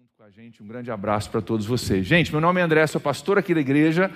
junto 0.00 0.16
com 0.16 0.24
a 0.24 0.30
gente. 0.30 0.62
Um 0.62 0.66
grande 0.66 0.90
abraço 0.90 1.28
para 1.28 1.42
todos 1.42 1.66
vocês. 1.66 2.06
Gente, 2.06 2.32
meu 2.32 2.40
nome 2.40 2.58
é 2.58 2.64
André, 2.64 2.86
sou 2.86 2.98
pastor 2.98 3.36
aqui 3.36 3.52
da 3.52 3.60
igreja 3.60 4.10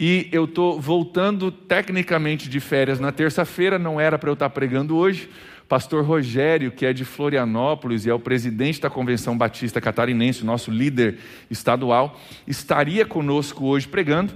e 0.00 0.26
eu 0.32 0.46
estou 0.46 0.80
voltando 0.80 1.52
tecnicamente 1.52 2.48
de 2.48 2.58
férias 2.60 2.98
na 2.98 3.12
terça-feira, 3.12 3.78
não 3.78 4.00
era 4.00 4.18
para 4.18 4.30
eu 4.30 4.32
estar 4.32 4.48
pregando 4.48 4.96
hoje. 4.96 5.28
Pastor 5.68 6.02
Rogério, 6.02 6.72
que 6.72 6.86
é 6.86 6.94
de 6.94 7.04
Florianópolis 7.04 8.06
e 8.06 8.10
é 8.10 8.14
o 8.14 8.18
presidente 8.18 8.80
da 8.80 8.88
Convenção 8.88 9.36
Batista 9.36 9.82
Catarinense, 9.82 10.46
nosso 10.46 10.70
líder 10.70 11.18
estadual, 11.50 12.18
estaria 12.46 13.04
conosco 13.04 13.66
hoje 13.66 13.86
pregando, 13.86 14.32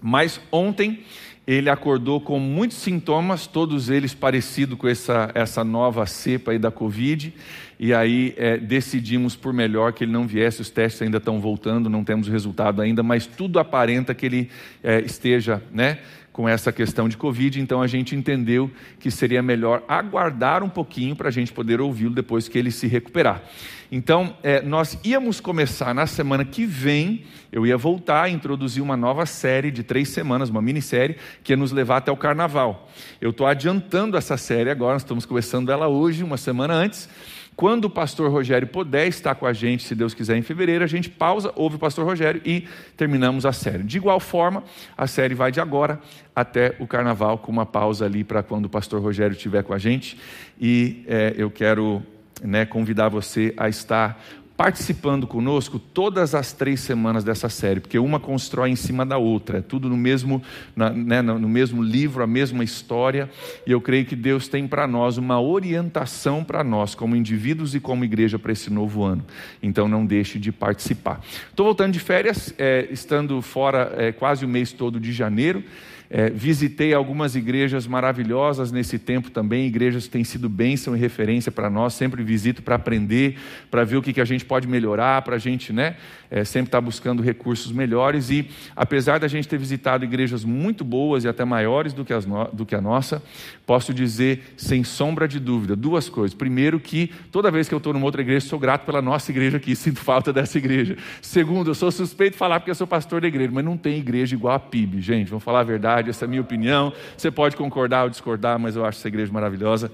mas 0.00 0.40
ontem 0.50 1.04
ele 1.48 1.70
acordou 1.70 2.20
com 2.20 2.38
muitos 2.38 2.76
sintomas, 2.76 3.46
todos 3.46 3.88
eles 3.88 4.12
parecidos 4.12 4.76
com 4.76 4.86
essa, 4.86 5.30
essa 5.34 5.64
nova 5.64 6.04
cepa 6.04 6.50
aí 6.50 6.58
da 6.58 6.70
Covid, 6.70 7.32
e 7.80 7.94
aí 7.94 8.34
é, 8.36 8.58
decidimos 8.58 9.34
por 9.34 9.54
melhor 9.54 9.94
que 9.94 10.04
ele 10.04 10.12
não 10.12 10.26
viesse, 10.26 10.60
os 10.60 10.68
testes 10.68 11.00
ainda 11.00 11.16
estão 11.16 11.40
voltando, 11.40 11.88
não 11.88 12.04
temos 12.04 12.28
resultado 12.28 12.82
ainda, 12.82 13.02
mas 13.02 13.24
tudo 13.24 13.58
aparenta 13.58 14.14
que 14.14 14.26
ele 14.26 14.50
é, 14.82 15.00
esteja 15.00 15.62
né, 15.72 16.00
com 16.32 16.48
essa 16.48 16.70
questão 16.70 17.08
de 17.08 17.16
Covid, 17.16 17.60
então 17.60 17.82
a 17.82 17.86
gente 17.86 18.14
entendeu 18.14 18.70
que 19.00 19.10
seria 19.10 19.42
melhor 19.42 19.82
aguardar 19.88 20.62
um 20.62 20.68
pouquinho 20.68 21.16
para 21.16 21.28
a 21.28 21.32
gente 21.32 21.52
poder 21.52 21.80
ouvi-lo 21.80 22.14
depois 22.14 22.48
que 22.48 22.56
ele 22.56 22.70
se 22.70 22.86
recuperar. 22.86 23.42
Então, 23.90 24.36
é, 24.42 24.60
nós 24.60 24.98
íamos 25.02 25.40
começar 25.40 25.94
na 25.94 26.06
semana 26.06 26.44
que 26.44 26.66
vem, 26.66 27.24
eu 27.50 27.66
ia 27.66 27.76
voltar 27.76 28.24
a 28.24 28.28
introduzir 28.28 28.82
uma 28.82 28.96
nova 28.96 29.24
série 29.24 29.70
de 29.70 29.82
três 29.82 30.10
semanas, 30.10 30.50
uma 30.50 30.60
minissérie, 30.60 31.16
que 31.42 31.52
ia 31.52 31.56
nos 31.56 31.72
levar 31.72 31.96
até 31.96 32.12
o 32.12 32.16
carnaval. 32.16 32.88
Eu 33.20 33.30
estou 33.30 33.46
adiantando 33.46 34.16
essa 34.16 34.36
série 34.36 34.70
agora, 34.70 34.92
nós 34.92 35.02
estamos 35.02 35.24
começando 35.24 35.72
ela 35.72 35.88
hoje, 35.88 36.22
uma 36.22 36.36
semana 36.36 36.74
antes. 36.74 37.08
Quando 37.58 37.86
o 37.86 37.90
pastor 37.90 38.30
Rogério 38.30 38.68
puder 38.68 39.08
estar 39.08 39.34
com 39.34 39.44
a 39.44 39.52
gente, 39.52 39.82
se 39.82 39.92
Deus 39.92 40.14
quiser, 40.14 40.36
em 40.36 40.42
fevereiro, 40.42 40.84
a 40.84 40.86
gente 40.86 41.10
pausa, 41.10 41.52
ouve 41.56 41.74
o 41.74 41.78
pastor 41.80 42.06
Rogério 42.06 42.40
e 42.44 42.68
terminamos 42.96 43.44
a 43.44 43.50
série. 43.50 43.82
De 43.82 43.96
igual 43.96 44.20
forma, 44.20 44.62
a 44.96 45.08
série 45.08 45.34
vai 45.34 45.50
de 45.50 45.60
agora 45.60 45.98
até 46.36 46.76
o 46.78 46.86
carnaval, 46.86 47.36
com 47.38 47.50
uma 47.50 47.66
pausa 47.66 48.04
ali 48.04 48.22
para 48.22 48.44
quando 48.44 48.66
o 48.66 48.68
pastor 48.68 49.02
Rogério 49.02 49.34
estiver 49.34 49.64
com 49.64 49.74
a 49.74 49.78
gente. 49.78 50.16
E 50.60 51.02
é, 51.08 51.34
eu 51.36 51.50
quero 51.50 52.00
né, 52.40 52.64
convidar 52.64 53.08
você 53.08 53.52
a 53.56 53.68
estar 53.68 54.24
participando 54.58 55.24
conosco 55.24 55.78
todas 55.78 56.34
as 56.34 56.52
três 56.52 56.80
semanas 56.80 57.22
dessa 57.22 57.48
série, 57.48 57.78
porque 57.78 57.96
uma 57.96 58.18
constrói 58.18 58.70
em 58.70 58.74
cima 58.74 59.06
da 59.06 59.16
outra, 59.16 59.58
é 59.58 59.60
tudo 59.60 59.88
no 59.88 59.96
mesmo, 59.96 60.42
na, 60.74 60.90
né, 60.90 61.22
no 61.22 61.48
mesmo 61.48 61.80
livro, 61.80 62.24
a 62.24 62.26
mesma 62.26 62.64
história, 62.64 63.30
e 63.64 63.70
eu 63.70 63.80
creio 63.80 64.04
que 64.04 64.16
Deus 64.16 64.48
tem 64.48 64.66
para 64.66 64.84
nós 64.88 65.16
uma 65.16 65.40
orientação 65.40 66.42
para 66.42 66.64
nós, 66.64 66.92
como 66.92 67.14
indivíduos 67.14 67.76
e 67.76 67.78
como 67.78 68.04
igreja, 68.04 68.36
para 68.36 68.50
esse 68.50 68.68
novo 68.68 69.04
ano. 69.04 69.24
Então 69.62 69.86
não 69.86 70.04
deixe 70.04 70.40
de 70.40 70.50
participar. 70.50 71.20
Estou 71.50 71.64
voltando 71.64 71.92
de 71.92 72.00
férias, 72.00 72.52
é, 72.58 72.88
estando 72.90 73.40
fora 73.40 73.94
é, 73.96 74.10
quase 74.10 74.44
o 74.44 74.48
mês 74.48 74.72
todo 74.72 74.98
de 74.98 75.12
janeiro. 75.12 75.62
É, 76.10 76.30
visitei 76.30 76.94
algumas 76.94 77.36
igrejas 77.36 77.86
maravilhosas 77.86 78.72
nesse 78.72 78.98
tempo 78.98 79.30
também, 79.30 79.66
igrejas 79.66 80.04
que 80.04 80.10
têm 80.10 80.24
sido 80.24 80.48
bênção 80.48 80.96
e 80.96 80.98
referência 80.98 81.52
para 81.52 81.68
nós. 81.68 81.92
Sempre 81.92 82.22
visito 82.22 82.62
para 82.62 82.76
aprender, 82.76 83.36
para 83.70 83.84
ver 83.84 83.96
o 83.96 84.02
que, 84.02 84.14
que 84.14 84.20
a 84.20 84.24
gente 84.24 84.42
pode 84.42 84.66
melhorar, 84.66 85.20
para 85.20 85.36
a 85.36 85.38
gente 85.38 85.70
né, 85.70 85.96
é, 86.30 86.44
sempre 86.44 86.68
estar 86.68 86.78
tá 86.78 86.82
buscando 86.82 87.22
recursos 87.22 87.70
melhores. 87.70 88.30
E 88.30 88.48
apesar 88.74 89.18
da 89.18 89.28
gente 89.28 89.46
ter 89.46 89.58
visitado 89.58 90.02
igrejas 90.02 90.44
muito 90.44 90.82
boas 90.82 91.24
e 91.24 91.28
até 91.28 91.44
maiores 91.44 91.92
do 91.92 92.06
que, 92.06 92.12
as 92.14 92.24
do 92.54 92.64
que 92.64 92.74
a 92.74 92.80
nossa, 92.80 93.22
posso 93.66 93.92
dizer 93.92 94.54
sem 94.56 94.82
sombra 94.84 95.28
de 95.28 95.38
dúvida 95.38 95.76
duas 95.76 96.08
coisas. 96.08 96.32
Primeiro, 96.32 96.80
que 96.80 97.10
toda 97.30 97.50
vez 97.50 97.68
que 97.68 97.74
eu 97.74 97.78
estou 97.78 97.92
numa 97.92 98.06
outra 98.06 98.22
igreja, 98.22 98.46
sou 98.46 98.58
grato 98.58 98.86
pela 98.86 99.02
nossa 99.02 99.30
igreja 99.30 99.58
aqui, 99.58 99.76
sinto 99.76 100.00
falta 100.00 100.32
dessa 100.32 100.56
igreja. 100.56 100.96
Segundo, 101.20 101.68
eu 101.68 101.74
sou 101.74 101.90
suspeito 101.90 102.32
de 102.32 102.38
falar 102.38 102.60
porque 102.60 102.70
eu 102.70 102.74
sou 102.74 102.86
pastor 102.86 103.20
da 103.20 103.28
igreja, 103.28 103.50
mas 103.52 103.64
não 103.64 103.76
tem 103.76 103.98
igreja 103.98 104.34
igual 104.34 104.54
a 104.54 104.58
PIB, 104.58 105.02
gente, 105.02 105.28
vamos 105.28 105.44
falar 105.44 105.60
a 105.60 105.64
verdade 105.64 105.97
verdade, 105.98 106.10
essa 106.10 106.24
é 106.24 106.26
a 106.26 106.28
minha 106.28 106.40
opinião. 106.40 106.92
Você 107.16 107.30
pode 107.30 107.56
concordar 107.56 108.04
ou 108.04 108.10
discordar, 108.10 108.58
mas 108.58 108.76
eu 108.76 108.84
acho 108.84 108.98
essa 108.98 109.08
igreja 109.08 109.32
maravilhosa 109.32 109.90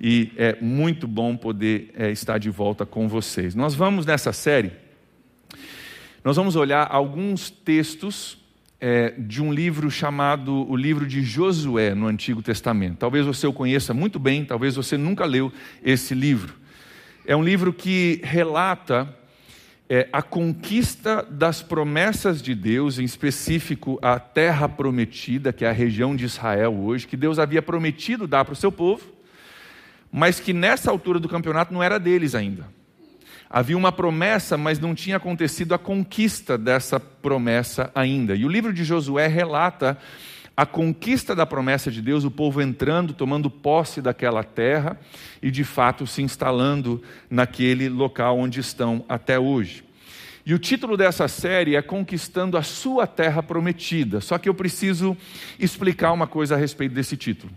e 0.00 0.32
é 0.36 0.56
muito 0.60 1.08
bom 1.08 1.36
poder 1.36 1.90
é, 1.96 2.10
estar 2.10 2.38
de 2.38 2.50
volta 2.50 2.86
com 2.86 3.08
vocês. 3.08 3.54
Nós 3.54 3.74
vamos 3.74 4.06
nessa 4.06 4.32
série, 4.32 4.72
nós 6.24 6.36
vamos 6.36 6.56
olhar 6.56 6.86
alguns 6.90 7.50
textos 7.50 8.38
é, 8.80 9.14
de 9.18 9.42
um 9.42 9.52
livro 9.52 9.90
chamado 9.90 10.70
o 10.70 10.76
livro 10.76 11.06
de 11.06 11.22
Josué 11.22 11.94
no 11.94 12.06
Antigo 12.06 12.42
Testamento. 12.42 12.98
Talvez 12.98 13.26
você 13.26 13.46
o 13.46 13.52
conheça 13.52 13.92
muito 13.92 14.18
bem, 14.18 14.44
talvez 14.44 14.76
você 14.76 14.96
nunca 14.96 15.24
leu 15.24 15.52
esse 15.82 16.14
livro. 16.14 16.54
É 17.26 17.34
um 17.36 17.42
livro 17.42 17.72
que 17.72 18.20
relata 18.22 19.14
é, 19.88 20.06
a 20.12 20.20
conquista 20.20 21.26
das 21.30 21.62
promessas 21.62 22.42
de 22.42 22.54
Deus, 22.54 22.98
em 22.98 23.04
específico 23.04 23.98
a 24.02 24.18
terra 24.18 24.68
prometida, 24.68 25.52
que 25.52 25.64
é 25.64 25.68
a 25.68 25.72
região 25.72 26.14
de 26.14 26.26
Israel 26.26 26.74
hoje, 26.74 27.06
que 27.06 27.16
Deus 27.16 27.38
havia 27.38 27.62
prometido 27.62 28.26
dar 28.26 28.44
para 28.44 28.52
o 28.52 28.56
seu 28.56 28.70
povo, 28.70 29.04
mas 30.12 30.38
que 30.38 30.52
nessa 30.52 30.90
altura 30.90 31.18
do 31.18 31.28
campeonato 31.28 31.72
não 31.72 31.82
era 31.82 31.98
deles 31.98 32.34
ainda. 32.34 32.66
Havia 33.50 33.78
uma 33.78 33.90
promessa, 33.90 34.58
mas 34.58 34.78
não 34.78 34.94
tinha 34.94 35.16
acontecido 35.16 35.72
a 35.74 35.78
conquista 35.78 36.58
dessa 36.58 37.00
promessa 37.00 37.90
ainda. 37.94 38.34
E 38.34 38.44
o 38.44 38.48
livro 38.48 38.74
de 38.74 38.84
Josué 38.84 39.26
relata 39.26 39.96
a 40.58 40.66
conquista 40.66 41.36
da 41.36 41.46
promessa 41.46 41.88
de 41.88 42.02
Deus, 42.02 42.24
o 42.24 42.32
povo 42.32 42.60
entrando, 42.60 43.14
tomando 43.14 43.48
posse 43.48 44.02
daquela 44.02 44.42
terra 44.42 44.98
e 45.40 45.52
de 45.52 45.62
fato 45.62 46.04
se 46.04 46.20
instalando 46.20 47.00
naquele 47.30 47.88
local 47.88 48.36
onde 48.36 48.58
estão 48.58 49.04
até 49.08 49.38
hoje. 49.38 49.84
E 50.44 50.52
o 50.52 50.58
título 50.58 50.96
dessa 50.96 51.28
série 51.28 51.76
é 51.76 51.80
Conquistando 51.80 52.56
a 52.56 52.64
Sua 52.64 53.06
Terra 53.06 53.40
Prometida. 53.40 54.20
Só 54.20 54.36
que 54.36 54.48
eu 54.48 54.54
preciso 54.54 55.16
explicar 55.60 56.10
uma 56.10 56.26
coisa 56.26 56.56
a 56.56 56.58
respeito 56.58 56.92
desse 56.92 57.16
título. 57.16 57.52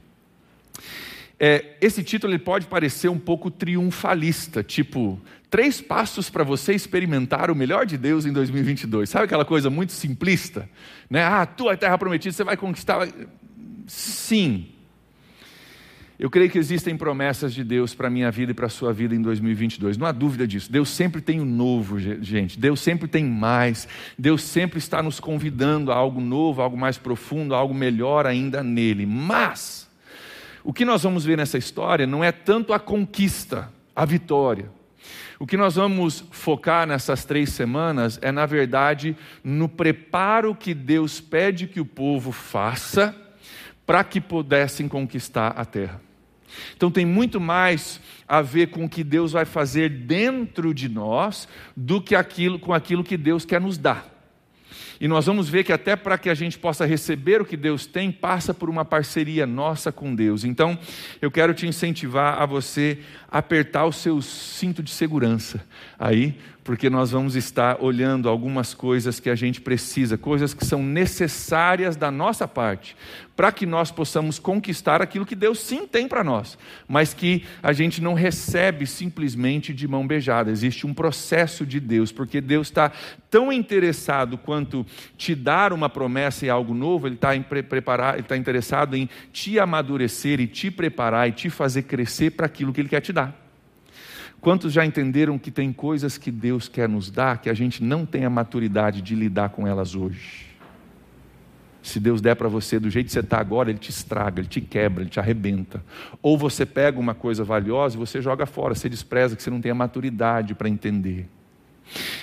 É, 1.40 1.78
esse 1.82 2.04
título 2.04 2.32
ele 2.32 2.38
pode 2.38 2.68
parecer 2.68 3.10
um 3.10 3.18
pouco 3.18 3.50
triunfalista, 3.50 4.62
tipo, 4.62 5.20
três 5.52 5.82
passos 5.82 6.30
para 6.30 6.46
você 6.46 6.74
experimentar 6.74 7.52
o 7.52 7.56
melhor 7.56 7.86
de 7.86 7.98
Deus 7.98 8.26
em 8.26 8.32
2022. 8.32 9.10
Sabe 9.10 9.26
aquela 9.26 9.44
coisa 9.44 9.70
muito 9.70 9.92
simplista? 9.92 10.68
Né? 11.10 11.22
Ah, 11.22 11.46
tua 11.46 11.76
terra 11.76 11.98
prometida, 11.98 12.34
você 12.34 12.44
vai 12.46 12.56
conquistar. 12.56 13.06
Sim. 13.86 14.70
Eu 16.18 16.30
creio 16.30 16.50
que 16.50 16.58
existem 16.58 16.96
promessas 16.96 17.54
de 17.54 17.66
Deus 17.66 17.94
para 17.94 18.08
a 18.08 18.10
minha 18.10 18.32
vida 18.32 18.52
e 18.52 18.56
para 18.56 18.68
a 18.68 18.70
sua 18.70 18.94
vida 18.94 19.14
em 19.14 19.22
2022. 19.22 19.98
Não 19.98 20.08
há 20.08 20.14
dúvida 20.14 20.48
disso. 20.48 20.72
Deus 20.72 20.88
sempre 20.88 21.20
tem 21.20 21.42
o 21.42 21.46
novo, 21.46 22.00
gente. 22.00 22.58
Deus 22.58 22.80
sempre 22.80 23.10
tem 23.10 23.26
mais. 23.26 23.90
Deus 24.18 24.44
sempre 24.44 24.80
está 24.80 25.04
nos 25.04 25.20
convidando 25.20 25.92
a 25.92 25.96
algo 25.96 26.22
novo, 26.22 26.62
a 26.62 26.64
algo 26.64 26.78
mais 26.78 26.98
profundo, 26.98 27.54
a 27.54 27.58
algo 27.58 27.74
melhor 27.74 28.26
ainda 28.26 28.64
nele. 28.64 29.06
Mas, 29.06 29.90
o 30.64 30.72
que 30.72 30.86
nós 30.86 31.04
vamos 31.04 31.26
ver 31.26 31.38
nessa 31.38 31.58
história 31.58 32.08
não 32.08 32.24
é 32.24 32.32
tanto 32.32 32.72
a 32.72 32.80
conquista, 32.80 33.70
a 33.94 34.06
vitória. 34.06 34.70
O 35.42 35.48
que 35.48 35.58
nós 35.58 35.74
vamos 35.74 36.24
focar 36.30 36.86
nessas 36.86 37.26
três 37.26 37.50
semanas 37.50 38.20
é, 38.22 38.32
na 38.32 38.46
verdade, 38.46 39.18
no 39.44 39.68
preparo 39.68 40.54
que 40.54 40.72
Deus 40.72 41.20
pede 41.20 41.66
que 41.66 41.80
o 41.80 41.86
povo 41.86 42.32
faça 42.32 43.16
para 43.84 44.04
que 44.04 44.22
pudessem 44.22 44.88
conquistar 44.88 45.48
a 45.58 45.66
terra. 45.66 46.00
Então 46.78 46.92
tem 46.92 47.08
muito 47.08 47.42
mais 47.42 48.00
a 48.28 48.44
ver 48.44 48.68
com 48.68 48.86
o 48.86 48.90
que 48.90 49.04
Deus 49.04 49.32
vai 49.32 49.44
fazer 49.44 49.90
dentro 49.90 50.76
de 50.76 50.88
nós 50.88 51.48
do 51.76 52.00
que 52.00 52.14
aquilo 52.14 52.60
com 52.60 52.72
aquilo 52.72 53.04
que 53.04 53.18
Deus 53.18 53.44
quer 53.44 53.60
nos 53.60 53.80
dar. 53.80 54.11
E 55.02 55.08
nós 55.08 55.26
vamos 55.26 55.50
ver 55.50 55.64
que 55.64 55.74
até 55.74 55.96
para 55.96 56.16
que 56.16 56.30
a 56.30 56.36
gente 56.36 56.60
possa 56.60 56.86
receber 56.86 57.42
o 57.42 57.46
que 57.46 57.58
Deus 57.58 57.88
tem, 57.88 58.12
passa 58.12 58.54
por 58.54 58.70
uma 58.70 58.86
parceria 58.86 59.48
nossa 59.48 59.92
com 59.92 60.14
Deus. 60.14 60.44
Então, 60.44 60.78
eu 61.20 61.32
quero 61.32 61.56
te 61.56 61.66
incentivar 61.66 62.40
a 62.40 62.46
você 62.46 63.00
apertar 63.28 63.86
o 63.86 63.92
seu 63.92 64.22
cinto 64.22 64.84
de 64.84 64.92
segurança 64.92 65.66
aí, 65.98 66.38
porque 66.64 66.90
nós 66.90 67.12
vamos 67.12 67.36
estar 67.36 67.82
olhando 67.82 68.30
algumas 68.30 68.74
coisas 68.74 69.20
que 69.20 69.30
a 69.30 69.36
gente 69.36 69.60
precisa, 69.60 70.18
coisas 70.18 70.54
que 70.54 70.66
são 70.66 70.84
necessárias 70.84 71.96
da 71.96 72.12
nossa 72.12 72.48
parte, 72.48 72.96
para 73.36 73.52
que 73.52 73.66
nós 73.66 73.90
possamos 73.90 74.38
conquistar 74.38 75.02
aquilo 75.02 75.26
que 75.26 75.36
Deus 75.36 75.60
sim 75.60 75.88
tem 75.88 76.08
para 76.08 76.24
nós, 76.24 76.58
mas 76.88 77.14
que 77.14 77.44
a 77.64 77.74
gente 77.74 78.02
não 78.02 78.14
recebe 78.14 78.86
simplesmente 78.86 79.74
de 79.74 79.88
mão 79.88 80.06
beijada. 80.06 80.52
Existe 80.52 80.86
um 80.86 80.94
processo 80.94 81.66
de 81.66 81.80
Deus, 81.80 82.12
porque 82.12 82.40
Deus 82.40 82.68
está 82.68 82.92
tão 83.30 83.52
interessado 83.52 84.38
quanto 84.38 84.86
te 85.18 85.34
dar 85.34 85.74
uma 85.74 85.90
promessa 85.90 86.46
e 86.46 86.50
algo 86.50 86.74
novo, 86.74 87.08
Ele 87.08 87.16
está 87.16 87.36
está 87.36 88.38
interessado 88.38 88.96
em 88.96 89.10
te 89.34 89.60
amadurecer 89.60 90.40
e 90.40 90.46
te 90.46 90.70
preparar 90.70 91.28
e 91.28 91.32
te 91.32 91.50
fazer 91.50 91.84
crescer 91.84 92.32
para 92.32 92.46
aquilo 92.46 92.72
que 92.72 92.82
Ele 92.82 92.90
quer 92.90 93.02
te 93.02 93.12
dar. 93.12 93.41
Quantos 94.42 94.74
já 94.74 94.84
entenderam 94.84 95.38
que 95.38 95.52
tem 95.52 95.72
coisas 95.72 96.18
que 96.18 96.32
Deus 96.32 96.68
quer 96.68 96.90
nos 96.90 97.12
dar 97.12 97.38
que 97.38 97.48
a 97.48 97.54
gente 97.54 97.84
não 97.84 98.08
tem 98.08 98.26
a 98.26 98.30
maturidade 98.30 99.00
de 99.00 99.14
lidar 99.14 99.50
com 99.50 99.68
elas 99.68 99.96
hoje? 99.96 100.48
Se 101.84 102.00
Deus 102.00 102.22
der 102.22 102.36
para 102.36 102.48
você 102.48 102.80
do 102.80 102.90
jeito 102.90 103.06
que 103.06 103.12
você 103.12 103.20
está 103.20 103.40
agora, 103.40 103.70
Ele 103.70 103.78
te 103.78 103.92
estraga, 103.92 104.42
Ele 104.42 104.48
te 104.48 104.60
quebra, 104.60 105.04
Ele 105.04 105.10
te 105.12 105.20
arrebenta. 105.20 105.84
Ou 106.24 106.38
você 106.38 106.66
pega 106.66 107.00
uma 107.00 107.14
coisa 107.14 107.44
valiosa 107.44 107.96
e 107.96 108.00
você 108.00 108.20
joga 108.20 108.48
fora, 108.48 108.74
você 108.74 108.90
despreza 108.90 109.36
que 109.36 109.44
você 109.44 109.52
não 109.52 109.62
tem 109.62 109.72
a 109.72 109.76
maturidade 109.76 110.56
para 110.56 110.68
entender. 110.68 111.28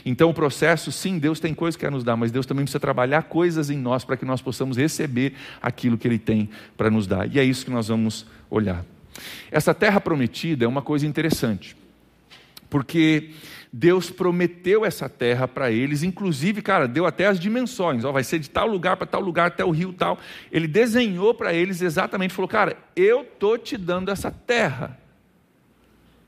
Então, 0.04 0.30
o 0.30 0.34
processo, 0.34 0.90
sim, 0.90 1.18
Deus 1.18 1.38
tem 1.38 1.54
coisas 1.54 1.76
que 1.76 1.84
quer 1.84 1.90
nos 1.90 2.02
dar, 2.02 2.16
mas 2.16 2.32
Deus 2.32 2.46
também 2.46 2.64
precisa 2.64 2.80
trabalhar 2.80 3.22
coisas 3.24 3.70
em 3.70 3.76
nós 3.76 4.04
para 4.04 4.16
que 4.16 4.24
nós 4.24 4.40
possamos 4.40 4.76
receber 4.76 5.34
aquilo 5.62 5.98
que 5.98 6.08
Ele 6.08 6.18
tem 6.18 6.48
para 6.76 6.90
nos 6.90 7.06
dar. 7.06 7.32
E 7.32 7.38
é 7.38 7.44
isso 7.44 7.64
que 7.64 7.70
nós 7.70 7.88
vamos 7.88 8.26
olhar. 8.50 8.84
Essa 9.50 9.74
terra 9.74 10.00
prometida 10.00 10.64
é 10.64 10.68
uma 10.68 10.82
coisa 10.82 11.06
interessante, 11.06 11.76
porque 12.70 13.30
Deus 13.72 14.10
prometeu 14.10 14.84
essa 14.84 15.08
terra 15.08 15.46
para 15.46 15.70
eles, 15.70 16.02
inclusive, 16.02 16.62
cara, 16.62 16.88
deu 16.88 17.06
até 17.06 17.26
as 17.26 17.38
dimensões, 17.38 18.04
ó, 18.04 18.12
vai 18.12 18.24
ser 18.24 18.38
de 18.38 18.48
tal 18.48 18.66
lugar 18.66 18.96
para 18.96 19.06
tal 19.06 19.20
lugar, 19.20 19.48
até 19.48 19.64
o 19.64 19.70
rio 19.70 19.92
tal. 19.92 20.18
Ele 20.50 20.66
desenhou 20.66 21.34
para 21.34 21.52
eles 21.52 21.82
exatamente, 21.82 22.34
falou, 22.34 22.48
cara, 22.48 22.76
eu 22.96 23.24
tô 23.24 23.58
te 23.58 23.76
dando 23.76 24.10
essa 24.10 24.30
terra. 24.30 24.98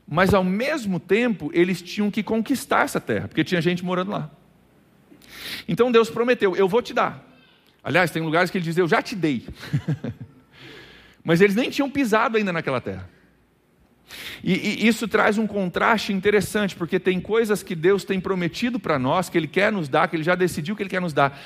Mas 0.07 0.33
ao 0.33 0.43
mesmo 0.43 0.99
tempo, 0.99 1.49
eles 1.53 1.81
tinham 1.81 2.11
que 2.11 2.21
conquistar 2.21 2.83
essa 2.83 2.99
terra, 2.99 3.27
porque 3.27 3.43
tinha 3.43 3.61
gente 3.61 3.83
morando 3.83 4.11
lá. 4.11 4.29
Então 5.67 5.91
Deus 5.91 6.09
prometeu, 6.09 6.55
eu 6.55 6.67
vou 6.67 6.81
te 6.81 6.93
dar. 6.93 7.27
Aliás, 7.83 8.11
tem 8.11 8.21
lugares 8.21 8.51
que 8.51 8.57
ele 8.57 8.65
diz, 8.65 8.77
eu 8.77 8.87
já 8.87 9.01
te 9.01 9.15
dei. 9.15 9.47
Mas 11.23 11.41
eles 11.41 11.55
nem 11.55 11.69
tinham 11.69 11.89
pisado 11.89 12.37
ainda 12.37 12.51
naquela 12.51 12.81
terra. 12.81 13.09
E, 14.43 14.53
e, 14.53 14.87
isso 14.87 15.07
traz 15.07 15.37
um 15.37 15.47
contraste 15.47 16.13
interessante, 16.13 16.75
porque 16.75 16.99
tem 16.99 17.19
coisas 17.19 17.63
que 17.63 17.75
Deus 17.75 18.03
tem 18.03 18.19
prometido 18.19 18.79
para 18.79 18.97
nós, 18.97 19.29
que 19.29 19.37
Ele 19.37 19.47
quer 19.47 19.71
nos 19.71 19.87
dar, 19.87 20.07
que 20.07 20.15
Ele 20.15 20.23
já 20.23 20.35
decidiu 20.35 20.75
que 20.75 20.83
Ele 20.83 20.89
quer 20.89 21.01
nos 21.01 21.13
dar, 21.13 21.39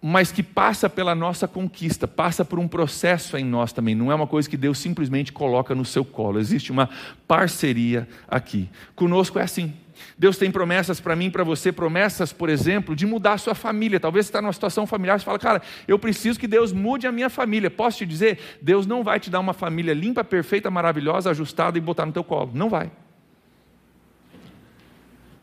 mas 0.00 0.30
que 0.30 0.42
passa 0.42 0.88
pela 0.88 1.14
nossa 1.14 1.48
conquista, 1.48 2.06
passa 2.06 2.44
por 2.44 2.58
um 2.58 2.68
processo 2.68 3.36
em 3.36 3.44
nós 3.44 3.72
também. 3.72 3.94
Não 3.94 4.12
é 4.12 4.14
uma 4.14 4.26
coisa 4.26 4.48
que 4.48 4.56
Deus 4.56 4.78
simplesmente 4.78 5.32
coloca 5.32 5.74
no 5.74 5.84
seu 5.84 6.04
colo, 6.04 6.38
existe 6.38 6.70
uma 6.70 6.88
parceria 7.26 8.08
aqui. 8.28 8.68
Conosco 8.94 9.38
é 9.38 9.42
assim. 9.42 9.74
Deus 10.18 10.38
tem 10.38 10.50
promessas 10.50 11.00
para 11.00 11.16
mim, 11.16 11.30
para 11.30 11.44
você, 11.44 11.72
promessas, 11.72 12.32
por 12.32 12.48
exemplo, 12.48 12.94
de 12.94 13.06
mudar 13.06 13.34
a 13.34 13.38
sua 13.38 13.54
família. 13.54 14.00
Talvez 14.00 14.26
você 14.26 14.30
está 14.30 14.42
numa 14.42 14.52
situação 14.52 14.86
familiar, 14.86 15.18
você 15.18 15.24
fala, 15.24 15.38
cara, 15.38 15.62
eu 15.86 15.98
preciso 15.98 16.38
que 16.38 16.46
Deus 16.46 16.72
mude 16.72 17.06
a 17.06 17.12
minha 17.12 17.30
família. 17.30 17.70
Posso 17.70 17.98
te 17.98 18.06
dizer, 18.06 18.38
Deus 18.60 18.86
não 18.86 19.02
vai 19.02 19.20
te 19.20 19.30
dar 19.30 19.40
uma 19.40 19.52
família 19.52 19.94
limpa, 19.94 20.24
perfeita, 20.24 20.70
maravilhosa, 20.70 21.30
ajustada 21.30 21.78
e 21.78 21.80
botar 21.80 22.06
no 22.06 22.12
teu 22.12 22.24
colo. 22.24 22.50
Não 22.54 22.68
vai. 22.68 22.90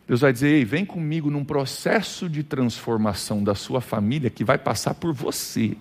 Deus 0.07 0.21
vai 0.21 0.33
dizer, 0.33 0.49
ei, 0.49 0.65
vem 0.65 0.85
comigo 0.85 1.29
num 1.29 1.45
processo 1.45 2.27
de 2.29 2.43
transformação 2.43 3.43
da 3.43 3.55
sua 3.55 3.79
família 3.79 4.29
que 4.29 4.43
vai 4.43 4.57
passar 4.57 4.93
por 4.93 5.13
você. 5.13 5.77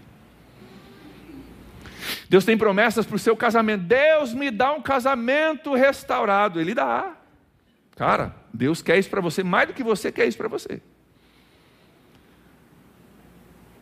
Deus 2.28 2.44
tem 2.44 2.56
promessas 2.56 3.04
para 3.04 3.16
o 3.16 3.18
seu 3.18 3.36
casamento. 3.36 3.84
Deus 3.84 4.32
me 4.32 4.50
dá 4.50 4.72
um 4.72 4.82
casamento 4.82 5.74
restaurado. 5.74 6.60
Ele 6.60 6.74
dá. 6.74 7.14
Cara, 7.96 8.34
Deus 8.52 8.82
quer 8.82 8.98
isso 8.98 9.08
para 9.08 9.20
você 9.20 9.42
mais 9.42 9.68
do 9.68 9.74
que 9.74 9.82
você 9.82 10.12
quer 10.12 10.26
isso 10.26 10.36
para 10.36 10.48
você. 10.48 10.80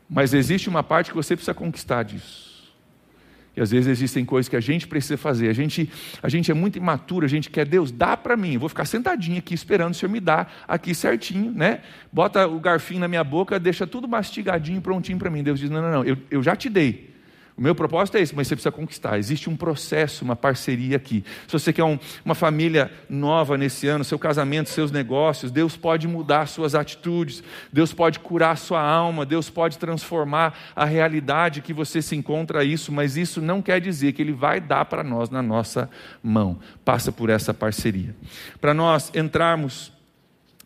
Mas 0.08 0.34
existe 0.34 0.68
uma 0.68 0.82
parte 0.82 1.10
que 1.10 1.16
você 1.16 1.36
precisa 1.36 1.54
conquistar 1.54 2.02
disso. 2.02 2.50
E 3.56 3.60
às 3.60 3.70
vezes 3.70 3.88
existem 3.88 4.24
coisas 4.24 4.48
que 4.48 4.56
a 4.56 4.60
gente 4.60 4.86
precisa 4.86 5.16
fazer. 5.16 5.48
A 5.48 5.52
gente, 5.52 5.90
a 6.22 6.28
gente 6.28 6.50
é 6.50 6.54
muito 6.54 6.76
imaturo, 6.78 7.26
a 7.26 7.28
gente 7.28 7.50
quer, 7.50 7.66
Deus, 7.66 7.90
dá 7.90 8.16
para 8.16 8.36
mim. 8.36 8.54
Eu 8.54 8.60
vou 8.60 8.68
ficar 8.68 8.84
sentadinho 8.84 9.38
aqui 9.38 9.54
esperando 9.54 9.92
o 9.92 9.94
Senhor 9.94 10.10
me 10.10 10.20
dar 10.20 10.52
aqui 10.66 10.94
certinho, 10.94 11.50
né? 11.50 11.80
Bota 12.12 12.46
o 12.46 12.60
garfinho 12.60 13.00
na 13.00 13.08
minha 13.08 13.24
boca, 13.24 13.58
deixa 13.58 13.86
tudo 13.86 14.06
mastigadinho, 14.06 14.80
prontinho 14.80 15.18
para 15.18 15.30
mim. 15.30 15.42
Deus 15.42 15.58
diz: 15.58 15.68
não, 15.68 15.82
não, 15.82 15.90
não, 15.90 16.04
eu, 16.04 16.16
eu 16.30 16.42
já 16.42 16.54
te 16.54 16.68
dei. 16.68 17.09
O 17.56 17.62
meu 17.62 17.74
propósito 17.74 18.16
é 18.16 18.20
esse, 18.20 18.34
mas 18.34 18.48
você 18.48 18.54
precisa 18.54 18.72
conquistar. 18.72 19.18
Existe 19.18 19.50
um 19.50 19.56
processo, 19.56 20.24
uma 20.24 20.36
parceria 20.36 20.96
aqui. 20.96 21.24
Se 21.46 21.52
você 21.52 21.72
quer 21.72 21.84
um, 21.84 21.98
uma 22.24 22.34
família 22.34 22.90
nova 23.08 23.58
nesse 23.58 23.86
ano, 23.86 24.04
seu 24.04 24.18
casamento, 24.18 24.70
seus 24.70 24.90
negócios, 24.90 25.50
Deus 25.50 25.76
pode 25.76 26.08
mudar 26.08 26.46
suas 26.46 26.74
atitudes, 26.74 27.42
Deus 27.72 27.92
pode 27.92 28.18
curar 28.18 28.56
sua 28.56 28.82
alma, 28.82 29.26
Deus 29.26 29.50
pode 29.50 29.78
transformar 29.78 30.58
a 30.74 30.84
realidade 30.84 31.60
que 31.60 31.72
você 31.72 32.00
se 32.00 32.16
encontra 32.16 32.64
isso, 32.64 32.90
mas 32.90 33.16
isso 33.16 33.40
não 33.40 33.60
quer 33.60 33.80
dizer 33.80 34.12
que 34.12 34.22
Ele 34.22 34.32
vai 34.32 34.60
dar 34.60 34.84
para 34.86 35.04
nós 35.04 35.28
na 35.28 35.42
nossa 35.42 35.90
mão. 36.22 36.58
Passa 36.84 37.12
por 37.12 37.28
essa 37.28 37.52
parceria. 37.52 38.14
Para 38.60 38.72
nós 38.72 39.12
entrarmos 39.14 39.92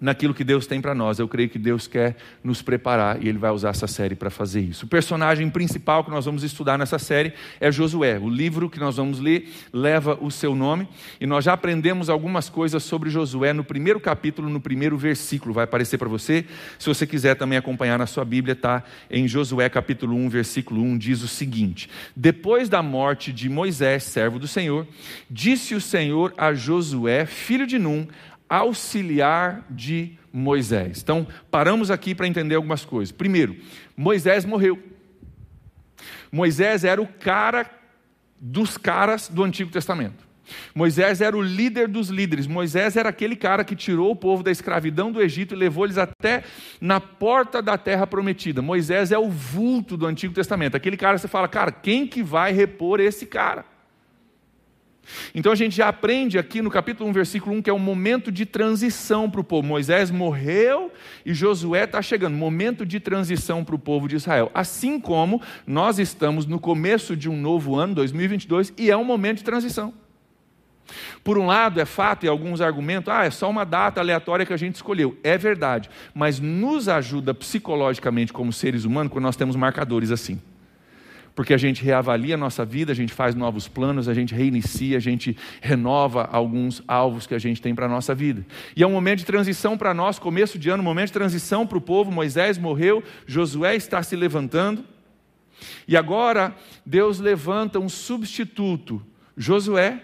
naquilo 0.05 0.35
que 0.35 0.45
Deus 0.45 0.67
tem 0.67 0.83
para 0.83 0.95
nós. 0.95 1.19
Eu 1.19 1.27
creio 1.27 1.49
que 1.49 1.59
Deus 1.59 1.87
quer 1.87 2.17
nos 2.43 2.61
preparar 2.61 3.25
e 3.25 3.27
Ele 3.27 3.39
vai 3.39 3.51
usar 3.51 3.71
essa 3.71 3.87
série 3.87 4.15
para 4.15 4.29
fazer 4.29 4.61
isso. 4.61 4.85
O 4.85 4.89
personagem 4.89 5.49
principal 5.49 6.05
que 6.05 6.11
nós 6.11 6.27
vamos 6.27 6.43
estudar 6.43 6.77
nessa 6.77 6.99
série 6.99 7.33
é 7.59 7.73
Josué. 7.73 8.19
O 8.19 8.29
livro 8.29 8.69
que 8.69 8.79
nós 8.79 8.99
vamos 8.99 9.19
ler 9.19 9.51
leva 9.73 10.19
o 10.21 10.31
seu 10.31 10.55
nome 10.55 10.87
e 11.19 11.27
nós 11.27 11.47
já 11.47 11.55
aprendemos 11.55 12.11
algumas 12.11 12.51
coisas 12.51 12.83
sobre 12.83 13.09
Josué 13.09 13.55
no 13.55 13.65
primeiro 13.65 13.99
capítulo, 13.99 14.51
no 14.51 14.61
primeiro 14.61 14.99
versículo. 14.99 15.55
Vai 15.55 15.65
aparecer 15.65 15.97
para 15.97 16.09
você. 16.09 16.45
Se 16.79 16.87
você 16.87 17.07
quiser 17.07 17.35
também 17.35 17.57
acompanhar 17.57 17.99
na 17.99 18.07
sua 18.07 18.27
Bíblia, 18.27 18.53
está 18.53 18.85
em 19.11 19.27
Josué 19.27 19.71
capítulo 19.71 20.15
1, 20.17 20.29
versículo 20.29 20.83
1, 20.83 20.99
diz 20.99 21.23
o 21.23 21.29
seguinte: 21.29 21.89
Depois 22.15 22.69
da 22.69 22.83
morte 22.83 23.33
de 23.33 23.49
Moisés, 23.49 24.03
servo 24.03 24.39
do 24.39 24.47
Senhor, 24.47 24.87
disse 25.31 25.75
o 25.75 25.81
Senhor 25.81 26.35
a 26.37 26.53
Josué, 26.53 27.25
filho 27.25 27.67
de 27.67 27.79
Num, 27.79 28.07
auxiliar 28.49 29.65
de 29.71 30.19
Moisés. 30.33 31.01
Então, 31.03 31.27
paramos 31.51 31.91
aqui 31.91 32.15
para 32.15 32.27
entender 32.27 32.55
algumas 32.55 32.85
coisas. 32.85 33.13
Primeiro, 33.13 33.57
Moisés 33.97 34.45
morreu. 34.45 34.79
Moisés 36.31 36.85
era 36.85 37.01
o 37.01 37.07
cara 37.07 37.71
dos 38.41 38.77
caras 38.77 39.29
do 39.29 39.43
Antigo 39.45 39.71
Testamento. 39.71 40.25
Moisés 40.75 41.21
era 41.21 41.37
o 41.37 41.43
líder 41.43 41.89
dos 41.89 42.09
líderes. 42.09 42.47
Moisés 42.47 42.97
era 42.97 43.09
aquele 43.09 43.37
cara 43.37 43.65
que 43.65 43.75
tirou 43.75 44.11
o 44.11 44.17
povo 44.17 44.43
da 44.43 44.51
escravidão 44.51 45.11
do 45.11 45.23
Egito 45.23 45.55
e 45.55 45.57
levou 45.57 45.85
eles 45.85 45.99
até 45.99 46.43
na 46.81 47.01
porta 47.01 47.63
da 47.63 47.79
terra 47.79 48.07
prometida. 48.07 48.61
Moisés 48.61 49.13
é 49.13 49.19
o 49.19 49.31
vulto 49.31 49.97
do 49.97 50.07
Antigo 50.07 50.35
Testamento. 50.35 50.77
Aquele 50.77 50.97
cara 50.97 51.17
você 51.17 51.29
fala, 51.29 51.49
cara, 51.49 51.73
quem 51.73 52.07
que 52.07 52.23
vai 52.23 52.53
repor 52.53 53.01
esse 53.01 53.27
cara? 53.27 53.65
Então 55.35 55.53
a 55.53 55.55
gente 55.55 55.77
já 55.77 55.89
aprende 55.89 56.39
aqui 56.39 56.63
no 56.63 56.71
capítulo 56.71 57.09
1, 57.11 57.13
versículo 57.13 57.57
1, 57.57 57.63
que 57.63 57.71
é 57.71 57.73
um 57.73 57.79
momento 57.79 58.31
de 58.33 58.47
transição 58.47 59.31
para 59.31 59.41
o 59.41 59.45
povo. 59.45 59.67
Moisés 59.67 60.11
morreu 60.11 60.93
e 61.25 61.35
Josué 61.35 61.85
está 61.85 62.01
chegando. 62.01 62.37
Momento 62.37 62.85
de 62.87 63.01
transição 63.01 63.65
para 63.65 63.75
o 63.75 63.79
povo 63.79 64.09
de 64.09 64.17
Israel. 64.17 64.51
Assim 64.55 64.99
como 65.01 65.41
nós 65.67 65.99
estamos 65.99 66.47
no 66.47 66.59
começo 66.59 67.17
de 67.17 67.29
um 67.29 67.37
novo 67.37 67.77
ano, 67.77 67.95
2022, 67.95 68.73
e 68.77 68.91
é 68.91 68.97
um 68.97 69.05
momento 69.05 69.39
de 69.39 69.45
transição. 69.45 69.93
Por 71.23 71.39
um 71.39 71.47
lado, 71.47 71.81
é 71.81 71.87
fato 71.87 72.27
e 72.27 72.29
alguns 72.29 72.61
argumentos, 72.61 73.13
ah, 73.13 73.25
é 73.25 73.31
só 73.31 73.49
uma 73.49 73.65
data 73.65 74.01
aleatória 74.01 74.45
que 74.45 74.53
a 74.53 74.57
gente 74.57 74.75
escolheu. 74.75 75.17
É 75.25 75.39
verdade, 75.39 75.89
mas 76.15 76.39
nos 76.39 76.89
ajuda 76.89 77.33
psicologicamente 77.33 78.33
como 78.33 78.53
seres 78.53 78.85
humanos 78.85 79.11
quando 79.11 79.25
nós 79.25 79.37
temos 79.37 79.57
marcadores 79.57 80.11
assim 80.11 80.41
porque 81.35 81.53
a 81.53 81.59
gente 81.59 81.85
reavalia 81.85 82.35
a 82.35 82.39
nossa 82.39 82.65
vida, 82.65 82.93
a 82.93 82.95
gente 82.95 83.13
faz 83.13 83.35
novos 83.35 83.67
planos, 83.67 84.09
a 84.09 84.15
gente 84.15 84.35
reinicia, 84.35 84.97
a 84.97 85.01
gente 85.01 85.37
renova 85.61 86.29
alguns 86.31 86.83
alvos 86.87 87.27
que 87.27 87.35
a 87.35 87.39
gente 87.39 87.61
tem 87.61 87.75
para 87.75 87.87
a 87.87 87.89
nossa 87.89 88.15
vida. 88.15 88.47
E 88.77 88.83
é 88.83 88.87
um 88.87 88.93
momento 88.93 89.19
de 89.19 89.25
transição 89.25 89.77
para 89.77 89.93
nós, 89.93 90.19
começo 90.19 90.59
de 90.59 90.71
ano, 90.71 90.83
um 90.83 90.87
momento 90.87 91.09
de 91.09 91.15
transição 91.15 91.67
para 91.67 91.79
o 91.79 91.81
povo. 91.81 92.13
Moisés 92.13 92.57
morreu, 92.57 93.03
Josué 93.27 93.75
está 93.75 94.03
se 94.03 94.15
levantando, 94.15 94.85
e 95.89 95.97
agora 95.97 96.55
Deus 96.87 97.19
levanta 97.19 97.81
um 97.81 97.89
substituto, 97.89 99.03
Josué, 99.37 100.01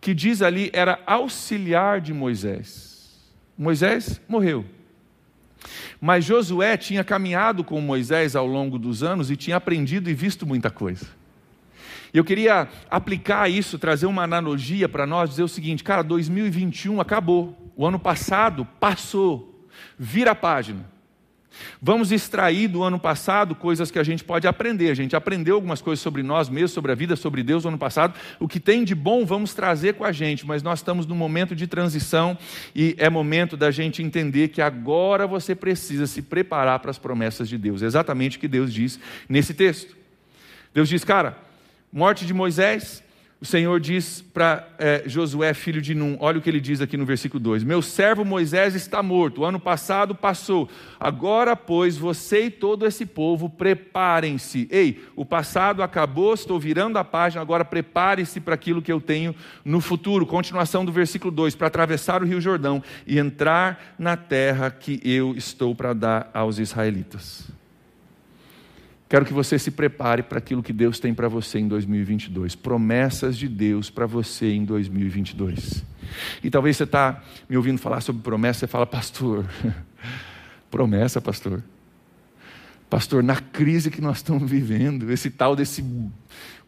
que 0.00 0.14
diz 0.14 0.40
ali 0.42 0.70
era 0.72 0.98
auxiliar 1.06 2.00
de 2.00 2.12
Moisés. 2.12 3.20
Moisés 3.56 4.20
morreu. 4.26 4.64
Mas 6.00 6.24
Josué 6.24 6.76
tinha 6.76 7.04
caminhado 7.04 7.64
com 7.64 7.80
Moisés 7.80 8.36
ao 8.36 8.46
longo 8.46 8.78
dos 8.78 9.02
anos 9.02 9.30
e 9.30 9.36
tinha 9.36 9.56
aprendido 9.56 10.10
e 10.10 10.14
visto 10.14 10.46
muita 10.46 10.70
coisa. 10.70 11.06
Eu 12.12 12.24
queria 12.24 12.68
aplicar 12.90 13.48
isso, 13.48 13.78
trazer 13.78 14.04
uma 14.06 14.22
analogia 14.22 14.88
para 14.88 15.06
nós, 15.06 15.30
dizer 15.30 15.42
o 15.42 15.48
seguinte: 15.48 15.82
cara, 15.82 16.02
2021 16.02 17.00
acabou, 17.00 17.72
o 17.74 17.86
ano 17.86 17.98
passado 17.98 18.66
passou, 18.78 19.66
vira 19.98 20.32
a 20.32 20.34
página. 20.34 20.91
Vamos 21.80 22.12
extrair 22.12 22.68
do 22.68 22.82
ano 22.82 22.98
passado 22.98 23.54
coisas 23.54 23.90
que 23.90 23.98
a 23.98 24.02
gente 24.02 24.24
pode 24.24 24.46
aprender. 24.46 24.90
A 24.90 24.94
gente 24.94 25.16
aprendeu 25.16 25.56
algumas 25.56 25.80
coisas 25.80 26.02
sobre 26.02 26.22
nós 26.22 26.48
mesmos, 26.48 26.72
sobre 26.72 26.92
a 26.92 26.94
vida, 26.94 27.16
sobre 27.16 27.42
Deus 27.42 27.64
no 27.64 27.70
ano 27.70 27.78
passado. 27.78 28.18
O 28.38 28.48
que 28.48 28.60
tem 28.60 28.84
de 28.84 28.94
bom 28.94 29.24
vamos 29.24 29.54
trazer 29.54 29.94
com 29.94 30.04
a 30.04 30.12
gente, 30.12 30.46
mas 30.46 30.62
nós 30.62 30.78
estamos 30.78 31.06
num 31.06 31.14
momento 31.14 31.54
de 31.54 31.66
transição 31.66 32.36
e 32.74 32.94
é 32.98 33.08
momento 33.10 33.56
da 33.56 33.70
gente 33.70 34.02
entender 34.02 34.48
que 34.48 34.62
agora 34.62 35.26
você 35.26 35.54
precisa 35.54 36.06
se 36.06 36.22
preparar 36.22 36.78
para 36.80 36.90
as 36.90 36.98
promessas 36.98 37.48
de 37.48 37.58
Deus. 37.58 37.82
Exatamente 37.82 38.36
o 38.36 38.40
que 38.40 38.48
Deus 38.48 38.72
diz 38.72 38.98
nesse 39.28 39.54
texto. 39.54 39.96
Deus 40.74 40.88
diz, 40.88 41.04
cara, 41.04 41.36
morte 41.92 42.24
de 42.24 42.32
Moisés, 42.32 43.02
o 43.42 43.44
Senhor 43.44 43.80
diz 43.80 44.22
para 44.32 44.68
é, 44.78 45.02
Josué, 45.04 45.52
filho 45.52 45.82
de 45.82 45.96
Num, 45.96 46.16
olha 46.20 46.38
o 46.38 46.40
que 46.40 46.48
ele 46.48 46.60
diz 46.60 46.80
aqui 46.80 46.96
no 46.96 47.04
versículo 47.04 47.40
2: 47.40 47.64
Meu 47.64 47.82
servo 47.82 48.24
Moisés 48.24 48.76
está 48.76 49.02
morto, 49.02 49.40
o 49.40 49.44
ano 49.44 49.58
passado 49.58 50.14
passou, 50.14 50.70
agora, 51.00 51.56
pois, 51.56 51.96
você 51.96 52.44
e 52.44 52.50
todo 52.50 52.86
esse 52.86 53.04
povo 53.04 53.50
preparem-se. 53.50 54.68
Ei, 54.70 55.02
o 55.16 55.24
passado 55.24 55.82
acabou, 55.82 56.32
estou 56.34 56.60
virando 56.60 57.00
a 57.00 57.04
página, 57.04 57.42
agora 57.42 57.64
prepare-se 57.64 58.38
para 58.38 58.54
aquilo 58.54 58.80
que 58.80 58.92
eu 58.92 59.00
tenho 59.00 59.34
no 59.64 59.80
futuro. 59.80 60.24
Continuação 60.24 60.84
do 60.84 60.92
versículo 60.92 61.32
2: 61.32 61.56
Para 61.56 61.66
atravessar 61.66 62.22
o 62.22 62.26
rio 62.26 62.40
Jordão 62.40 62.80
e 63.04 63.18
entrar 63.18 63.96
na 63.98 64.16
terra 64.16 64.70
que 64.70 65.00
eu 65.04 65.34
estou 65.34 65.74
para 65.74 65.92
dar 65.92 66.30
aos 66.32 66.60
israelitas. 66.60 67.50
Quero 69.12 69.26
que 69.26 69.32
você 69.34 69.58
se 69.58 69.70
prepare 69.70 70.22
para 70.22 70.38
aquilo 70.38 70.62
que 70.62 70.72
Deus 70.72 70.98
tem 70.98 71.12
para 71.12 71.28
você 71.28 71.58
em 71.58 71.68
2022. 71.68 72.54
Promessas 72.54 73.36
de 73.36 73.46
Deus 73.46 73.90
para 73.90 74.06
você 74.06 74.54
em 74.54 74.64
2022. 74.64 75.84
E 76.42 76.48
talvez 76.48 76.78
você 76.78 76.84
está 76.84 77.22
me 77.46 77.54
ouvindo 77.58 77.78
falar 77.78 78.00
sobre 78.00 78.22
promessa, 78.22 78.60
você 78.60 78.66
fala, 78.66 78.86
pastor, 78.86 79.44
promessa, 80.70 81.20
pastor. 81.20 81.62
Pastor, 82.88 83.22
na 83.22 83.36
crise 83.36 83.90
que 83.90 84.00
nós 84.00 84.16
estamos 84.16 84.50
vivendo, 84.50 85.12
esse 85.12 85.28
tal 85.28 85.54
desse 85.54 85.84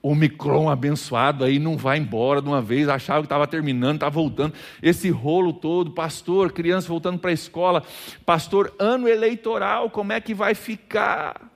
Omicron 0.02 0.68
abençoado 0.68 1.44
aí 1.44 1.58
não 1.58 1.78
vai 1.78 1.96
embora 1.96 2.42
de 2.42 2.48
uma 2.48 2.60
vez, 2.60 2.90
achava 2.90 3.20
que 3.20 3.26
estava 3.26 3.46
terminando, 3.46 3.94
está 3.94 4.10
voltando. 4.10 4.52
Esse 4.82 5.08
rolo 5.08 5.54
todo, 5.54 5.92
pastor, 5.92 6.52
criança 6.52 6.88
voltando 6.88 7.18
para 7.18 7.30
a 7.30 7.32
escola, 7.32 7.82
pastor, 8.26 8.74
ano 8.78 9.08
eleitoral, 9.08 9.88
como 9.88 10.12
é 10.12 10.20
que 10.20 10.34
vai 10.34 10.54
ficar? 10.54 11.53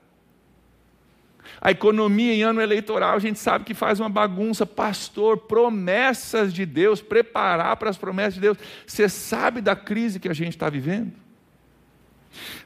A 1.61 1.71
economia 1.71 2.33
em 2.33 2.43
ano 2.43 2.61
eleitoral, 2.61 3.17
a 3.17 3.19
gente 3.19 3.39
sabe 3.39 3.65
que 3.65 3.75
faz 3.75 3.99
uma 3.99 4.09
bagunça. 4.09 4.65
Pastor, 4.65 5.39
promessas 5.39 6.53
de 6.53 6.65
Deus, 6.65 7.01
preparar 7.01 7.77
para 7.77 7.91
as 7.91 7.97
promessas 7.97 8.35
de 8.35 8.41
Deus. 8.41 8.59
Você 8.87 9.09
sabe 9.09 9.61
da 9.61 9.75
crise 9.75 10.21
que 10.21 10.29
a 10.29 10.35
gente 10.35 10.51
está 10.55 10.71
vivendo? 10.71 11.13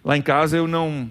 Lá 0.04 0.16
em 0.16 0.22
casa 0.22 0.56
eu 0.56 0.66
não 0.66 1.10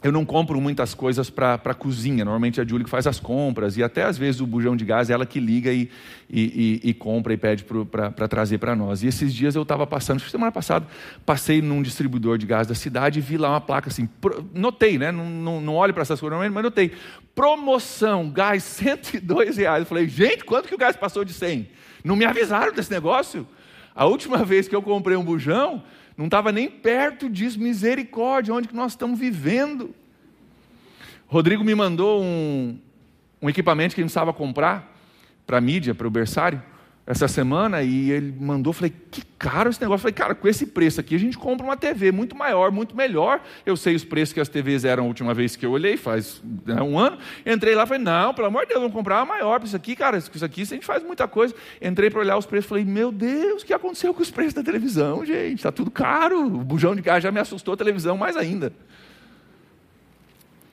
eu 0.00 0.12
não 0.12 0.24
compro 0.24 0.60
muitas 0.60 0.94
coisas 0.94 1.28
para 1.28 1.54
a 1.54 1.74
cozinha. 1.74 2.24
Normalmente 2.24 2.60
é 2.60 2.62
a 2.62 2.66
Júlia 2.66 2.84
que 2.84 2.90
faz 2.90 3.06
as 3.06 3.18
compras. 3.18 3.76
E 3.76 3.82
até 3.82 4.04
às 4.04 4.16
vezes 4.16 4.40
o 4.40 4.46
bujão 4.46 4.76
de 4.76 4.84
gás 4.84 5.10
é 5.10 5.12
ela 5.12 5.26
que 5.26 5.40
liga 5.40 5.72
e, 5.72 5.90
e, 6.30 6.80
e, 6.84 6.90
e 6.90 6.94
compra 6.94 7.32
e 7.32 7.36
pede 7.36 7.64
para 7.64 8.28
trazer 8.28 8.58
para 8.58 8.76
nós. 8.76 9.02
E 9.02 9.08
esses 9.08 9.34
dias 9.34 9.56
eu 9.56 9.62
estava 9.62 9.86
passando, 9.88 10.20
semana 10.20 10.52
passada, 10.52 10.86
passei 11.26 11.60
num 11.60 11.82
distribuidor 11.82 12.38
de 12.38 12.46
gás 12.46 12.68
da 12.68 12.76
cidade 12.76 13.18
e 13.18 13.22
vi 13.22 13.36
lá 13.36 13.50
uma 13.50 13.60
placa 13.60 13.88
assim. 13.88 14.08
Notei, 14.54 14.98
né? 14.98 15.10
Não, 15.10 15.28
não, 15.28 15.60
não 15.60 15.74
olho 15.74 15.92
para 15.92 16.02
essas 16.02 16.20
coisas 16.20 16.38
mas 16.52 16.62
notei. 16.62 16.92
Promoção, 17.34 18.30
gás 18.30 18.62
102 18.78 19.56
reais. 19.56 19.80
Eu 19.80 19.86
falei, 19.86 20.08
gente, 20.08 20.44
quanto 20.44 20.68
que 20.68 20.74
o 20.76 20.78
gás 20.78 20.94
passou 20.94 21.24
de 21.24 21.32
100? 21.32 21.68
Não 22.04 22.14
me 22.14 22.24
avisaram 22.24 22.72
desse 22.72 22.90
negócio? 22.92 23.44
A 23.96 24.06
última 24.06 24.44
vez 24.44 24.68
que 24.68 24.76
eu 24.76 24.80
comprei 24.80 25.16
um 25.16 25.24
bujão, 25.24 25.82
não 26.18 26.24
estava 26.24 26.50
nem 26.50 26.68
perto 26.68 27.30
disso, 27.30 27.60
misericórdia, 27.60 28.52
onde 28.52 28.66
que 28.66 28.74
nós 28.74 28.92
estamos 28.92 29.16
vivendo. 29.16 29.94
Rodrigo 31.28 31.62
me 31.62 31.76
mandou 31.76 32.20
um, 32.20 32.76
um 33.40 33.48
equipamento 33.48 33.94
que 33.94 34.00
gente 34.02 34.10
precisava 34.10 34.32
comprar 34.32 34.92
para 35.46 35.58
a 35.58 35.60
mídia, 35.60 35.94
para 35.94 36.08
o 36.08 36.10
berçário, 36.10 36.60
essa 37.10 37.26
semana, 37.26 37.82
e 37.82 38.10
ele 38.10 38.34
mandou, 38.38 38.70
falei, 38.70 38.92
que 39.10 39.22
caro 39.38 39.70
esse 39.70 39.80
negócio. 39.80 40.02
Falei, 40.02 40.12
cara, 40.12 40.34
com 40.34 40.46
esse 40.46 40.66
preço 40.66 41.00
aqui 41.00 41.14
a 41.14 41.18
gente 41.18 41.38
compra 41.38 41.64
uma 41.64 41.74
TV 41.74 42.12
muito 42.12 42.36
maior, 42.36 42.70
muito 42.70 42.94
melhor. 42.94 43.40
Eu 43.64 43.78
sei 43.78 43.94
os 43.94 44.04
preços 44.04 44.34
que 44.34 44.40
as 44.40 44.48
TVs 44.50 44.84
eram 44.84 45.04
a 45.04 45.06
última 45.06 45.32
vez 45.32 45.56
que 45.56 45.64
eu 45.64 45.70
olhei, 45.70 45.96
faz 45.96 46.42
né, 46.66 46.82
um 46.82 46.98
ano. 46.98 47.16
Entrei 47.46 47.74
lá 47.74 47.86
falei, 47.86 48.02
não, 48.02 48.34
pelo 48.34 48.48
amor 48.48 48.64
de 48.64 48.68
Deus, 48.68 48.80
vamos 48.80 48.94
comprar 48.94 49.22
uma 49.22 49.24
maior. 49.24 49.58
Isso 49.64 49.74
aqui, 49.74 49.96
cara, 49.96 50.18
isso 50.18 50.44
aqui 50.44 50.60
a 50.60 50.64
gente 50.66 50.84
faz 50.84 51.02
muita 51.02 51.26
coisa. 51.26 51.54
Entrei 51.80 52.10
para 52.10 52.20
olhar 52.20 52.36
os 52.36 52.44
preços, 52.44 52.68
falei, 52.68 52.84
meu 52.84 53.10
Deus, 53.10 53.62
o 53.62 53.64
que 53.64 53.72
aconteceu 53.72 54.12
com 54.12 54.20
os 54.20 54.30
preços 54.30 54.52
da 54.52 54.62
televisão, 54.62 55.24
gente? 55.24 55.56
Está 55.56 55.72
tudo 55.72 55.90
caro. 55.90 56.44
O 56.44 56.62
bujão 56.62 56.94
de 56.94 57.00
gás 57.00 57.22
já 57.22 57.32
me 57.32 57.40
assustou, 57.40 57.72
a 57.72 57.76
televisão 57.78 58.18
mais 58.18 58.36
ainda. 58.36 58.70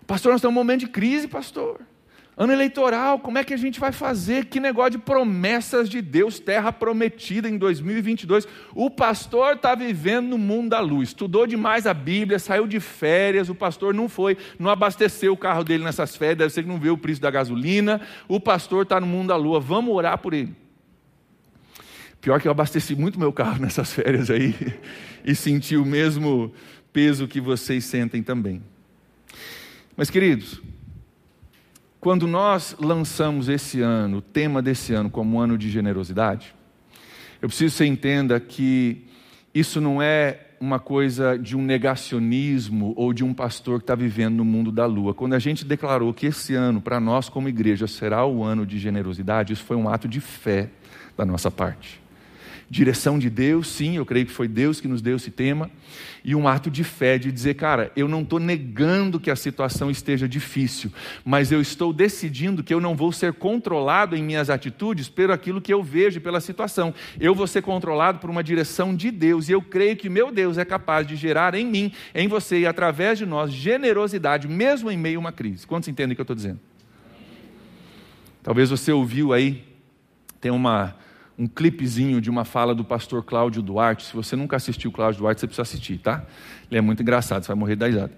Pastor, 0.05 0.33
nós 0.33 0.39
estamos 0.39 0.53
num 0.53 0.59
momento 0.59 0.81
de 0.81 0.87
crise, 0.87 1.29
pastor. 1.29 1.79
Ano 2.37 2.51
eleitoral, 2.51 3.17
como 3.19 3.37
é 3.37 3.45
que 3.45 3.53
a 3.53 3.57
gente 3.57 3.79
vai 3.79 3.93
fazer? 3.93 4.45
Que 4.45 4.59
negócio 4.59 4.91
de 4.91 4.97
promessas 4.97 5.87
de 5.87 6.01
Deus, 6.01 6.37
terra 6.37 6.69
prometida 6.69 7.47
em 7.47 7.57
2022. 7.57 8.45
O 8.73 8.89
pastor 8.89 9.55
está 9.55 9.73
vivendo 9.73 10.27
no 10.27 10.37
mundo 10.37 10.71
da 10.71 10.81
luz, 10.81 11.09
estudou 11.09 11.47
demais 11.47 11.87
a 11.87 11.93
Bíblia, 11.93 12.37
saiu 12.37 12.67
de 12.67 12.81
férias, 12.81 13.47
o 13.47 13.55
pastor 13.55 13.93
não 13.93 14.09
foi, 14.09 14.37
não 14.59 14.69
abasteceu 14.69 15.31
o 15.31 15.37
carro 15.37 15.63
dele 15.63 15.85
nessas 15.85 16.17
férias, 16.17 16.39
deve 16.39 16.53
ser 16.53 16.63
que 16.63 16.67
não 16.67 16.77
vê 16.77 16.89
o 16.89 16.97
preço 16.97 17.21
da 17.21 17.31
gasolina. 17.31 18.01
O 18.27 18.37
pastor 18.37 18.83
está 18.83 18.99
no 18.99 19.07
mundo 19.07 19.29
da 19.29 19.37
lua, 19.37 19.61
vamos 19.61 19.95
orar 19.95 20.17
por 20.17 20.33
ele. 20.33 20.53
Pior 22.19 22.41
que 22.41 22.49
eu 22.49 22.51
abasteci 22.51 22.95
muito 22.95 23.17
meu 23.17 23.31
carro 23.31 23.59
nessas 23.63 23.93
férias 23.93 24.29
aí 24.29 24.53
e 25.23 25.33
senti 25.33 25.77
o 25.77 25.85
mesmo 25.85 26.53
peso 26.91 27.29
que 27.29 27.39
vocês 27.39 27.85
sentem 27.85 28.21
também. 28.21 28.61
Mas, 29.95 30.09
queridos, 30.09 30.61
quando 32.05 32.27
nós 32.27 32.75
lançamos 32.79 33.49
esse 33.49 33.81
ano, 33.81 34.17
o 34.17 34.21
tema 34.21 34.61
desse 34.61 34.93
ano, 34.93 35.09
como 35.09 35.37
um 35.37 35.39
ano 35.39 35.57
de 35.57 35.71
generosidade, 35.71 36.53
eu 37.41 37.47
preciso 37.47 37.71
que 37.71 37.77
você 37.79 37.85
entenda 37.87 38.39
que 38.39 39.07
isso 39.55 39.81
não 39.81 39.99
é 39.99 40.51
uma 40.59 40.77
coisa 40.77 41.35
de 41.35 41.57
um 41.57 41.63
negacionismo 41.63 42.93
ou 42.95 43.11
de 43.11 43.23
um 43.23 43.33
pastor 43.33 43.79
que 43.79 43.85
está 43.85 43.95
vivendo 43.95 44.35
no 44.35 44.45
mundo 44.45 44.71
da 44.71 44.85
lua. 44.85 45.15
Quando 45.15 45.33
a 45.33 45.39
gente 45.39 45.65
declarou 45.65 46.13
que 46.13 46.27
esse 46.27 46.53
ano, 46.53 46.79
para 46.79 46.99
nós 46.99 47.27
como 47.27 47.49
igreja, 47.49 47.87
será 47.87 48.23
o 48.23 48.43
ano 48.43 48.67
de 48.67 48.77
generosidade, 48.77 49.53
isso 49.53 49.63
foi 49.63 49.75
um 49.75 49.89
ato 49.89 50.07
de 50.07 50.21
fé 50.21 50.69
da 51.17 51.25
nossa 51.25 51.49
parte 51.49 52.04
direção 52.69 53.19
de 53.19 53.29
Deus, 53.29 53.67
sim, 53.67 53.97
eu 53.97 54.05
creio 54.05 54.25
que 54.25 54.31
foi 54.31 54.47
Deus 54.47 54.81
que 54.81 54.87
nos 54.87 55.01
deu 55.01 55.15
esse 55.15 55.29
tema, 55.29 55.69
e 56.23 56.33
um 56.35 56.47
ato 56.47 56.71
de 56.71 56.83
fé 56.83 57.17
de 57.19 57.31
dizer, 57.31 57.53
cara, 57.53 57.91
eu 57.95 58.07
não 58.07 58.23
estou 58.23 58.39
negando 58.39 59.19
que 59.19 59.29
a 59.29 59.35
situação 59.35 59.91
esteja 59.91 60.27
difícil, 60.27 60.91
mas 61.23 61.51
eu 61.51 61.61
estou 61.61 61.93
decidindo 61.93 62.63
que 62.63 62.73
eu 62.73 62.81
não 62.81 62.95
vou 62.95 63.11
ser 63.11 63.33
controlado 63.33 64.15
em 64.15 64.23
minhas 64.23 64.49
atitudes 64.49 65.07
pelo 65.07 65.33
aquilo 65.33 65.61
que 65.61 65.71
eu 65.71 65.83
vejo 65.83 66.19
pela 66.19 66.41
situação. 66.41 66.93
Eu 67.19 67.35
vou 67.35 67.45
ser 67.45 67.61
controlado 67.61 68.17
por 68.17 68.29
uma 68.29 68.43
direção 68.43 68.95
de 68.95 69.11
Deus, 69.11 69.47
e 69.47 69.51
eu 69.51 69.61
creio 69.61 69.95
que 69.95 70.09
meu 70.09 70.31
Deus 70.31 70.57
é 70.57 70.65
capaz 70.65 71.05
de 71.05 71.15
gerar 71.15 71.53
em 71.53 71.65
mim, 71.65 71.91
em 72.13 72.27
você 72.27 72.61
e 72.61 72.65
através 72.65 73.19
de 73.19 73.25
nós, 73.25 73.53
generosidade, 73.53 74.47
mesmo 74.47 74.89
em 74.89 74.97
meio 74.97 75.19
a 75.19 75.21
uma 75.21 75.31
crise. 75.31 75.67
Quantos 75.67 75.87
entendem 75.87 76.13
o 76.13 76.15
que 76.15 76.21
eu 76.21 76.23
estou 76.23 76.35
dizendo? 76.35 76.59
Talvez 78.41 78.69
você 78.69 78.91
ouviu 78.91 79.33
aí, 79.33 79.63
tem 80.39 80.51
uma 80.51 80.95
um 81.37 81.47
clipezinho 81.47 82.21
de 82.21 82.29
uma 82.29 82.45
fala 82.45 82.73
do 82.73 82.83
pastor 82.83 83.23
Cláudio 83.23 83.61
Duarte. 83.61 84.05
Se 84.05 84.13
você 84.13 84.35
nunca 84.35 84.55
assistiu 84.55 84.89
o 84.89 84.93
Cláudio 84.93 85.19
Duarte, 85.19 85.41
você 85.41 85.47
precisa 85.47 85.63
assistir, 85.63 85.97
tá? 85.97 86.23
Ele 86.71 86.77
é 86.77 86.81
muito 86.81 87.01
engraçado, 87.01 87.43
você 87.43 87.47
vai 87.47 87.57
morrer 87.57 87.75
da 87.75 87.87
risada. 87.87 88.11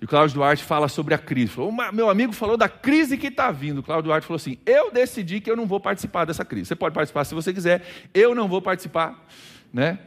E 0.00 0.04
o 0.04 0.08
Cláudio 0.08 0.34
Duarte 0.34 0.64
fala 0.64 0.88
sobre 0.88 1.14
a 1.14 1.18
crise. 1.18 1.52
Falou, 1.52 1.72
meu 1.92 2.10
amigo 2.10 2.32
falou 2.32 2.56
da 2.56 2.68
crise 2.68 3.16
que 3.16 3.28
está 3.28 3.50
vindo. 3.52 3.78
O 3.78 3.82
Cláudio 3.82 4.08
Duarte 4.08 4.26
falou 4.26 4.36
assim: 4.36 4.58
Eu 4.66 4.92
decidi 4.92 5.40
que 5.40 5.50
eu 5.50 5.56
não 5.56 5.66
vou 5.66 5.78
participar 5.78 6.24
dessa 6.24 6.44
crise. 6.44 6.66
Você 6.66 6.74
pode 6.74 6.94
participar 6.94 7.24
se 7.24 7.34
você 7.34 7.54
quiser, 7.54 7.82
eu 8.12 8.34
não 8.34 8.48
vou 8.48 8.60
participar. 8.60 9.24
Né? 9.72 9.98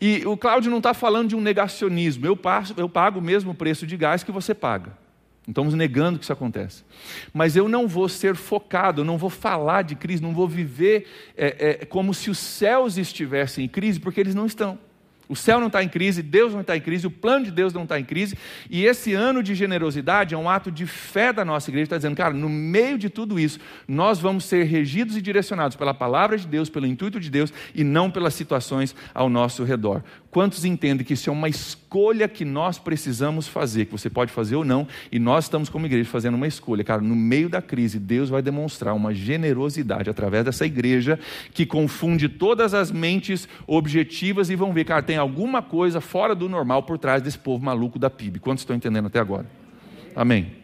E 0.00 0.24
o 0.24 0.36
Cláudio 0.36 0.70
não 0.70 0.78
está 0.78 0.94
falando 0.94 1.28
de 1.28 1.36
um 1.36 1.40
negacionismo. 1.40 2.24
Eu, 2.24 2.36
passo, 2.36 2.74
eu 2.76 2.88
pago 2.88 3.18
o 3.18 3.22
mesmo 3.22 3.54
preço 3.54 3.86
de 3.86 3.96
gás 3.96 4.22
que 4.22 4.30
você 4.30 4.54
paga. 4.54 4.92
Não 5.48 5.52
estamos 5.52 5.72
negando 5.72 6.18
que 6.18 6.24
isso 6.26 6.32
acontece. 6.32 6.84
Mas 7.32 7.56
eu 7.56 7.70
não 7.70 7.88
vou 7.88 8.06
ser 8.06 8.36
focado, 8.36 9.00
eu 9.00 9.04
não 9.04 9.16
vou 9.16 9.30
falar 9.30 9.80
de 9.80 9.94
crise, 9.94 10.22
não 10.22 10.34
vou 10.34 10.46
viver 10.46 11.06
é, 11.34 11.80
é, 11.80 11.86
como 11.86 12.12
se 12.12 12.28
os 12.28 12.36
céus 12.36 12.98
estivessem 12.98 13.64
em 13.64 13.68
crise, 13.68 13.98
porque 13.98 14.20
eles 14.20 14.34
não 14.34 14.44
estão. 14.44 14.78
O 15.26 15.34
céu 15.34 15.58
não 15.58 15.68
está 15.68 15.82
em 15.82 15.88
crise, 15.88 16.22
Deus 16.22 16.52
não 16.52 16.60
está 16.60 16.76
em 16.76 16.80
crise, 16.82 17.06
o 17.06 17.10
plano 17.10 17.46
de 17.46 17.50
Deus 17.50 17.72
não 17.72 17.84
está 17.84 17.98
em 17.98 18.04
crise. 18.04 18.36
E 18.68 18.84
esse 18.84 19.14
ano 19.14 19.42
de 19.42 19.54
generosidade 19.54 20.34
é 20.34 20.38
um 20.38 20.50
ato 20.50 20.70
de 20.70 20.86
fé 20.86 21.32
da 21.32 21.46
nossa 21.46 21.70
igreja, 21.70 21.84
está 21.84 21.96
dizendo, 21.96 22.16
cara, 22.16 22.34
no 22.34 22.48
meio 22.50 22.98
de 22.98 23.08
tudo 23.08 23.40
isso, 23.40 23.58
nós 23.86 24.18
vamos 24.18 24.44
ser 24.44 24.64
regidos 24.64 25.16
e 25.16 25.22
direcionados 25.22 25.78
pela 25.78 25.94
palavra 25.94 26.36
de 26.36 26.46
Deus, 26.46 26.68
pelo 26.68 26.86
intuito 26.86 27.18
de 27.18 27.30
Deus 27.30 27.52
e 27.74 27.82
não 27.82 28.10
pelas 28.10 28.34
situações 28.34 28.94
ao 29.14 29.30
nosso 29.30 29.64
redor. 29.64 30.02
Quantos 30.38 30.64
entendem 30.64 31.04
que 31.04 31.14
isso 31.14 31.28
é 31.28 31.32
uma 31.32 31.48
escolha 31.48 32.28
que 32.28 32.44
nós 32.44 32.78
precisamos 32.78 33.48
fazer, 33.48 33.86
que 33.86 33.90
você 33.90 34.08
pode 34.08 34.30
fazer 34.30 34.54
ou 34.54 34.64
não, 34.64 34.86
e 35.10 35.18
nós 35.18 35.46
estamos 35.46 35.68
como 35.68 35.84
igreja 35.84 36.08
fazendo 36.08 36.36
uma 36.36 36.46
escolha. 36.46 36.84
Cara, 36.84 37.02
no 37.02 37.16
meio 37.16 37.48
da 37.48 37.60
crise, 37.60 37.98
Deus 37.98 38.28
vai 38.28 38.40
demonstrar 38.40 38.94
uma 38.94 39.12
generosidade 39.12 40.08
através 40.08 40.44
dessa 40.44 40.64
igreja 40.64 41.18
que 41.52 41.66
confunde 41.66 42.28
todas 42.28 42.72
as 42.72 42.92
mentes 42.92 43.48
objetivas 43.66 44.48
e 44.48 44.54
vão 44.54 44.72
ver, 44.72 44.84
cara, 44.84 45.02
tem 45.02 45.16
alguma 45.16 45.60
coisa 45.60 46.00
fora 46.00 46.36
do 46.36 46.48
normal 46.48 46.84
por 46.84 46.98
trás 46.98 47.20
desse 47.20 47.36
povo 47.36 47.64
maluco 47.64 47.98
da 47.98 48.08
PIB. 48.08 48.38
Quantos 48.38 48.62
estão 48.62 48.76
entendendo 48.76 49.06
até 49.06 49.18
agora? 49.18 49.46
Amém. 50.14 50.57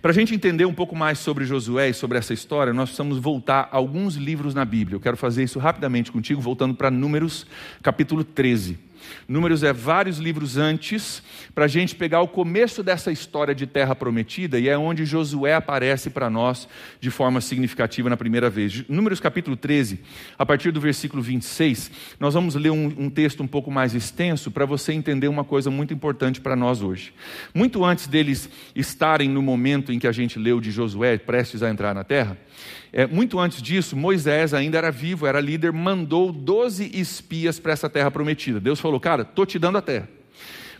Para 0.00 0.10
a 0.10 0.14
gente 0.14 0.34
entender 0.34 0.64
um 0.64 0.74
pouco 0.74 0.94
mais 0.96 1.18
sobre 1.18 1.44
Josué 1.44 1.90
e 1.90 1.94
sobre 1.94 2.18
essa 2.18 2.34
história, 2.34 2.72
nós 2.72 2.90
precisamos 2.90 3.18
voltar 3.18 3.68
a 3.70 3.76
alguns 3.76 4.14
livros 4.14 4.54
na 4.54 4.64
Bíblia. 4.64 4.96
Eu 4.96 5.00
quero 5.00 5.16
fazer 5.16 5.42
isso 5.42 5.58
rapidamente 5.58 6.10
contigo, 6.10 6.40
voltando 6.40 6.74
para 6.74 6.90
Números, 6.90 7.46
capítulo 7.82 8.24
13. 8.24 8.91
Números 9.28 9.62
é 9.62 9.72
vários 9.72 10.18
livros 10.18 10.56
antes, 10.56 11.22
para 11.54 11.64
a 11.64 11.68
gente 11.68 11.94
pegar 11.94 12.20
o 12.20 12.28
começo 12.28 12.82
dessa 12.82 13.12
história 13.12 13.54
de 13.54 13.66
terra 13.66 13.94
prometida, 13.94 14.58
e 14.58 14.68
é 14.68 14.76
onde 14.76 15.04
Josué 15.04 15.54
aparece 15.54 16.10
para 16.10 16.28
nós 16.28 16.68
de 17.00 17.10
forma 17.10 17.40
significativa 17.40 18.08
na 18.08 18.16
primeira 18.16 18.50
vez. 18.50 18.84
Números 18.88 19.20
capítulo 19.20 19.56
13, 19.56 20.00
a 20.38 20.44
partir 20.44 20.70
do 20.70 20.80
versículo 20.80 21.22
26, 21.22 21.90
nós 22.18 22.34
vamos 22.34 22.54
ler 22.54 22.70
um, 22.70 22.86
um 22.98 23.10
texto 23.10 23.42
um 23.42 23.46
pouco 23.46 23.70
mais 23.70 23.94
extenso 23.94 24.50
para 24.50 24.66
você 24.66 24.92
entender 24.92 25.28
uma 25.28 25.44
coisa 25.44 25.70
muito 25.70 25.94
importante 25.94 26.40
para 26.40 26.56
nós 26.56 26.82
hoje. 26.82 27.12
Muito 27.54 27.84
antes 27.84 28.06
deles 28.06 28.48
estarem 28.74 29.28
no 29.28 29.42
momento 29.42 29.92
em 29.92 29.98
que 29.98 30.06
a 30.06 30.12
gente 30.12 30.38
leu 30.38 30.60
de 30.60 30.70
Josué, 30.70 31.18
prestes 31.18 31.62
a 31.62 31.70
entrar 31.70 31.94
na 31.94 32.04
terra, 32.04 32.36
é, 32.92 33.06
muito 33.06 33.38
antes 33.38 33.62
disso, 33.62 33.96
Moisés 33.96 34.52
ainda 34.52 34.76
era 34.76 34.90
vivo, 34.90 35.26
era 35.26 35.40
líder, 35.40 35.72
mandou 35.72 36.30
12 36.30 36.90
espias 36.92 37.58
para 37.58 37.72
essa 37.72 37.88
terra 37.88 38.10
prometida. 38.10 38.60
Deus 38.60 38.78
falou, 38.78 39.00
cara, 39.00 39.22
estou 39.22 39.46
te 39.46 39.58
dando 39.58 39.78
a 39.78 39.82
terra. 39.82 40.08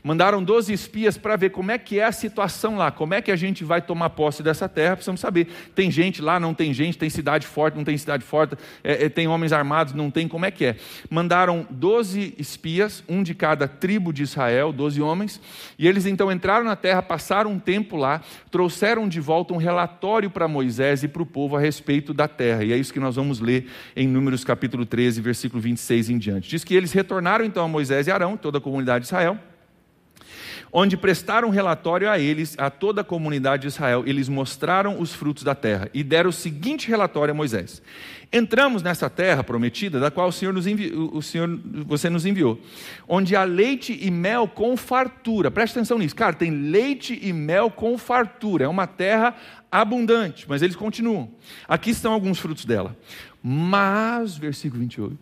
Mandaram 0.04 0.42
12 0.42 0.72
espias 0.72 1.16
para 1.16 1.36
ver 1.36 1.50
como 1.50 1.70
é 1.70 1.78
que 1.78 2.00
é 2.00 2.04
a 2.04 2.10
situação 2.10 2.76
lá, 2.76 2.90
como 2.90 3.14
é 3.14 3.22
que 3.22 3.30
a 3.30 3.36
gente 3.36 3.62
vai 3.62 3.80
tomar 3.80 4.10
posse 4.10 4.42
dessa 4.42 4.68
terra, 4.68 4.96
precisamos 4.96 5.20
saber. 5.20 5.46
Tem 5.76 5.92
gente 5.92 6.20
lá, 6.20 6.40
não 6.40 6.52
tem 6.52 6.74
gente, 6.74 6.98
tem 6.98 7.08
cidade 7.08 7.46
forte, 7.46 7.76
não 7.76 7.84
tem 7.84 7.96
cidade 7.96 8.24
forte, 8.24 8.56
é, 8.82 9.04
é, 9.04 9.08
tem 9.08 9.28
homens 9.28 9.52
armados, 9.52 9.94
não 9.94 10.10
tem, 10.10 10.26
como 10.26 10.44
é 10.44 10.50
que 10.50 10.64
é? 10.64 10.76
Mandaram 11.08 11.64
12 11.70 12.34
espias, 12.36 13.04
um 13.08 13.22
de 13.22 13.32
cada 13.32 13.68
tribo 13.68 14.12
de 14.12 14.24
Israel, 14.24 14.72
12 14.72 15.00
homens, 15.00 15.40
e 15.78 15.86
eles 15.86 16.04
então 16.04 16.32
entraram 16.32 16.64
na 16.64 16.74
terra, 16.74 17.00
passaram 17.00 17.52
um 17.52 17.58
tempo 17.60 17.96
lá, 17.96 18.22
trouxeram 18.50 19.08
de 19.08 19.20
volta 19.20 19.54
um 19.54 19.58
relatório 19.58 20.28
para 20.28 20.48
Moisés 20.48 21.04
e 21.04 21.08
para 21.08 21.22
o 21.22 21.26
povo 21.26 21.56
a 21.56 21.60
respeito 21.60 22.12
da 22.12 22.26
terra, 22.26 22.64
e 22.64 22.72
é 22.72 22.76
isso 22.76 22.92
que 22.92 22.98
nós 22.98 23.14
vamos 23.14 23.38
ler 23.38 23.68
em 23.94 24.08
Números 24.08 24.42
capítulo 24.42 24.84
13, 24.84 25.20
versículo 25.20 25.62
26 25.62 26.10
em 26.10 26.18
diante. 26.18 26.48
Diz 26.48 26.64
que 26.64 26.74
eles 26.74 26.90
retornaram 26.90 27.44
então 27.44 27.64
a 27.64 27.68
Moisés 27.68 28.08
e 28.08 28.10
Arão, 28.10 28.36
toda 28.36 28.58
a 28.58 28.60
comunidade 28.60 29.02
de 29.02 29.06
Israel, 29.06 29.38
onde 30.72 30.96
prestaram 30.96 31.50
relatório 31.50 32.10
a 32.10 32.18
eles, 32.18 32.56
a 32.58 32.70
toda 32.70 33.02
a 33.02 33.04
comunidade 33.04 33.62
de 33.62 33.68
Israel. 33.68 34.04
Eles 34.06 34.28
mostraram 34.28 34.98
os 34.98 35.12
frutos 35.12 35.44
da 35.44 35.54
terra 35.54 35.90
e 35.92 36.02
deram 36.02 36.30
o 36.30 36.32
seguinte 36.32 36.88
relatório 36.88 37.32
a 37.32 37.34
Moisés: 37.34 37.82
Entramos 38.32 38.82
nessa 38.82 39.10
terra 39.10 39.44
prometida, 39.44 40.00
da 40.00 40.10
qual 40.10 40.28
o 40.28 40.32
Senhor, 40.32 40.54
nos 40.54 40.66
enviou, 40.66 41.14
o 41.14 41.20
Senhor 41.20 41.60
você 41.86 42.08
nos 42.08 42.24
enviou, 42.24 42.58
onde 43.06 43.36
há 43.36 43.44
leite 43.44 43.98
e 44.00 44.10
mel 44.10 44.48
com 44.48 44.74
fartura. 44.74 45.50
Preste 45.50 45.74
atenção 45.74 45.98
nisso, 45.98 46.16
cara, 46.16 46.32
tem 46.32 46.50
leite 46.50 47.18
e 47.22 47.32
mel 47.32 47.70
com 47.70 47.98
fartura. 47.98 48.64
É 48.64 48.68
uma 48.68 48.86
terra 48.86 49.36
abundante, 49.70 50.46
mas 50.48 50.62
eles 50.62 50.74
continuam. 50.74 51.30
Aqui 51.68 51.90
estão 51.90 52.14
alguns 52.14 52.38
frutos 52.38 52.64
dela. 52.64 52.96
Mas, 53.42 54.36
versículo 54.36 54.80
28, 54.80 55.18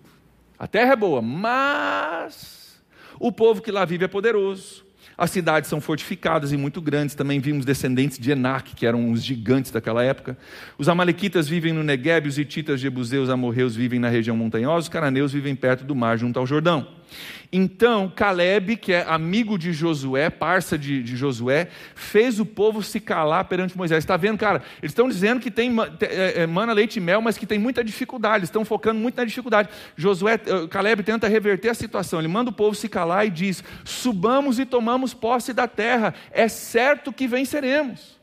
a 0.59 0.67
terra 0.67 0.93
é 0.93 0.97
boa, 0.97 1.23
mas 1.23 2.81
o 3.19 3.33
povo 3.33 3.63
que 3.63 3.73
lá 3.73 3.85
vive 3.85 4.05
é 4.05 4.09
poderoso 4.09 4.85
as 5.21 5.31
cidades 5.31 5.69
são 5.69 5.83
fortificadas 5.83 6.51
e 6.51 6.57
muito 6.57 6.81
grandes. 6.81 7.15
Também 7.15 7.39
vimos 7.41 7.67
descendentes 7.67 8.19
de 8.19 8.31
Enac, 8.31 8.75
que 8.75 8.87
eram 8.87 9.11
os 9.11 9.23
gigantes 9.23 9.71
daquela 9.71 10.03
época. 10.03 10.35
Os 10.79 10.89
amalequitas 10.89 11.47
vivem 11.47 11.75
no 11.75 11.83
Negueb, 11.83 12.27
os 12.27 12.39
hititas, 12.39 12.81
jebuseus, 12.81 13.29
amorreus 13.29 13.77
vivem 13.77 14.01
na 14.01 14.09
região 14.09 14.35
montanhosa, 14.35 14.85
os 14.85 14.89
cananeus 14.89 15.31
vivem 15.31 15.55
perto 15.55 15.85
do 15.85 15.95
mar, 15.95 16.17
junto 16.17 16.39
ao 16.39 16.47
Jordão. 16.47 16.89
Então, 17.53 18.09
Caleb, 18.15 18.77
que 18.77 18.93
é 18.93 19.05
amigo 19.09 19.59
de 19.59 19.73
Josué, 19.73 20.31
parça 20.31 20.79
de, 20.79 21.03
de 21.03 21.17
Josué, 21.17 21.69
fez 21.97 22.39
o 22.39 22.47
povo 22.47 22.81
se 22.81 23.01
calar 23.01 23.45
perante 23.47 23.77
Moisés. 23.77 24.05
Está 24.05 24.17
vendo, 24.17 24.39
cara? 24.39 24.63
Eles 24.81 24.93
estão 24.93 25.09
dizendo 25.09 25.41
que 25.41 25.51
tem 25.51 25.75
é, 26.01 26.43
é, 26.43 26.47
mana, 26.47 26.73
leite 26.73 26.99
e 26.99 27.01
mel, 27.01 27.21
mas 27.21 27.37
que 27.37 27.47
tem 27.47 27.59
muita 27.59 27.83
dificuldade. 27.83 28.39
Eles 28.39 28.49
estão 28.51 28.65
focando 28.65 29.01
muito 29.01 29.17
na 29.17 29.25
dificuldade. 29.25 29.69
Josué, 29.97 30.35
eh, 30.35 30.69
Caleb 30.69 31.03
tenta 31.03 31.27
reverter 31.27 31.71
a 31.71 31.75
situação. 31.75 32.21
Ele 32.21 32.29
manda 32.29 32.51
o 32.51 32.53
povo 32.53 32.77
se 32.77 32.89
calar 32.89 33.27
e 33.27 33.31
diz: 33.31 33.65
Subamos 33.85 34.61
e 34.61 34.65
tomamos 34.65 35.13
posse 35.13 35.53
da 35.53 35.67
terra. 35.67 36.15
É 36.31 36.47
certo 36.47 37.13
que 37.13 37.27
venceremos. 37.27 38.20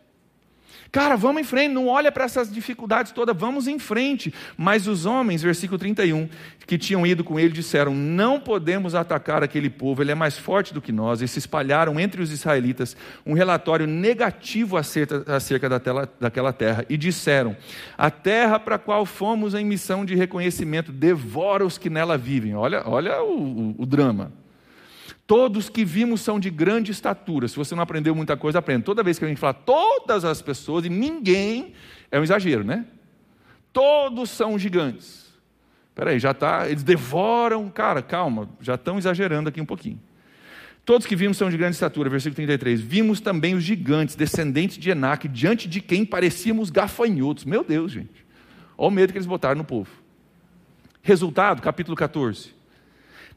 Cara, 0.97 1.15
vamos 1.15 1.41
em 1.41 1.45
frente, 1.45 1.73
não 1.73 1.85
olha 1.85 2.11
para 2.11 2.23
essas 2.23 2.51
dificuldades 2.51 3.11
todas, 3.11 3.37
vamos 3.37 3.67
em 3.67 3.77
frente. 3.77 4.33
Mas 4.57 4.87
os 4.87 5.05
homens, 5.05 5.43
versículo 5.43 5.77
31, 5.77 6.27
que 6.65 6.75
tinham 6.75 7.05
ido 7.05 7.23
com 7.23 7.39
ele, 7.39 7.53
disseram: 7.53 7.93
Não 7.93 8.39
podemos 8.39 8.95
atacar 8.95 9.43
aquele 9.43 9.69
povo, 9.69 10.01
ele 10.01 10.11
é 10.11 10.15
mais 10.15 10.39
forte 10.39 10.73
do 10.73 10.81
que 10.81 10.91
nós. 10.91 11.21
E 11.21 11.27
se 11.27 11.37
espalharam 11.37 11.99
entre 11.99 12.19
os 12.19 12.31
israelitas 12.31 12.97
um 13.23 13.33
relatório 13.33 13.85
negativo 13.85 14.75
acerca, 14.75 15.23
acerca 15.35 15.69
daquela 16.19 16.51
terra. 16.51 16.83
E 16.89 16.97
disseram: 16.97 17.55
A 17.95 18.09
terra 18.09 18.59
para 18.59 18.77
a 18.77 18.79
qual 18.79 19.05
fomos 19.05 19.53
em 19.53 19.63
missão 19.63 20.03
de 20.03 20.15
reconhecimento 20.15 20.91
devora 20.91 21.63
os 21.63 21.77
que 21.77 21.91
nela 21.91 22.17
vivem. 22.17 22.55
Olha, 22.55 22.81
olha 22.87 23.21
o, 23.21 23.37
o, 23.37 23.75
o 23.83 23.85
drama. 23.85 24.31
Todos 25.27 25.67
que 25.67 25.83
vimos 25.83 26.21
são 26.21 26.39
de 26.39 26.49
grande 26.49 26.93
estatura. 26.93 27.49
Se 27.49 27.57
você 27.57 27.75
não 27.75 27.83
aprendeu 27.83 28.15
muita 28.15 28.37
coisa, 28.37 28.59
aprenda. 28.59 28.85
Toda 28.85 29.03
vez 29.03 29.19
que 29.19 29.25
a 29.25 29.27
gente 29.27 29.37
fala 29.37 29.53
todas 29.53 30.23
as 30.23 30.41
pessoas, 30.41 30.85
e 30.85 30.89
ninguém, 30.89 31.73
é 32.09 32.17
um 32.17 32.23
exagero, 32.23 32.63
né? 32.63 32.85
Todos 33.73 34.29
são 34.29 34.57
gigantes. 34.57 35.27
Espera 35.89 36.11
aí, 36.11 36.19
já 36.19 36.31
está. 36.31 36.69
Eles 36.69 36.81
devoram. 36.81 37.69
Cara, 37.69 38.01
calma, 38.01 38.49
já 38.61 38.75
estão 38.75 38.97
exagerando 38.97 39.49
aqui 39.49 39.59
um 39.59 39.65
pouquinho. 39.65 39.99
Todos 40.85 41.05
que 41.05 41.17
vimos 41.17 41.35
são 41.35 41.49
de 41.49 41.57
grande 41.57 41.73
estatura, 41.73 42.09
versículo 42.09 42.35
33. 42.37 42.79
Vimos 42.79 43.19
também 43.19 43.53
os 43.53 43.63
gigantes, 43.63 44.15
descendentes 44.15 44.77
de 44.77 44.89
Enac, 44.89 45.27
diante 45.27 45.67
de 45.67 45.81
quem 45.81 46.05
parecíamos 46.05 46.69
gafanhotos. 46.69 47.43
Meu 47.43 47.65
Deus, 47.65 47.91
gente. 47.91 48.25
Olha 48.77 48.87
o 48.87 48.91
medo 48.91 49.11
que 49.11 49.17
eles 49.17 49.25
botaram 49.25 49.57
no 49.57 49.65
povo. 49.65 49.89
Resultado, 51.01 51.61
capítulo 51.61 51.97
14. 51.97 52.55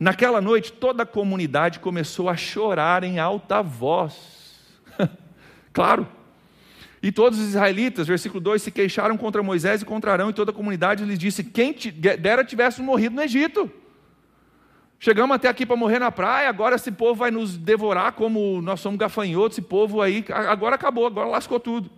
Naquela 0.00 0.40
noite, 0.40 0.72
toda 0.72 1.02
a 1.02 1.06
comunidade 1.06 1.78
começou 1.78 2.30
a 2.30 2.34
chorar 2.34 3.04
em 3.04 3.18
alta 3.18 3.62
voz. 3.62 4.58
claro. 5.74 6.08
E 7.02 7.12
todos 7.12 7.38
os 7.38 7.48
israelitas, 7.48 8.06
versículo 8.06 8.40
2, 8.40 8.62
se 8.62 8.70
queixaram 8.70 9.18
contra 9.18 9.42
Moisés 9.42 9.82
e 9.82 9.84
contra 9.84 10.12
Arão, 10.12 10.30
e 10.30 10.32
toda 10.32 10.52
a 10.52 10.54
comunidade 10.54 11.04
lhes 11.04 11.18
disse: 11.18 11.44
Quem 11.44 11.74
dera 12.18 12.42
tivesse 12.42 12.80
morrido 12.80 13.14
no 13.14 13.22
Egito. 13.22 13.70
Chegamos 14.98 15.36
até 15.36 15.48
aqui 15.48 15.66
para 15.66 15.76
morrer 15.76 15.98
na 15.98 16.10
praia, 16.10 16.48
agora 16.48 16.76
esse 16.76 16.92
povo 16.92 17.14
vai 17.14 17.30
nos 17.30 17.56
devorar 17.56 18.12
como 18.12 18.62
nós 18.62 18.80
somos 18.80 18.98
gafanhotos, 18.98 19.58
esse 19.58 19.66
povo 19.66 20.00
aí, 20.00 20.24
agora 20.28 20.76
acabou, 20.76 21.06
agora 21.06 21.28
lascou 21.28 21.60
tudo. 21.60 21.90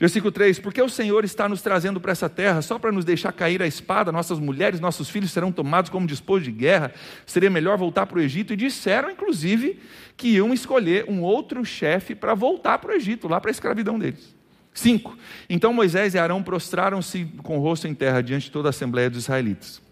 Versículo 0.00 0.32
3: 0.32 0.58
Porque 0.58 0.80
o 0.80 0.88
Senhor 0.88 1.26
está 1.26 1.46
nos 1.46 1.60
trazendo 1.60 2.00
para 2.00 2.12
essa 2.12 2.26
terra 2.26 2.62
só 2.62 2.78
para 2.78 2.90
nos 2.90 3.04
deixar 3.04 3.32
cair 3.32 3.62
a 3.62 3.66
espada, 3.66 4.10
nossas 4.10 4.38
mulheres, 4.38 4.80
nossos 4.80 5.10
filhos 5.10 5.30
serão 5.30 5.52
tomados 5.52 5.90
como 5.90 6.06
disposto 6.06 6.44
de 6.44 6.50
guerra, 6.50 6.94
seria 7.26 7.50
melhor 7.50 7.76
voltar 7.76 8.06
para 8.06 8.18
o 8.18 8.22
Egito. 8.22 8.54
E 8.54 8.56
disseram, 8.56 9.10
inclusive, 9.10 9.78
que 10.16 10.28
iam 10.28 10.54
escolher 10.54 11.04
um 11.06 11.20
outro 11.20 11.62
chefe 11.66 12.14
para 12.14 12.32
voltar 12.32 12.78
para 12.78 12.92
o 12.92 12.94
Egito, 12.94 13.28
lá 13.28 13.38
para 13.38 13.50
a 13.50 13.52
escravidão 13.52 13.98
deles. 13.98 14.34
5. 14.72 15.18
Então 15.50 15.74
Moisés 15.74 16.14
e 16.14 16.18
Arão 16.18 16.42
prostraram-se 16.42 17.26
com 17.42 17.58
o 17.58 17.60
rosto 17.60 17.86
em 17.86 17.94
terra 17.94 18.22
diante 18.22 18.44
de 18.44 18.52
toda 18.52 18.68
a 18.68 18.70
assembleia 18.70 19.10
dos 19.10 19.24
israelitas. 19.24 19.82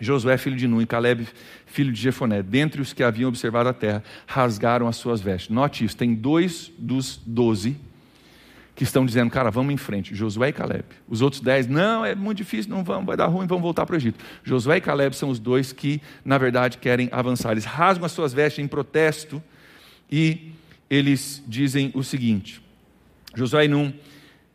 Josué, 0.00 0.38
filho 0.38 0.56
de 0.56 0.66
Nun, 0.66 0.80
e 0.80 0.86
Caleb, 0.86 1.28
filho 1.66 1.92
de 1.92 2.00
Jefoné, 2.00 2.42
dentre 2.42 2.80
os 2.80 2.94
que 2.94 3.02
haviam 3.02 3.28
observado 3.28 3.68
a 3.68 3.74
terra, 3.74 4.02
rasgaram 4.26 4.88
as 4.88 4.96
suas 4.96 5.20
vestes. 5.20 5.50
Note 5.50 5.84
isso: 5.84 5.96
tem 5.96 6.14
dois 6.14 6.72
dos 6.78 7.20
doze 7.26 7.76
que 8.74 8.84
estão 8.84 9.04
dizendo, 9.04 9.30
cara, 9.30 9.50
vamos 9.50 9.72
em 9.74 9.76
frente, 9.76 10.14
Josué 10.14 10.48
e 10.48 10.52
Caleb. 10.52 10.84
Os 11.06 11.20
outros 11.20 11.42
dez, 11.42 11.66
não, 11.66 12.04
é 12.04 12.14
muito 12.14 12.38
difícil, 12.38 12.70
não 12.70 12.82
vamos, 12.82 13.06
vai 13.06 13.16
dar 13.16 13.26
ruim, 13.26 13.46
vamos 13.46 13.62
voltar 13.62 13.84
para 13.84 13.94
o 13.94 13.96
Egito. 13.96 14.24
Josué 14.42 14.78
e 14.78 14.80
Caleb 14.80 15.14
são 15.14 15.28
os 15.28 15.38
dois 15.38 15.72
que, 15.72 16.00
na 16.24 16.38
verdade, 16.38 16.78
querem 16.78 17.08
avançar. 17.12 17.52
Eles 17.52 17.64
rasgam 17.64 18.06
as 18.06 18.12
suas 18.12 18.32
vestes 18.32 18.64
em 18.64 18.68
protesto 18.68 19.42
e 20.10 20.52
eles 20.88 21.42
dizem 21.46 21.90
o 21.94 22.02
seguinte: 22.02 22.62
Josué 23.34 23.66
e 23.66 23.68
Num 23.68 23.92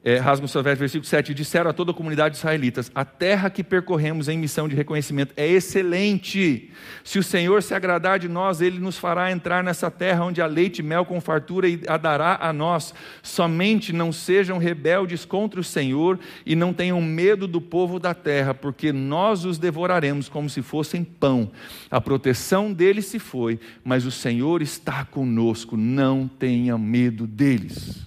é, 0.08 0.20
rasgam 0.20 0.48
versículo 0.64 1.06
7, 1.06 1.34
disseram 1.34 1.70
a 1.70 1.74
toda 1.74 1.92
a 1.92 1.94
comunidade 1.94 2.36
de 2.36 2.40
israelitas: 2.40 2.90
A 2.96 3.04
terra 3.04 3.50
que 3.50 3.62
percorremos 3.62 4.30
em 4.30 4.38
missão 4.38 4.66
de 4.66 4.74
reconhecimento 4.74 5.34
é 5.36 5.46
excelente. 5.46 6.72
Se 7.04 7.20
o 7.20 7.24
Senhor 7.24 7.62
se 7.62 7.74
agradar 7.74 8.18
de 8.18 8.30
nós, 8.30 8.62
ele 8.62 8.80
nos 8.80 8.98
fará 8.98 9.30
entrar 9.30 9.62
nessa 9.62 9.92
terra 9.92 10.24
onde 10.24 10.42
há 10.42 10.46
leite 10.46 10.80
e 10.80 10.84
mel 10.84 11.04
com 11.04 11.20
fartura 11.20 11.68
e 11.68 11.82
a 11.90 11.98
dará 11.98 12.38
a 12.40 12.54
nós. 12.54 12.94
Somente 13.22 13.92
não 13.92 14.14
sejam 14.14 14.58
rebeldes 14.58 15.26
contra 15.26 15.60
o 15.60 15.64
Senhor 15.64 16.18
e 16.46 16.56
não 16.56 16.72
tenham 16.72 17.02
medo 17.02 17.46
do 17.46 17.60
povo 17.60 18.00
da 18.00 18.14
terra, 18.14 18.54
porque 18.54 18.94
nós 18.94 19.44
os 19.44 19.58
devoraremos 19.58 20.30
como 20.30 20.50
se 20.50 20.62
fossem 20.62 21.04
pão. 21.04 21.52
A 21.92 22.00
proteção 22.00 22.72
deles 22.72 23.08
se 23.08 23.20
foi, 23.20 23.60
mas 23.84 24.06
o 24.06 24.12
Senhor 24.12 24.62
está 24.62 25.04
conosco. 25.04 25.76
Não 25.76 26.30
tenha 26.30 26.78
medo 26.78 27.28
deles. 27.28 28.06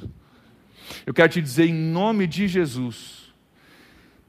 Eu 1.07 1.14
quero 1.14 1.29
te 1.29 1.40
dizer 1.40 1.66
em 1.66 1.74
nome 1.74 2.26
de 2.26 2.48
Jesus, 2.48 3.20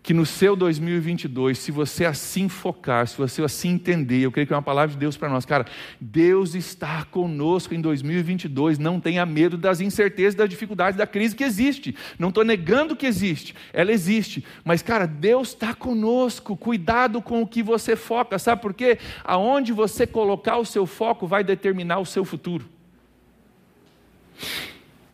que 0.04 0.14
no 0.16 0.26
seu 0.26 0.56
2022, 0.56 1.60
se 1.60 1.72
você 1.72 2.06
assim 2.06 2.50
focar, 2.50 3.08
se 3.08 3.16
você 3.16 3.44
assim 3.44 3.70
entender, 3.70 4.22
eu 4.22 4.32
creio 4.32 4.48
que 4.48 4.54
é 4.54 4.56
uma 4.56 4.62
palavra 4.62 4.92
de 4.92 4.98
Deus 4.98 5.16
para 5.16 5.30
nós, 5.30 5.46
cara, 5.46 5.66
Deus 6.00 6.56
está 6.56 7.06
conosco 7.06 7.76
em 7.76 7.82
2022, 7.82 8.80
não 8.80 9.00
tenha 9.00 9.26
medo 9.28 9.58
das 9.58 9.80
incertezas, 9.80 10.34
das 10.34 10.50
dificuldades, 10.50 10.98
da 10.98 11.06
crise 11.06 11.36
que 11.36 11.44
existe, 11.44 11.96
não 12.18 12.30
estou 12.30 12.44
negando 12.44 12.96
que 12.96 13.06
existe, 13.06 13.54
ela 13.72 13.92
existe, 13.92 14.44
mas 14.64 14.82
cara, 14.82 15.06
Deus 15.06 15.50
está 15.50 15.74
conosco, 15.74 16.58
cuidado 16.58 17.22
com 17.22 17.44
o 17.44 17.48
que 17.48 17.62
você 17.62 17.96
foca, 17.96 18.40
sabe 18.40 18.62
por 18.62 18.74
quê? 18.74 18.98
Aonde 19.24 19.72
você 19.72 20.08
colocar 20.08 20.58
o 20.58 20.66
seu 20.66 20.88
foco 20.88 21.28
vai 21.28 21.44
determinar 21.44 22.00
o 22.00 22.06
seu 22.06 22.26
futuro. 22.26 22.68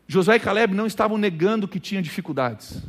Josué 0.08 0.38
e 0.38 0.40
Caleb 0.40 0.74
não 0.74 0.88
estavam 0.88 1.18
negando 1.18 1.68
que 1.68 1.80
tinham 1.80 2.02
dificuldades, 2.02 2.82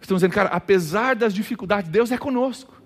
Estão 0.00 0.16
dizendo, 0.16 0.32
cara, 0.32 0.48
apesar 0.48 1.14
das 1.14 1.34
dificuldades, 1.34 1.90
Deus 1.90 2.10
é 2.10 2.16
conosco. 2.16 2.80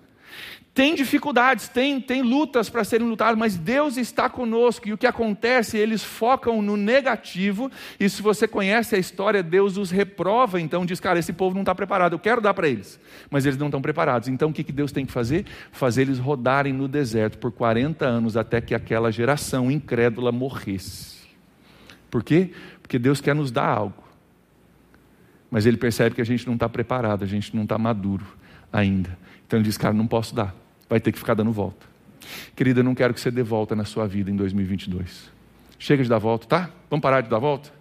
Tem 0.75 0.97
dificuldades, 0.97 1.69
tem, 1.69 2.01
tem 2.01 2.21
lutas 2.21 2.69
para 2.69 2.83
serem 2.83 3.07
lutadas, 3.07 3.38
mas 3.38 3.57
Deus 3.57 3.97
está 3.97 4.29
conosco. 4.29 4.88
E 4.88 4.93
o 4.93 4.99
que 4.99 5.07
acontece, 5.07 5.79
eles 5.79 6.03
focam 6.03 6.61
no 6.61 6.77
negativo. 6.77 7.71
E 8.01 8.09
se 8.09 8.21
você 8.21 8.49
conhece 8.49 8.97
a 8.97 8.99
história, 8.99 9.40
Deus 9.40 9.77
os 9.77 9.93
reprova. 9.93 10.61
Então 10.61 10.85
diz, 10.85 10.99
cara, 10.99 11.21
esse 11.21 11.33
povo 11.33 11.55
não 11.55 11.62
está 11.62 11.73
preparado. 11.77 12.14
Eu 12.14 12.19
quero 12.19 12.40
dar 12.40 12.53
para 12.53 12.69
eles, 12.69 12.99
mas 13.31 13.47
eles 13.47 13.57
não 13.57 13.69
estão 13.69 13.81
preparados. 13.81 14.29
Então 14.29 14.51
o 14.51 14.53
que, 14.53 14.64
que 14.64 14.73
Deus 14.73 14.90
tem 14.90 15.07
que 15.07 15.12
fazer? 15.12 15.47
Fazer 15.71 16.03
eles 16.03 16.19
rodarem 16.19 16.73
no 16.73 16.88
deserto 16.88 17.38
por 17.38 17.53
40 17.53 18.05
anos 18.05 18.37
até 18.37 18.61
que 18.61 18.75
aquela 18.75 19.12
geração 19.12 19.71
incrédula 19.71 20.33
morresse. 20.33 21.14
Por 22.11 22.25
quê? 22.25 22.51
Porque 22.85 22.99
Deus 22.99 23.18
quer 23.18 23.35
nos 23.35 23.51
dar 23.51 23.66
algo. 23.66 24.05
Mas 25.51 25.64
ele 25.64 25.79
percebe 25.79 26.14
que 26.14 26.20
a 26.20 26.25
gente 26.25 26.47
não 26.47 26.53
está 26.53 26.68
preparado, 26.68 27.25
a 27.25 27.27
gente 27.27 27.57
não 27.57 27.62
está 27.62 27.79
maduro 27.79 28.27
ainda. 28.70 29.16
Então 29.47 29.59
ele 29.59 29.64
diz: 29.64 29.79
Cara, 29.79 29.94
não 29.94 30.07
posso 30.07 30.35
dar, 30.35 30.55
vai 30.87 31.01
ter 31.01 31.11
que 31.11 31.18
ficar 31.18 31.33
dando 31.33 31.51
volta. 31.51 31.87
Querida, 32.55 32.81
eu 32.81 32.85
não 32.85 32.94
quero 32.94 33.14
que 33.14 33.20
você 33.20 33.31
dê 33.31 33.42
volta 33.42 33.75
na 33.75 33.87
sua 33.87 34.07
vida 34.07 34.31
em 34.31 34.37
2022. 34.37 35.31
Chega 35.79 36.03
de 36.03 36.11
dar 36.11 36.18
volta, 36.18 36.47
tá? 36.47 36.70
Vamos 36.90 37.03
parar 37.03 37.23
de 37.23 37.31
dar 37.31 37.38
volta? 37.38 37.73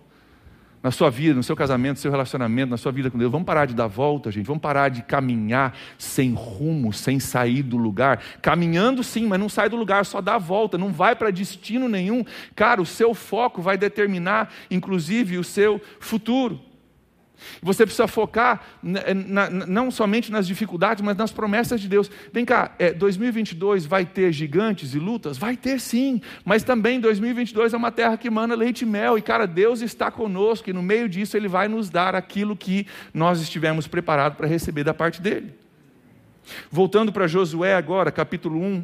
Na 0.83 0.91
sua 0.91 1.09
vida, 1.09 1.33
no 1.33 1.41
seu 1.41 1.55
casamento, 1.55 1.95
no 1.95 2.01
seu 2.01 2.11
relacionamento, 2.11 2.69
na 2.69 2.75
sua 2.75 2.91
vida 2.91 3.09
com 3.09 3.17
Deus, 3.17 3.31
vamos 3.31 3.45
parar 3.45 3.65
de 3.65 3.73
dar 3.73 3.87
volta, 3.87 4.29
gente. 4.29 4.45
Vamos 4.45 4.61
parar 4.61 4.89
de 4.89 5.01
caminhar 5.01 5.73
sem 5.97 6.33
rumo, 6.33 6.91
sem 6.91 7.21
sair 7.21 7.63
do 7.63 7.77
lugar. 7.77 8.21
Caminhando 8.41 9.01
sim, 9.01 9.25
mas 9.25 9.39
não 9.39 9.47
sai 9.47 9.69
do 9.69 9.77
lugar, 9.77 10.05
só 10.05 10.19
dá 10.19 10.35
a 10.35 10.37
volta, 10.37 10.77
não 10.77 10.91
vai 10.91 11.15
para 11.15 11.31
destino 11.31 11.87
nenhum. 11.87 12.25
Cara, 12.53 12.81
o 12.81 12.85
seu 12.85 13.13
foco 13.13 13.61
vai 13.61 13.77
determinar, 13.77 14.51
inclusive, 14.69 15.37
o 15.37 15.43
seu 15.43 15.81
futuro. 16.01 16.59
Você 17.61 17.85
precisa 17.85 18.07
focar 18.07 18.61
na, 18.81 19.49
na, 19.49 19.49
não 19.49 19.91
somente 19.91 20.31
nas 20.31 20.47
dificuldades, 20.47 21.03
mas 21.03 21.17
nas 21.17 21.31
promessas 21.31 21.81
de 21.81 21.87
Deus. 21.87 22.09
Vem 22.31 22.45
cá, 22.45 22.73
é, 22.77 22.91
2022 22.91 23.85
vai 23.85 24.05
ter 24.05 24.31
gigantes 24.31 24.93
e 24.93 24.99
lutas? 24.99 25.37
Vai 25.37 25.55
ter 25.55 25.79
sim, 25.79 26.21
mas 26.45 26.63
também 26.63 26.99
2022 26.99 27.73
é 27.73 27.77
uma 27.77 27.91
terra 27.91 28.17
que 28.17 28.27
emana 28.27 28.55
leite 28.55 28.83
e 28.83 28.85
mel, 28.85 29.17
e 29.17 29.21
cara, 29.21 29.45
Deus 29.45 29.81
está 29.81 30.11
conosco, 30.11 30.69
e 30.69 30.73
no 30.73 30.81
meio 30.81 31.07
disso 31.09 31.37
Ele 31.37 31.47
vai 31.47 31.67
nos 31.67 31.89
dar 31.89 32.15
aquilo 32.15 32.55
que 32.55 32.87
nós 33.13 33.41
estivemos 33.41 33.87
preparados 33.87 34.37
para 34.37 34.47
receber 34.47 34.83
da 34.83 34.93
parte 34.93 35.21
dEle. 35.21 35.53
Voltando 36.69 37.11
para 37.11 37.27
Josué 37.27 37.75
agora, 37.75 38.11
capítulo 38.11 38.61
1, 38.61 38.83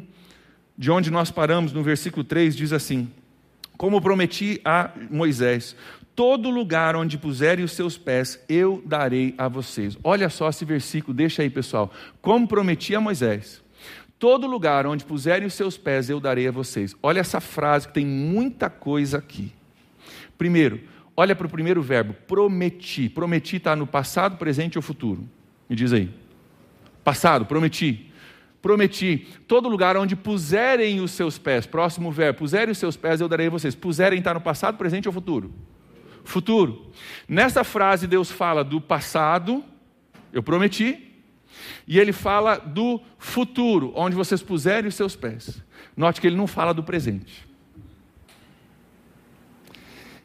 de 0.76 0.90
onde 0.90 1.10
nós 1.10 1.30
paramos, 1.30 1.72
no 1.72 1.82
versículo 1.82 2.24
3, 2.24 2.56
diz 2.56 2.72
assim: 2.72 3.10
Como 3.76 4.00
prometi 4.00 4.60
a 4.64 4.90
Moisés, 5.10 5.76
todo 6.14 6.50
lugar 6.50 6.96
onde 6.96 7.16
puserem 7.16 7.64
os 7.64 7.72
seus 7.72 7.96
pés, 7.96 8.42
eu 8.48 8.82
darei 8.84 9.34
a 9.38 9.48
vocês. 9.48 9.96
Olha 10.04 10.28
só 10.28 10.48
esse 10.48 10.64
versículo, 10.64 11.14
deixa 11.14 11.42
aí, 11.42 11.50
pessoal. 11.50 11.90
Como 12.20 12.46
prometi 12.46 12.94
a 12.94 13.00
Moisés, 13.00 13.62
todo 14.18 14.46
lugar 14.46 14.86
onde 14.86 15.04
puserem 15.04 15.46
os 15.46 15.54
seus 15.54 15.76
pés, 15.78 16.10
eu 16.10 16.20
darei 16.20 16.46
a 16.46 16.52
vocês. 16.52 16.94
Olha 17.02 17.20
essa 17.20 17.40
frase 17.40 17.88
que 17.88 17.94
tem 17.94 18.04
muita 18.04 18.68
coisa 18.68 19.18
aqui. 19.18 19.52
Primeiro, 20.36 20.80
olha 21.16 21.34
para 21.34 21.46
o 21.46 21.50
primeiro 21.50 21.82
verbo, 21.82 22.14
prometi. 22.26 23.08
Prometi 23.08 23.56
está 23.56 23.74
no 23.74 23.86
passado, 23.86 24.36
presente 24.36 24.78
ou 24.78 24.82
futuro? 24.82 25.26
Me 25.68 25.76
diz 25.76 25.92
aí. 25.92 26.10
Passado, 27.02 27.46
prometi. 27.46 28.10
Prometi, 28.60 29.26
todo 29.48 29.70
lugar 29.70 29.96
onde 29.96 30.14
puserem 30.14 31.00
os 31.00 31.12
seus 31.12 31.38
pés, 31.38 31.64
próximo 31.64 32.12
verbo, 32.12 32.40
puserem 32.40 32.72
os 32.72 32.78
seus 32.78 32.94
pés, 32.94 33.20
eu 33.20 33.28
darei 33.28 33.46
a 33.46 33.50
vocês. 33.50 33.74
Puserem 33.74 34.18
está 34.18 34.34
no 34.34 34.40
passado, 34.40 34.76
presente 34.76 35.08
ou 35.08 35.14
futuro? 35.14 35.50
Futuro. 36.30 36.90
Nessa 37.28 37.62
frase, 37.64 38.06
Deus 38.06 38.30
fala 38.30 38.64
do 38.64 38.80
passado, 38.80 39.64
eu 40.32 40.42
prometi, 40.42 41.10
e 41.86 41.98
ele 41.98 42.12
fala 42.12 42.56
do 42.56 43.00
futuro, 43.18 43.92
onde 43.94 44.16
vocês 44.16 44.42
puserem 44.42 44.88
os 44.88 44.94
seus 44.94 45.16
pés. 45.16 45.62
Note 45.96 46.20
que 46.20 46.26
ele 46.26 46.36
não 46.36 46.46
fala 46.46 46.72
do 46.72 46.82
presente. 46.82 47.46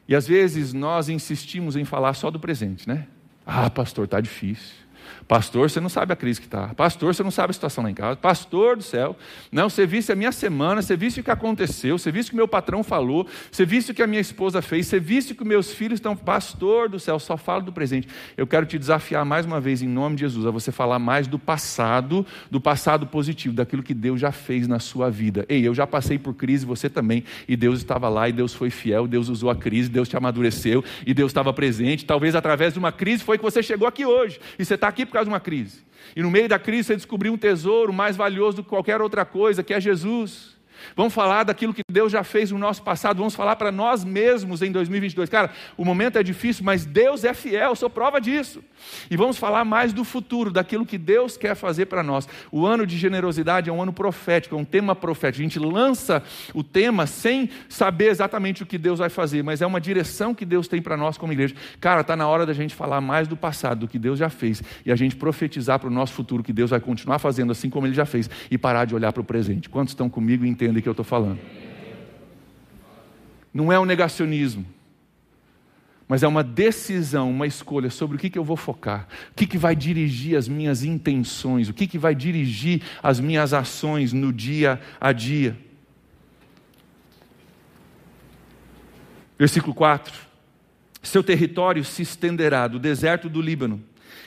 E 0.08 0.16
às 0.16 0.28
vezes 0.28 0.72
nós 0.72 1.10
insistimos 1.10 1.76
em 1.76 1.84
falar 1.84 2.14
só 2.14 2.30
do 2.30 2.40
presente, 2.40 2.88
né? 2.88 3.08
Ah, 3.46 3.70
pastor, 3.70 4.06
está 4.06 4.22
difícil. 4.22 4.85
Pastor, 5.28 5.70
você 5.70 5.80
não 5.80 5.90
sabe 5.90 6.14
a 6.14 6.16
crise 6.16 6.40
que 6.40 6.46
está. 6.46 6.68
Pastor, 6.76 7.14
você 7.14 7.24
não 7.24 7.32
sabe 7.32 7.50
a 7.50 7.54
situação 7.54 7.84
lá 7.84 7.90
em 7.90 7.96
casa. 7.96 8.16
Pastor 8.16 8.78
do 8.78 8.84
céu, 8.84 9.16
não, 9.52 9.70
você 9.70 9.86
visse 9.86 10.12
a 10.12 10.16
minha 10.16 10.32
semana, 10.32 10.84
você 10.84 10.96
visse 10.96 11.20
o 11.20 11.24
que 11.24 11.32
aconteceu, 11.32 11.98
você 11.98 12.12
visse 12.12 12.30
o 12.30 12.32
que 12.32 12.36
meu 12.36 12.48
patrão 12.48 12.84
falou, 12.84 13.26
você 13.52 13.66
visse 13.66 13.92
o 13.92 13.94
que 13.94 14.04
a 14.04 14.08
minha 14.08 14.22
esposa 14.22 14.62
fez, 14.62 14.86
você 14.86 15.00
visse 15.00 15.32
o 15.32 15.36
que 15.36 15.44
meus 15.44 15.74
filhos 15.74 15.98
estão. 15.98 16.16
Pastor 16.16 16.90
do 16.90 17.00
céu, 17.00 17.18
só 17.18 17.38
fala 17.38 17.64
do 17.64 17.74
presente. 17.74 18.08
Eu 18.38 18.46
quero 18.46 18.68
te 18.68 18.78
desafiar 18.78 19.26
mais 19.26 19.48
uma 19.48 19.60
vez, 19.60 19.82
em 19.82 19.88
nome 19.88 20.16
de 20.16 20.22
Jesus, 20.22 20.46
a 20.46 20.52
você 20.52 20.72
falar 20.72 21.00
mais 21.00 21.26
do 21.26 21.40
passado, 21.40 22.24
do 22.52 22.62
passado 22.62 23.08
positivo, 23.08 23.56
daquilo 23.56 23.82
que 23.82 23.96
Deus 23.96 24.20
já 24.20 24.32
fez 24.32 24.68
na 24.68 24.78
sua 24.78 25.10
vida. 25.10 25.44
Ei, 25.50 25.68
eu 25.68 25.74
já 25.74 25.88
passei 25.88 26.20
por 26.20 26.36
crise, 26.36 26.68
você 26.68 26.88
também, 26.88 27.24
e 27.48 27.56
Deus 27.56 27.80
estava 27.80 28.10
lá, 28.10 28.30
e 28.30 28.32
Deus 28.32 28.54
foi 28.54 28.70
fiel, 28.70 29.08
Deus 29.08 29.30
usou 29.30 29.50
a 29.50 29.56
crise, 29.56 29.90
Deus 29.90 30.08
te 30.08 30.16
amadureceu, 30.16 30.84
e 31.04 31.16
Deus 31.16 31.32
estava 31.32 31.52
presente. 31.52 32.06
Talvez 32.06 32.36
através 32.36 32.74
de 32.74 32.80
uma 32.80 32.92
crise 32.92 33.24
foi 33.24 33.40
que 33.40 33.44
você 33.44 33.64
chegou 33.64 33.88
aqui 33.88 34.06
hoje, 34.06 34.40
e 34.60 34.64
você 34.64 34.76
está 34.76 34.88
aqui 34.88 35.04
por 35.04 35.15
causa 35.16 35.30
de 35.30 35.34
uma 35.34 35.40
crise. 35.40 35.84
E 36.16 36.22
no 36.22 36.30
meio 36.30 36.48
da 36.48 36.60
crise 36.60 36.88
você 36.88 36.96
descobriu 36.96 37.34
um 37.34 37.38
tesouro 37.38 37.92
mais 37.92 38.16
valioso 38.16 38.58
do 38.58 38.64
que 38.64 38.70
qualquer 38.70 39.02
outra 39.02 39.26
coisa, 39.26 39.64
que 39.64 39.74
é 39.74 39.80
Jesus. 39.80 40.55
Vamos 40.96 41.14
falar 41.14 41.44
daquilo 41.44 41.74
que 41.74 41.82
Deus 41.90 42.12
já 42.12 42.24
fez 42.24 42.52
no 42.52 42.58
nosso 42.58 42.84
passado, 42.84 43.18
vamos 43.18 43.36
falar 43.36 43.56
para 43.56 43.72
nós 43.72 44.04
mesmos 44.04 44.62
em 44.62 44.72
2022. 44.72 45.30
Cara, 45.30 45.52
o 45.78 45.86
momento 45.86 46.18
é 46.18 46.24
difícil, 46.24 46.64
mas 46.64 46.86
Deus 46.86 47.24
é 47.24 47.34
fiel, 47.34 47.76
sou 47.76 47.90
prova 47.90 48.20
disso. 48.20 48.64
E 49.10 49.18
vamos 49.18 49.38
falar 49.38 49.66
mais 49.66 49.94
do 49.94 50.04
futuro, 50.04 50.52
daquilo 50.52 50.86
que 50.86 50.98
Deus 50.98 51.38
quer 51.38 51.56
fazer 51.56 51.86
para 51.86 52.04
nós. 52.04 52.28
O 52.52 52.66
ano 52.66 52.86
de 52.86 52.98
generosidade 52.98 53.70
é 53.70 53.74
um 53.74 53.82
ano 53.82 53.94
profético, 53.94 54.56
é 54.56 54.58
um 54.58 54.66
tema 54.66 54.96
profético. 54.96 55.42
A 55.42 55.44
gente 55.44 55.60
lança 55.60 56.24
o 56.54 56.64
tema 56.64 57.08
sem 57.08 57.50
saber 57.70 58.10
exatamente 58.10 58.64
o 58.64 58.66
que 58.66 58.78
Deus 58.78 59.00
vai 59.00 59.10
fazer, 59.10 59.44
mas 59.44 59.62
é 59.62 59.66
uma 59.66 59.82
direção 59.82 60.34
que 60.34 60.46
Deus 60.46 60.68
tem 60.68 60.82
para 60.82 60.98
nós 60.98 61.18
como 61.18 61.34
igreja. 61.34 61.56
Cara, 61.80 62.02
está 62.02 62.16
na 62.16 62.28
hora 62.28 62.46
da 62.46 62.54
gente 62.54 62.76
falar 62.76 63.02
mais 63.02 63.28
do 63.28 63.36
passado, 63.36 63.82
do 63.82 63.88
que 63.88 64.00
Deus 64.00 64.20
já 64.20 64.30
fez, 64.30 64.62
e 64.86 64.92
a 64.92 64.96
gente 64.96 65.16
profetizar 65.16 65.80
para 65.80 65.88
o 65.88 65.92
nosso 65.92 66.14
futuro 66.14 66.44
que 66.44 66.54
Deus 66.54 66.70
vai 66.70 66.80
continuar 66.80 67.20
fazendo 67.20 67.52
assim 67.52 67.70
como 67.70 67.88
Ele 67.88 67.94
já 67.94 68.06
fez, 68.06 68.30
e 68.50 68.58
parar 68.58 68.86
de 68.86 68.96
olhar 68.96 69.12
para 69.12 69.22
o 69.22 69.26
presente. 69.26 69.70
Quantos 69.70 69.92
estão 69.92 70.10
comigo 70.10 70.46
e 70.46 70.50
entendem? 70.66 70.80
entendem 70.80 70.82
que 70.82 70.90
eu 70.90 70.92
estou 70.92 71.06
falando. 71.06 71.40
Não 73.54 73.72
é 73.72 73.80
um 73.80 73.86
negacionismo, 73.86 74.66
mas 76.08 76.24
é 76.24 76.28
uma 76.28 76.44
decisão, 76.44 77.32
uma 77.32 77.48
escolha 77.48 77.90
sobre 77.90 78.18
o 78.18 78.20
que, 78.20 78.30
que 78.30 78.38
eu 78.38 78.44
vou 78.44 78.58
focar, 78.58 79.08
o 79.32 79.36
que, 79.36 79.48
que 79.48 79.58
vai 79.58 79.76
dirigir 79.76 80.38
as 80.38 80.48
minhas 80.48 80.84
intenções, 80.84 81.70
o 81.70 81.74
que, 81.74 81.88
que 81.88 81.98
vai 81.98 82.14
dirigir 82.14 82.82
as 83.02 83.20
minhas 83.20 83.54
ações 83.54 84.12
no 84.12 84.32
dia 84.34 84.80
a 85.00 85.12
dia. 85.12 85.58
Versículo 89.40 89.74
4: 89.74 90.14
Seu 91.02 91.24
território 91.24 91.84
se 91.84 92.02
estenderá 92.02 92.68
do 92.68 92.78
deserto 92.78 93.30
do 93.30 93.42
Líbano 93.42 93.82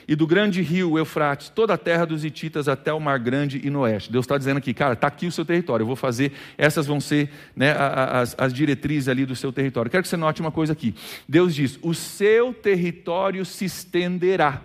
e 0.08 0.16
do 0.16 0.26
grande 0.26 0.62
rio 0.62 0.96
Eufrates, 0.96 1.50
toda 1.50 1.74
a 1.74 1.78
terra 1.78 2.06
dos 2.06 2.24
Hititas 2.24 2.66
até 2.66 2.90
o 2.94 2.98
Mar 2.98 3.18
Grande 3.18 3.60
e 3.62 3.68
no 3.68 3.80
oeste. 3.80 4.10
Deus 4.10 4.24
está 4.24 4.38
dizendo 4.38 4.56
aqui, 4.56 4.72
cara, 4.72 4.94
está 4.94 5.06
aqui 5.06 5.26
o 5.26 5.32
seu 5.32 5.44
território, 5.44 5.82
eu 5.82 5.86
vou 5.86 5.96
fazer, 5.96 6.32
essas 6.56 6.86
vão 6.86 6.98
ser 6.98 7.30
né, 7.54 7.72
as, 7.72 8.34
as 8.38 8.54
diretrizes 8.54 9.06
ali 9.06 9.26
do 9.26 9.36
seu 9.36 9.52
território. 9.52 9.90
Quero 9.90 10.02
que 10.02 10.08
você 10.08 10.16
note 10.16 10.40
uma 10.40 10.50
coisa 10.50 10.72
aqui. 10.72 10.94
Deus 11.28 11.54
diz: 11.54 11.78
o 11.82 11.92
seu 11.92 12.54
território 12.54 13.44
se 13.44 13.66
estenderá. 13.66 14.62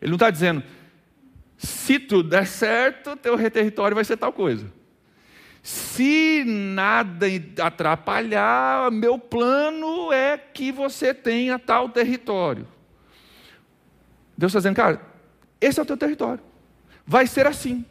Ele 0.00 0.12
não 0.12 0.16
está 0.16 0.30
dizendo, 0.30 0.62
se 1.58 1.98
tudo 1.98 2.30
der 2.30 2.46
certo, 2.46 3.16
teu 3.16 3.36
território 3.50 3.94
vai 3.94 4.04
ser 4.04 4.16
tal 4.16 4.32
coisa. 4.32 4.66
Se 5.62 6.42
nada 6.46 7.26
atrapalhar, 7.60 8.90
meu 8.90 9.18
plano 9.18 10.10
é 10.10 10.38
que 10.38 10.72
você 10.72 11.12
tenha 11.12 11.58
tal 11.58 11.90
território. 11.90 12.66
Deus 14.38 14.50
está 14.50 14.60
dizendo, 14.60 14.76
cara, 14.76 15.02
esse 15.60 15.80
é 15.80 15.82
o 15.82 15.86
teu 15.86 15.96
território. 15.96 16.40
Vai 17.04 17.26
ser 17.26 17.44
assim. 17.44 17.84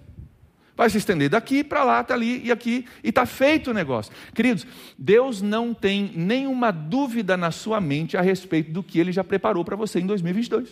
Vai 0.78 0.90
se 0.90 0.98
estender 0.98 1.30
daqui 1.30 1.64
para 1.64 1.84
lá, 1.84 2.00
até 2.00 2.14
ali 2.14 2.46
e 2.46 2.52
aqui, 2.52 2.86
e 3.04 3.10
está 3.10 3.26
feito 3.26 3.72
o 3.72 3.74
negócio. 3.74 4.14
Queridos, 4.34 4.66
Deus 4.98 5.42
não 5.42 5.74
tem 5.74 6.12
nenhuma 6.16 6.72
dúvida 6.72 7.36
na 7.36 7.52
sua 7.52 7.82
mente 7.82 8.16
a 8.16 8.22
respeito 8.22 8.72
do 8.72 8.82
que 8.82 8.98
Ele 8.98 9.12
já 9.12 9.24
preparou 9.24 9.66
para 9.66 9.76
você 9.76 10.00
em 10.00 10.06
2022. 10.06 10.70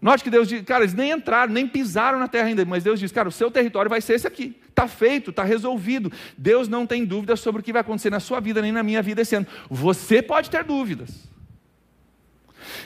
Note 0.00 0.24
que 0.24 0.30
Deus 0.30 0.48
diz, 0.48 0.62
cara, 0.62 0.82
eles 0.82 0.94
nem 0.94 1.10
entraram, 1.10 1.52
nem 1.52 1.68
pisaram 1.68 2.18
na 2.18 2.26
terra 2.26 2.48
ainda, 2.48 2.64
mas 2.64 2.82
Deus 2.82 2.98
diz, 2.98 3.12
cara, 3.12 3.28
o 3.28 3.32
seu 3.32 3.50
território 3.50 3.90
vai 3.90 4.00
ser 4.00 4.14
esse 4.14 4.26
aqui. 4.26 4.58
Está 4.68 4.88
feito, 4.88 5.28
está 5.28 5.44
resolvido. 5.44 6.10
Deus 6.38 6.66
não 6.66 6.86
tem 6.86 7.04
dúvidas 7.04 7.38
sobre 7.40 7.60
o 7.60 7.64
que 7.64 7.72
vai 7.72 7.82
acontecer 7.82 8.08
na 8.08 8.18
sua 8.18 8.40
vida, 8.40 8.62
nem 8.62 8.72
na 8.72 8.82
minha 8.82 9.02
vida 9.02 9.20
esse 9.20 9.36
ano. 9.36 9.46
Você 9.68 10.22
pode 10.22 10.48
ter 10.48 10.64
dúvidas. 10.64 11.28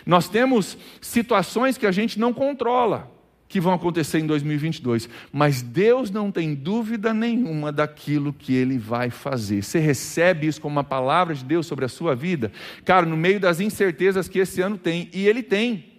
Nós 0.04 0.28
temos 0.28 0.76
situações 1.00 1.78
que 1.78 1.86
a 1.86 1.92
gente 1.92 2.18
não 2.18 2.32
controla, 2.32 3.10
que 3.48 3.60
vão 3.60 3.72
acontecer 3.72 4.18
em 4.18 4.26
2022, 4.26 5.08
mas 5.30 5.62
Deus 5.62 6.10
não 6.10 6.30
tem 6.30 6.54
dúvida 6.54 7.14
nenhuma 7.14 7.70
daquilo 7.70 8.32
que 8.32 8.54
Ele 8.54 8.78
vai 8.78 9.10
fazer. 9.10 9.62
Você 9.62 9.78
recebe 9.78 10.46
isso 10.46 10.60
como 10.60 10.76
uma 10.76 10.84
palavra 10.84 11.34
de 11.34 11.44
Deus 11.44 11.66
sobre 11.66 11.84
a 11.84 11.88
sua 11.88 12.16
vida? 12.16 12.50
Cara, 12.84 13.06
no 13.06 13.16
meio 13.16 13.38
das 13.38 13.60
incertezas 13.60 14.28
que 14.28 14.40
esse 14.40 14.60
ano 14.60 14.76
tem, 14.76 15.08
e 15.12 15.26
Ele 15.26 15.42
tem. 15.42 15.92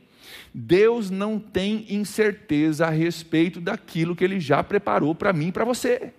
Deus 0.53 1.09
não 1.09 1.37
tem 1.37 1.85
incerteza 1.89 2.87
a 2.87 2.89
respeito 2.89 3.59
daquilo 3.59 4.15
que 4.15 4.23
Ele 4.23 4.39
já 4.39 4.63
preparou 4.63 5.13
para 5.13 5.33
mim 5.33 5.47
e 5.47 5.51
para 5.51 5.65
você. 5.65 6.13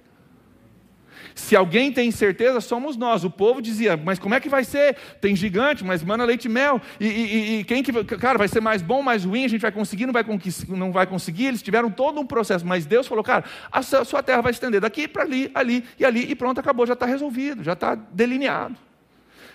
Se 1.37 1.55
alguém 1.55 1.93
tem 1.93 2.11
certeza, 2.11 2.63
somos 2.63 2.97
nós. 2.97 3.23
O 3.23 3.31
povo 3.31 3.61
dizia, 3.61 3.95
mas 3.95 4.19
como 4.19 4.35
é 4.35 4.41
que 4.41 4.49
vai 4.49 4.65
ser? 4.65 4.97
Tem 5.21 5.37
gigante, 5.37 5.85
mas 5.85 6.03
mana 6.03 6.25
leite 6.25 6.47
e 6.47 6.49
mel. 6.49 6.81
E, 6.99 7.07
e, 7.07 7.59
e, 7.59 7.65
quem 7.65 7.83
que, 7.83 7.93
cara, 8.17 8.39
vai 8.39 8.49
ser 8.49 8.63
mais 8.63 8.81
bom, 8.81 9.03
mais 9.03 9.23
ruim? 9.23 9.45
A 9.45 9.49
gente 9.49 9.61
vai 9.61 9.71
conseguir, 9.71 10.07
não 10.07 10.15
vai, 10.15 10.25
não 10.69 10.91
vai 10.91 11.07
conseguir? 11.07 11.45
Eles 11.45 11.63
tiveram 11.63 11.91
todo 11.91 12.19
um 12.19 12.27
processo, 12.27 12.67
mas 12.67 12.87
Deus 12.87 13.07
falou, 13.07 13.23
cara, 13.23 13.45
a 13.71 13.83
sua 13.83 14.23
terra 14.23 14.41
vai 14.41 14.51
estender 14.51 14.81
daqui 14.81 15.07
para 15.07 15.25
ali, 15.25 15.51
ali 15.55 15.85
e 15.99 16.07
ali, 16.07 16.31
e 16.31 16.35
pronto, 16.35 16.59
acabou, 16.59 16.87
já 16.87 16.95
está 16.95 17.05
resolvido, 17.05 17.63
já 17.63 17.75
está 17.75 17.95
delineado. 17.95 18.75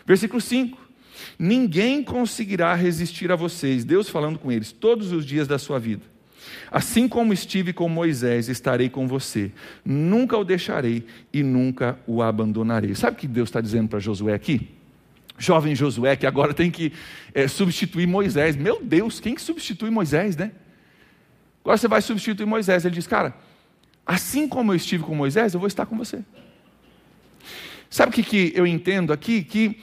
Versículo 0.05 0.39
5. 0.39 0.77
Ninguém 1.37 2.03
conseguirá 2.03 2.75
resistir 2.75 3.31
a 3.31 3.35
vocês, 3.35 3.83
Deus 3.83 4.07
falando 4.07 4.37
com 4.37 4.51
eles, 4.51 4.71
todos 4.71 5.11
os 5.11 5.25
dias 5.25 5.47
da 5.47 5.57
sua 5.57 5.79
vida. 5.79 6.10
Assim 6.69 7.07
como 7.07 7.33
estive 7.33 7.73
com 7.73 7.87
Moisés, 7.89 8.49
estarei 8.49 8.89
com 8.89 9.07
você. 9.07 9.51
Nunca 9.83 10.37
o 10.37 10.43
deixarei 10.43 11.05
e 11.33 11.43
nunca 11.43 11.99
o 12.07 12.21
abandonarei. 12.21 12.95
Sabe 12.95 13.17
o 13.17 13.19
que 13.19 13.27
Deus 13.27 13.49
está 13.49 13.61
dizendo 13.61 13.89
para 13.89 13.99
Josué 13.99 14.33
aqui? 14.33 14.69
Jovem 15.37 15.75
Josué, 15.75 16.15
que 16.15 16.27
agora 16.27 16.53
tem 16.53 16.69
que 16.69 16.93
é, 17.33 17.47
substituir 17.47 18.07
Moisés. 18.07 18.55
Meu 18.55 18.81
Deus, 18.81 19.19
quem 19.19 19.35
que 19.35 19.41
substitui 19.41 19.89
Moisés, 19.89 20.37
né? 20.37 20.51
Agora 21.63 21.77
você 21.77 21.87
vai 21.87 22.01
substituir 22.01 22.45
Moisés. 22.45 22.85
Ele 22.85 22.95
diz, 22.95 23.07
cara, 23.07 23.33
assim 24.05 24.47
como 24.47 24.71
eu 24.71 24.75
estive 24.75 25.03
com 25.03 25.15
Moisés, 25.15 25.53
eu 25.53 25.59
vou 25.59 25.67
estar 25.67 25.85
com 25.85 25.97
você. 25.97 26.23
Sabe 27.89 28.11
o 28.11 28.13
que, 28.13 28.23
que 28.23 28.53
eu 28.55 28.65
entendo 28.65 29.11
aqui? 29.11 29.43
Que 29.43 29.79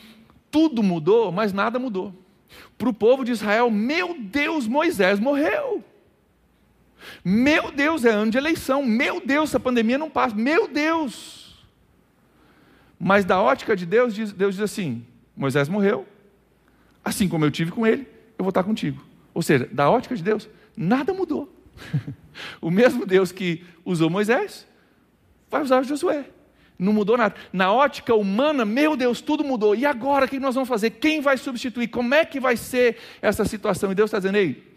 tudo 0.51 0.83
mudou, 0.83 1.31
mas 1.31 1.53
nada 1.53 1.79
mudou. 1.79 2.14
Para 2.77 2.88
o 2.88 2.94
povo 2.94 3.25
de 3.25 3.33
Israel, 3.33 3.71
meu 3.71 4.16
Deus, 4.18 4.66
Moisés 4.66 5.21
morreu. 5.21 5.85
Meu 7.25 7.71
Deus, 7.71 8.05
é 8.05 8.11
ano 8.11 8.31
de 8.31 8.39
eleição. 8.39 8.85
Meu 8.85 9.21
Deus, 9.25 9.51
essa 9.51 9.61
pandemia 9.61 9.99
não 9.99 10.11
passa. 10.11 10.35
Meu 10.35 10.69
Deus. 10.69 11.67
Mas 12.99 13.25
da 13.25 13.41
ótica 13.41 13.77
de 13.77 13.87
Deus, 13.87 14.15
Deus 14.33 14.57
diz 14.57 14.63
assim: 14.63 15.05
Moisés 15.37 15.69
morreu, 15.69 16.07
assim 17.05 17.29
como 17.29 17.45
eu 17.45 17.51
tive 17.51 17.71
com 17.71 17.87
ele, 17.87 18.09
eu 18.37 18.43
vou 18.43 18.49
estar 18.49 18.65
contigo. 18.65 19.03
Ou 19.33 19.43
seja, 19.43 19.69
da 19.71 19.89
ótica 19.89 20.17
de 20.17 20.23
Deus, 20.23 20.49
nada 20.77 21.15
mudou. 21.15 21.53
o 22.61 22.71
mesmo 22.71 23.07
Deus 23.07 23.31
que 23.31 23.65
usou 23.85 24.11
Moisés, 24.11 24.67
vai 25.49 25.63
usar 25.63 25.83
Josué. 25.85 26.25
Não 26.79 26.93
mudou 26.93 27.17
nada. 27.17 27.35
Na 27.53 27.73
ótica 27.73 28.15
humana, 28.15 28.65
meu 28.65 28.97
Deus, 28.97 29.21
tudo 29.21 29.43
mudou. 29.43 29.75
E 29.75 29.85
agora 29.85 30.27
o 30.27 30.29
que 30.29 30.39
nós 30.39 30.55
vamos 30.55 30.69
fazer? 30.69 30.91
Quem 30.91 31.21
vai 31.21 31.37
substituir? 31.37 31.89
Como 31.89 32.15
é 32.15 32.25
que 32.25 32.39
vai 32.39 32.57
ser 32.57 32.97
essa 33.21 33.45
situação? 33.45 33.91
E 33.91 33.97
Deus 33.97 34.09
está 34.09 34.19
dizendo, 34.19 34.39
ei, 34.39 34.67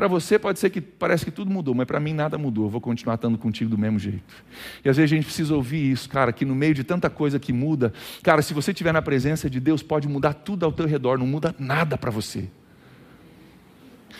para 0.00 0.08
você 0.08 0.38
pode 0.38 0.58
ser 0.58 0.70
que 0.70 0.80
parece 0.80 1.26
que 1.26 1.30
tudo 1.30 1.50
mudou, 1.50 1.74
mas 1.74 1.86
para 1.86 2.00
mim 2.00 2.14
nada 2.14 2.38
mudou. 2.38 2.64
Eu 2.64 2.70
vou 2.70 2.80
continuar 2.80 3.16
estando 3.16 3.36
contigo 3.36 3.68
do 3.68 3.76
mesmo 3.76 3.98
jeito. 3.98 4.24
E 4.82 4.88
às 4.88 4.96
vezes 4.96 5.12
a 5.12 5.14
gente 5.14 5.26
precisa 5.26 5.54
ouvir 5.54 5.92
isso, 5.92 6.08
cara, 6.08 6.32
que 6.32 6.42
no 6.42 6.54
meio 6.54 6.72
de 6.72 6.82
tanta 6.82 7.10
coisa 7.10 7.38
que 7.38 7.52
muda, 7.52 7.92
cara, 8.22 8.40
se 8.40 8.54
você 8.54 8.70
estiver 8.70 8.94
na 8.94 9.02
presença 9.02 9.50
de 9.50 9.60
Deus, 9.60 9.82
pode 9.82 10.08
mudar 10.08 10.32
tudo 10.32 10.64
ao 10.64 10.72
teu 10.72 10.86
redor, 10.86 11.18
não 11.18 11.26
muda 11.26 11.54
nada 11.58 11.98
para 11.98 12.10
você. 12.10 12.48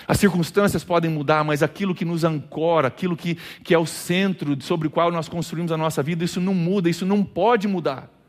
As 0.07 0.19
circunstâncias 0.19 0.85
podem 0.85 1.11
mudar, 1.11 1.43
mas 1.45 1.62
aquilo 1.62 1.95
que 1.95 2.05
nos 2.05 2.25
ancora, 2.25 2.88
aquilo 2.88 3.16
que, 3.16 3.38
que 3.64 3.73
é 3.73 3.79
o 3.79 3.87
centro 3.87 4.61
sobre 4.61 4.87
o 4.87 4.90
qual 4.90 5.11
nós 5.11 5.31
construímos 5.31 5.73
a 5.73 5.79
nossa 5.79 6.03
vida, 6.03 6.23
isso 6.23 6.43
não 6.43 6.53
muda, 6.53 6.90
isso 6.90 7.07
não 7.07 7.25
pode 7.25 7.66
mudar. 7.66 8.19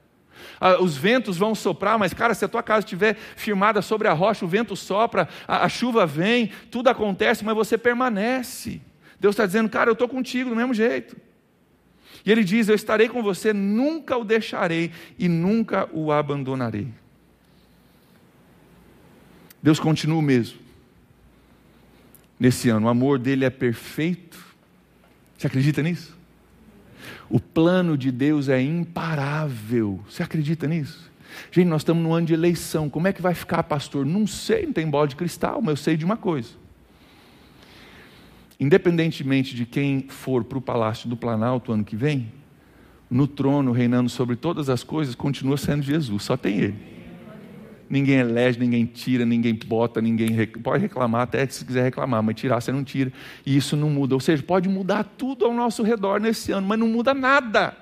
Ah, 0.59 0.81
os 0.81 0.97
ventos 0.97 1.37
vão 1.37 1.53
soprar, 1.55 1.97
mas, 1.97 2.13
cara, 2.13 2.33
se 2.33 2.45
a 2.45 2.47
tua 2.47 2.63
casa 2.63 2.85
estiver 2.85 3.15
firmada 3.35 3.81
sobre 3.81 4.07
a 4.07 4.13
rocha, 4.13 4.45
o 4.45 4.47
vento 4.47 4.75
sopra, 4.75 5.27
a, 5.47 5.65
a 5.65 5.69
chuva 5.69 6.05
vem, 6.05 6.51
tudo 6.69 6.89
acontece, 6.89 7.43
mas 7.43 7.55
você 7.55 7.77
permanece. 7.77 8.81
Deus 9.19 9.33
está 9.33 9.45
dizendo, 9.45 9.69
cara, 9.69 9.89
eu 9.89 9.93
estou 9.93 10.07
contigo 10.07 10.49
do 10.49 10.55
mesmo 10.55 10.73
jeito. 10.73 11.15
E 12.25 12.31
Ele 12.31 12.43
diz: 12.43 12.69
Eu 12.69 12.75
estarei 12.75 13.07
com 13.09 13.23
você, 13.23 13.53
nunca 13.53 14.17
o 14.17 14.23
deixarei 14.23 14.91
e 15.17 15.27
nunca 15.27 15.89
o 15.91 16.11
abandonarei. 16.11 16.87
Deus 19.61 19.79
continua 19.79 20.17
o 20.17 20.21
mesmo 20.21 20.59
nesse 22.39 22.69
ano. 22.69 22.87
O 22.87 22.89
amor 22.89 23.19
dele 23.19 23.45
é 23.45 23.49
perfeito. 23.51 24.43
Você 25.37 25.45
acredita 25.45 25.83
nisso? 25.83 26.17
O 27.31 27.39
plano 27.39 27.97
de 27.97 28.11
Deus 28.11 28.49
é 28.49 28.61
imparável. 28.61 30.01
Você 30.09 30.21
acredita 30.21 30.67
nisso? 30.67 31.09
Gente, 31.49 31.67
nós 31.67 31.79
estamos 31.81 32.03
no 32.03 32.13
ano 32.13 32.27
de 32.27 32.33
eleição. 32.33 32.89
Como 32.89 33.07
é 33.07 33.13
que 33.13 33.21
vai 33.21 33.33
ficar, 33.33 33.63
pastor? 33.63 34.05
Não 34.05 34.27
sei, 34.27 34.65
não 34.65 34.73
tem 34.73 34.89
bola 34.89 35.07
de 35.07 35.15
cristal, 35.15 35.61
mas 35.61 35.69
eu 35.69 35.77
sei 35.77 35.95
de 35.95 36.03
uma 36.03 36.17
coisa. 36.17 36.49
Independentemente 38.59 39.55
de 39.55 39.65
quem 39.65 40.07
for 40.09 40.43
para 40.43 40.57
o 40.57 40.61
Palácio 40.61 41.07
do 41.09 41.15
Planalto 41.15 41.71
ano 41.71 41.85
que 41.85 41.95
vem, 41.95 42.29
no 43.09 43.25
trono, 43.25 43.71
reinando 43.71 44.09
sobre 44.09 44.35
todas 44.35 44.67
as 44.67 44.83
coisas, 44.83 45.15
continua 45.15 45.55
sendo 45.55 45.83
Jesus, 45.83 46.23
só 46.23 46.35
tem 46.35 46.59
Ele 46.59 46.90
ninguém 47.91 48.19
elege, 48.19 48.57
ninguém 48.57 48.85
tira, 48.85 49.25
ninguém 49.25 49.53
bota, 49.65 50.01
ninguém 50.01 50.31
rec... 50.31 50.57
pode 50.59 50.81
reclamar 50.81 51.21
até 51.21 51.45
se 51.45 51.65
quiser 51.65 51.83
reclamar, 51.83 52.23
mas 52.23 52.35
tirar 52.35 52.61
você 52.61 52.71
não 52.71 52.83
tira, 52.83 53.11
e 53.45 53.57
isso 53.57 53.75
não 53.75 53.89
muda. 53.89 54.15
Ou 54.15 54.21
seja, 54.21 54.41
pode 54.41 54.69
mudar 54.69 55.03
tudo 55.03 55.45
ao 55.45 55.53
nosso 55.53 55.83
redor 55.83 56.19
nesse 56.21 56.51
ano, 56.51 56.65
mas 56.65 56.79
não 56.79 56.87
muda 56.87 57.13
nada 57.13 57.80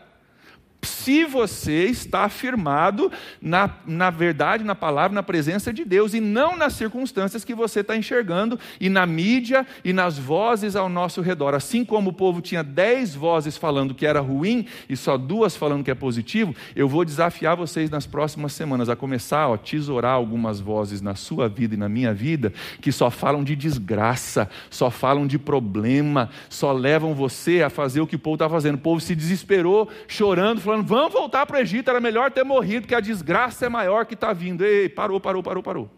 se 0.81 1.25
você 1.25 1.85
está 1.85 2.23
afirmado 2.23 3.11
na, 3.41 3.69
na 3.85 4.09
verdade, 4.09 4.63
na 4.63 4.75
palavra, 4.75 5.13
na 5.13 5.23
presença 5.23 5.73
de 5.73 5.83
Deus 5.83 6.13
e 6.13 6.21
não 6.21 6.55
nas 6.55 6.73
circunstâncias 6.73 7.43
que 7.43 7.53
você 7.53 7.81
está 7.81 7.97
enxergando 7.97 8.59
e 8.79 8.89
na 8.89 9.05
mídia 9.05 9.65
e 9.83 9.91
nas 9.91 10.17
vozes 10.17 10.75
ao 10.75 10.87
nosso 10.87 11.21
redor. 11.21 11.53
Assim 11.53 11.83
como 11.83 12.11
o 12.11 12.13
povo 12.13 12.41
tinha 12.41 12.63
dez 12.63 13.13
vozes 13.13 13.57
falando 13.57 13.93
que 13.93 14.05
era 14.05 14.19
ruim 14.19 14.65
e 14.87 14.95
só 14.95 15.17
duas 15.17 15.55
falando 15.55 15.83
que 15.83 15.91
é 15.91 15.95
positivo, 15.95 16.55
eu 16.75 16.87
vou 16.87 17.03
desafiar 17.03 17.57
vocês 17.57 17.89
nas 17.89 18.05
próximas 18.05 18.53
semanas 18.53 18.87
a 18.87 18.95
começar 18.95 19.51
a 19.53 19.57
tesourar 19.57 20.13
algumas 20.13 20.59
vozes 20.59 21.01
na 21.01 21.15
sua 21.15 21.49
vida 21.49 21.75
e 21.75 21.77
na 21.77 21.89
minha 21.89 22.13
vida 22.13 22.53
que 22.81 22.91
só 22.91 23.09
falam 23.09 23.43
de 23.43 23.55
desgraça, 23.55 24.49
só 24.69 24.89
falam 24.89 25.27
de 25.27 25.37
problema, 25.37 26.29
só 26.49 26.71
levam 26.71 27.13
você 27.13 27.63
a 27.63 27.69
fazer 27.69 27.99
o 27.99 28.07
que 28.07 28.15
o 28.15 28.19
povo 28.19 28.35
está 28.35 28.49
fazendo. 28.49 28.75
O 28.75 28.79
povo 28.79 29.01
se 29.01 29.15
desesperou, 29.15 29.89
chorando, 30.07 30.61
falando: 30.61 30.68
vamos 30.83 31.13
voltar 31.13 31.45
para 31.45 31.57
o 31.57 31.59
Egito, 31.59 31.89
era 31.89 31.99
melhor 31.99 32.31
ter 32.31 32.43
morrido, 32.43 32.87
que 32.87 32.95
a 32.95 32.99
desgraça 32.99 33.65
é 33.65 33.69
maior 33.69 34.05
que 34.05 34.13
está 34.13 34.33
vindo. 34.33 34.63
Ei, 34.63 34.89
parou, 34.89 35.19
parou, 35.19 35.43
parou, 35.43 35.63
parou. 35.63 35.89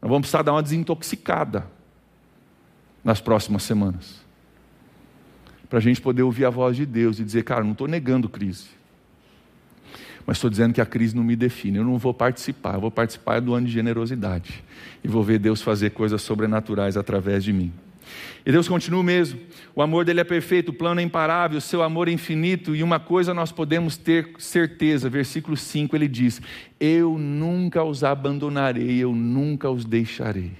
Nós 0.00 0.08
vamos 0.08 0.22
precisar 0.22 0.42
dar 0.42 0.52
uma 0.52 0.62
desintoxicada 0.62 1.66
nas 3.02 3.20
próximas 3.20 3.62
semanas. 3.62 4.20
Para 5.68 5.78
a 5.78 5.82
gente 5.82 6.00
poder 6.00 6.22
ouvir 6.22 6.44
a 6.44 6.50
voz 6.50 6.76
de 6.76 6.86
Deus 6.86 7.18
e 7.18 7.24
dizer, 7.24 7.44
cara, 7.44 7.62
não 7.62 7.72
estou 7.72 7.86
negando 7.86 8.28
crise. 8.28 8.68
Mas 10.24 10.36
estou 10.36 10.50
dizendo 10.50 10.74
que 10.74 10.80
a 10.80 10.86
crise 10.86 11.16
não 11.16 11.24
me 11.24 11.34
define. 11.34 11.78
Eu 11.78 11.84
não 11.84 11.98
vou 11.98 12.12
participar. 12.12 12.74
Eu 12.74 12.80
vou 12.82 12.90
participar 12.90 13.40
do 13.40 13.54
ano 13.54 13.66
de 13.66 13.72
generosidade. 13.72 14.62
E 15.02 15.08
vou 15.08 15.22
ver 15.22 15.38
Deus 15.38 15.62
fazer 15.62 15.90
coisas 15.90 16.20
sobrenaturais 16.20 16.96
através 16.96 17.42
de 17.42 17.52
mim. 17.52 17.72
E 18.44 18.52
Deus 18.52 18.68
continua 18.68 19.00
o 19.00 19.04
mesmo. 19.04 19.38
O 19.74 19.82
amor 19.82 20.04
dele 20.04 20.20
é 20.20 20.24
perfeito, 20.24 20.70
o 20.70 20.72
plano 20.72 21.00
é 21.00 21.04
imparável, 21.04 21.58
o 21.58 21.60
seu 21.60 21.82
amor 21.82 22.08
é 22.08 22.12
infinito. 22.12 22.74
E 22.74 22.82
uma 22.82 22.98
coisa 22.98 23.34
nós 23.34 23.52
podemos 23.52 23.96
ter 23.96 24.30
certeza, 24.38 25.08
versículo 25.08 25.56
5 25.56 25.94
ele 25.96 26.08
diz: 26.08 26.40
Eu 26.80 27.18
nunca 27.18 27.82
os 27.82 28.02
abandonarei, 28.04 28.98
eu 28.98 29.12
nunca 29.14 29.70
os 29.70 29.84
deixarei. 29.84 30.52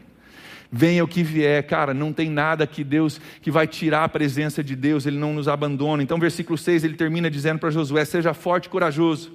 Venha 0.70 1.02
o 1.02 1.08
que 1.08 1.22
vier, 1.22 1.62
cara, 1.66 1.94
não 1.94 2.12
tem 2.12 2.28
nada 2.28 2.66
que 2.66 2.84
Deus 2.84 3.18
que 3.40 3.50
vai 3.50 3.66
tirar 3.66 4.04
a 4.04 4.08
presença 4.08 4.62
de 4.62 4.76
Deus, 4.76 5.06
ele 5.06 5.16
não 5.16 5.32
nos 5.32 5.48
abandona. 5.48 6.02
Então, 6.02 6.18
versículo 6.18 6.58
6 6.58 6.84
ele 6.84 6.94
termina 6.94 7.30
dizendo 7.30 7.58
para 7.58 7.70
Josué: 7.70 8.04
Seja 8.04 8.34
forte 8.34 8.66
e 8.66 8.68
corajoso 8.68 9.32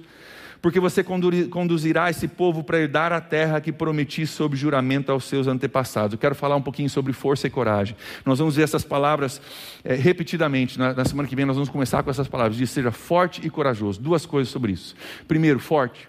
porque 0.64 0.80
você 0.80 1.04
conduzirá 1.04 2.08
esse 2.08 2.26
povo 2.26 2.64
para 2.64 2.78
herdar 2.78 3.12
a 3.12 3.20
terra 3.20 3.60
que 3.60 3.70
prometi 3.70 4.26
sob 4.26 4.56
juramento 4.56 5.12
aos 5.12 5.24
seus 5.24 5.46
antepassados. 5.46 6.14
Eu 6.14 6.18
quero 6.18 6.34
falar 6.34 6.56
um 6.56 6.62
pouquinho 6.62 6.88
sobre 6.88 7.12
força 7.12 7.46
e 7.46 7.50
coragem. 7.50 7.94
Nós 8.24 8.38
vamos 8.38 8.56
ver 8.56 8.62
essas 8.62 8.82
palavras 8.82 9.42
é, 9.84 9.94
repetidamente. 9.94 10.78
Na, 10.78 10.94
na, 10.94 11.04
semana 11.04 11.28
que 11.28 11.36
vem 11.36 11.44
nós 11.44 11.56
vamos 11.56 11.68
começar 11.68 12.02
com 12.02 12.08
essas 12.08 12.28
palavras. 12.28 12.56
Diz, 12.56 12.70
seja 12.70 12.90
forte 12.90 13.46
e 13.46 13.50
corajoso. 13.50 14.00
Duas 14.00 14.24
coisas 14.24 14.50
sobre 14.50 14.72
isso. 14.72 14.96
Primeiro, 15.28 15.58
forte. 15.58 16.08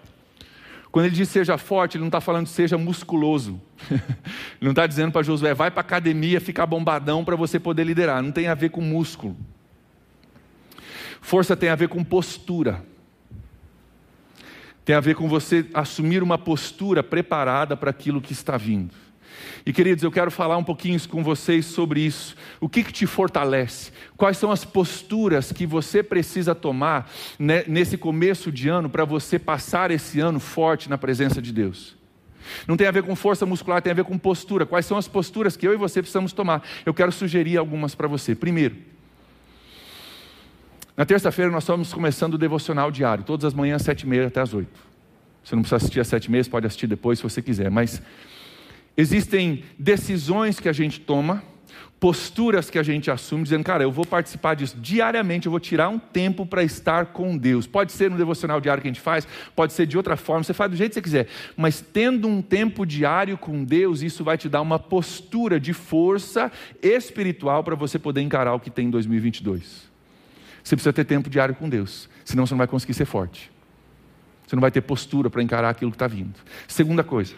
Quando 0.90 1.04
ele 1.04 1.14
diz 1.14 1.28
seja 1.28 1.58
forte, 1.58 1.98
ele 1.98 2.04
não 2.04 2.08
está 2.08 2.22
falando 2.22 2.46
seja 2.46 2.78
musculoso. 2.78 3.60
ele 3.92 4.00
não 4.62 4.70
está 4.70 4.86
dizendo 4.86 5.12
para 5.12 5.22
Josué, 5.22 5.52
vai 5.52 5.70
para 5.70 5.80
a 5.80 5.84
academia 5.84 6.40
ficar 6.40 6.64
bombadão 6.64 7.26
para 7.26 7.36
você 7.36 7.60
poder 7.60 7.84
liderar. 7.84 8.22
Não 8.22 8.32
tem 8.32 8.48
a 8.48 8.54
ver 8.54 8.70
com 8.70 8.80
músculo. 8.80 9.36
Força 11.20 11.54
tem 11.54 11.68
a 11.68 11.74
ver 11.74 11.90
com 11.90 12.02
postura. 12.02 12.95
Tem 14.86 14.94
a 14.94 15.00
ver 15.00 15.16
com 15.16 15.28
você 15.28 15.66
assumir 15.74 16.22
uma 16.22 16.38
postura 16.38 17.02
preparada 17.02 17.76
para 17.76 17.90
aquilo 17.90 18.20
que 18.20 18.32
está 18.32 18.56
vindo. 18.56 18.94
E 19.66 19.72
queridos, 19.72 20.04
eu 20.04 20.12
quero 20.12 20.30
falar 20.30 20.56
um 20.56 20.62
pouquinho 20.62 20.96
com 21.08 21.24
vocês 21.24 21.66
sobre 21.66 22.02
isso. 22.02 22.36
O 22.60 22.68
que, 22.68 22.84
que 22.84 22.92
te 22.92 23.04
fortalece? 23.04 23.90
Quais 24.16 24.38
são 24.38 24.52
as 24.52 24.64
posturas 24.64 25.50
que 25.50 25.66
você 25.66 26.04
precisa 26.04 26.54
tomar 26.54 27.10
né, 27.36 27.64
nesse 27.66 27.98
começo 27.98 28.52
de 28.52 28.68
ano 28.68 28.88
para 28.88 29.04
você 29.04 29.40
passar 29.40 29.90
esse 29.90 30.20
ano 30.20 30.38
forte 30.38 30.88
na 30.88 30.96
presença 30.96 31.42
de 31.42 31.52
Deus? 31.52 31.96
Não 32.68 32.76
tem 32.76 32.86
a 32.86 32.92
ver 32.92 33.02
com 33.02 33.16
força 33.16 33.44
muscular, 33.44 33.82
tem 33.82 33.90
a 33.90 33.96
ver 33.96 34.04
com 34.04 34.16
postura. 34.16 34.64
Quais 34.64 34.86
são 34.86 34.96
as 34.96 35.08
posturas 35.08 35.56
que 35.56 35.66
eu 35.66 35.72
e 35.72 35.76
você 35.76 36.00
precisamos 36.00 36.32
tomar? 36.32 36.62
Eu 36.86 36.94
quero 36.94 37.10
sugerir 37.10 37.56
algumas 37.56 37.92
para 37.92 38.06
você. 38.06 38.36
Primeiro, 38.36 38.76
na 40.96 41.04
terça-feira 41.04 41.50
nós 41.50 41.64
estamos 41.64 41.92
começando 41.92 42.34
o 42.34 42.38
devocional 42.38 42.90
diário, 42.90 43.22
todas 43.22 43.44
as 43.44 43.54
manhãs, 43.54 43.82
sete 43.82 44.02
e 44.02 44.06
meia 44.06 44.26
até 44.26 44.40
as 44.40 44.54
oito. 44.54 44.80
Você 45.44 45.54
não 45.54 45.62
precisa 45.62 45.76
assistir 45.76 46.00
às 46.00 46.08
sete 46.08 46.24
e 46.24 46.30
meia, 46.30 46.44
pode 46.44 46.66
assistir 46.66 46.86
depois 46.86 47.18
se 47.18 47.22
você 47.22 47.42
quiser. 47.42 47.70
Mas 47.70 48.02
existem 48.96 49.62
decisões 49.78 50.58
que 50.58 50.68
a 50.68 50.72
gente 50.72 50.98
toma, 50.98 51.42
posturas 52.00 52.68
que 52.70 52.78
a 52.78 52.82
gente 52.82 53.10
assume, 53.10 53.42
dizendo, 53.42 53.62
cara, 53.62 53.82
eu 53.82 53.92
vou 53.92 54.04
participar 54.04 54.54
disso 54.54 54.76
diariamente, 54.78 55.46
eu 55.46 55.50
vou 55.50 55.60
tirar 55.60 55.88
um 55.88 55.98
tempo 55.98 56.44
para 56.44 56.62
estar 56.62 57.06
com 57.06 57.36
Deus. 57.36 57.66
Pode 57.66 57.92
ser 57.92 58.10
no 58.10 58.16
devocional 58.16 58.60
diário 58.60 58.82
que 58.82 58.88
a 58.88 58.92
gente 58.92 59.00
faz, 59.00 59.26
pode 59.54 59.72
ser 59.72 59.86
de 59.86 59.96
outra 59.96 60.16
forma, 60.16 60.42
você 60.44 60.54
faz 60.54 60.70
do 60.70 60.76
jeito 60.76 60.90
que 60.90 60.94
você 60.94 61.02
quiser. 61.02 61.26
Mas 61.56 61.80
tendo 61.80 62.26
um 62.26 62.42
tempo 62.42 62.84
diário 62.84 63.38
com 63.38 63.64
Deus, 63.64 64.02
isso 64.02 64.24
vai 64.24 64.36
te 64.36 64.48
dar 64.48 64.62
uma 64.62 64.78
postura 64.78 65.60
de 65.60 65.72
força 65.72 66.50
espiritual 66.82 67.62
para 67.62 67.74
você 67.74 67.98
poder 67.98 68.22
encarar 68.22 68.54
o 68.54 68.60
que 68.60 68.70
tem 68.70 68.86
em 68.86 68.90
2022. 68.90 69.95
Você 70.66 70.74
precisa 70.74 70.92
ter 70.92 71.04
tempo 71.04 71.30
diário 71.30 71.54
com 71.54 71.68
Deus, 71.68 72.08
senão 72.24 72.44
você 72.44 72.52
não 72.52 72.58
vai 72.58 72.66
conseguir 72.66 72.92
ser 72.92 73.04
forte. 73.04 73.52
Você 74.44 74.56
não 74.56 74.60
vai 74.60 74.72
ter 74.72 74.80
postura 74.80 75.30
para 75.30 75.40
encarar 75.40 75.70
aquilo 75.70 75.92
que 75.92 75.94
está 75.94 76.08
vindo. 76.08 76.34
Segunda 76.66 77.04
coisa, 77.04 77.36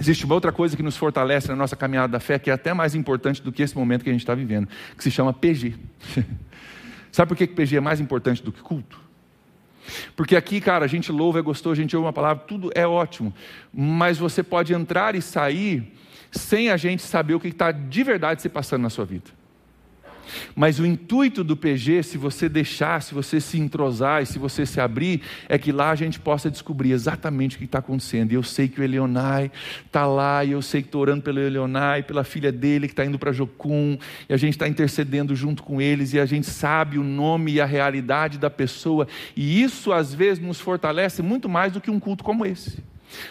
existe 0.00 0.24
uma 0.24 0.34
outra 0.34 0.50
coisa 0.50 0.74
que 0.74 0.82
nos 0.82 0.96
fortalece 0.96 1.48
na 1.48 1.56
nossa 1.56 1.76
caminhada 1.76 2.10
da 2.10 2.18
fé, 2.18 2.38
que 2.38 2.48
é 2.48 2.54
até 2.54 2.72
mais 2.72 2.94
importante 2.94 3.42
do 3.42 3.52
que 3.52 3.62
esse 3.62 3.76
momento 3.76 4.02
que 4.02 4.08
a 4.08 4.12
gente 4.14 4.22
está 4.22 4.34
vivendo, 4.34 4.66
que 4.96 5.04
se 5.04 5.10
chama 5.10 5.30
PG. 5.30 5.74
Sabe 7.12 7.28
por 7.28 7.36
que 7.36 7.46
PG 7.46 7.76
é 7.76 7.80
mais 7.80 8.00
importante 8.00 8.42
do 8.42 8.50
que 8.50 8.62
culto? 8.62 8.98
Porque 10.16 10.34
aqui, 10.34 10.58
cara, 10.58 10.86
a 10.86 10.88
gente 10.88 11.12
louva, 11.12 11.40
é 11.40 11.42
gostoso, 11.42 11.78
a 11.78 11.82
gente 11.82 11.94
ouve 11.94 12.06
uma 12.06 12.14
palavra, 12.14 12.44
tudo 12.44 12.70
é 12.74 12.86
ótimo, 12.86 13.30
mas 13.70 14.16
você 14.16 14.42
pode 14.42 14.72
entrar 14.72 15.14
e 15.14 15.20
sair 15.20 15.92
sem 16.32 16.70
a 16.70 16.78
gente 16.78 17.02
saber 17.02 17.34
o 17.34 17.40
que 17.40 17.48
está 17.48 17.70
de 17.72 18.02
verdade 18.02 18.40
se 18.40 18.48
passando 18.48 18.80
na 18.80 18.90
sua 18.90 19.04
vida. 19.04 19.37
Mas 20.54 20.78
o 20.78 20.86
intuito 20.86 21.42
do 21.42 21.56
PG, 21.56 22.02
se 22.02 22.18
você 22.18 22.48
deixar, 22.48 23.02
se 23.02 23.14
você 23.14 23.40
se 23.40 23.58
entrosar 23.58 24.22
e 24.22 24.26
se 24.26 24.38
você 24.38 24.64
se 24.66 24.80
abrir, 24.80 25.22
é 25.48 25.58
que 25.58 25.72
lá 25.72 25.90
a 25.90 25.94
gente 25.94 26.18
possa 26.20 26.50
descobrir 26.50 26.92
exatamente 26.92 27.56
o 27.56 27.58
que 27.58 27.64
está 27.64 27.78
acontecendo. 27.78 28.32
E 28.32 28.34
eu 28.34 28.42
sei 28.42 28.68
que 28.68 28.80
o 28.80 28.84
Elionai 28.84 29.50
está 29.84 30.06
lá, 30.06 30.44
e 30.44 30.52
eu 30.52 30.62
sei 30.62 30.82
que 30.82 30.88
estou 30.88 31.00
orando 31.00 31.22
pelo 31.22 31.38
Elionai, 31.38 32.02
pela 32.02 32.24
filha 32.24 32.52
dele 32.52 32.86
que 32.86 32.92
está 32.92 33.04
indo 33.04 33.18
para 33.18 33.32
Jocum, 33.32 33.98
e 34.28 34.32
a 34.32 34.36
gente 34.36 34.54
está 34.54 34.68
intercedendo 34.68 35.34
junto 35.34 35.62
com 35.62 35.80
eles, 35.80 36.12
e 36.12 36.20
a 36.20 36.26
gente 36.26 36.46
sabe 36.46 36.98
o 36.98 37.04
nome 37.04 37.52
e 37.52 37.60
a 37.60 37.66
realidade 37.66 38.38
da 38.38 38.50
pessoa, 38.50 39.06
e 39.36 39.62
isso 39.62 39.92
às 39.92 40.12
vezes 40.14 40.42
nos 40.42 40.60
fortalece 40.60 41.22
muito 41.22 41.48
mais 41.48 41.72
do 41.72 41.80
que 41.80 41.90
um 41.90 42.00
culto 42.00 42.24
como 42.24 42.44
esse. 42.44 42.78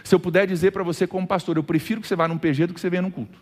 Se 0.04 0.14
eu 0.14 0.20
puder 0.20 0.48
dizer 0.48 0.72
para 0.72 0.84
você, 0.84 1.06
como 1.06 1.28
pastor, 1.28 1.58
eu 1.58 1.64
prefiro 1.64 2.02
que 2.02 2.08
você 2.08 2.16
vá 2.16 2.28
num 2.28 2.38
PG 2.38 2.68
do 2.68 2.74
que 2.74 2.82
você 2.82 2.90
venha 2.90 3.02
num 3.02 3.12
culto. 3.12 3.38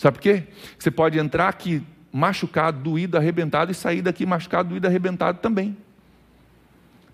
Sabe 0.00 0.16
por 0.16 0.22
quê? 0.22 0.44
Você 0.78 0.90
pode 0.90 1.18
entrar 1.18 1.50
aqui 1.50 1.82
machucado, 2.10 2.80
doído, 2.80 3.18
arrebentado 3.18 3.70
e 3.70 3.74
sair 3.74 4.00
daqui 4.00 4.24
machucado, 4.24 4.70
doído, 4.70 4.86
arrebentado 4.86 5.40
também. 5.40 5.76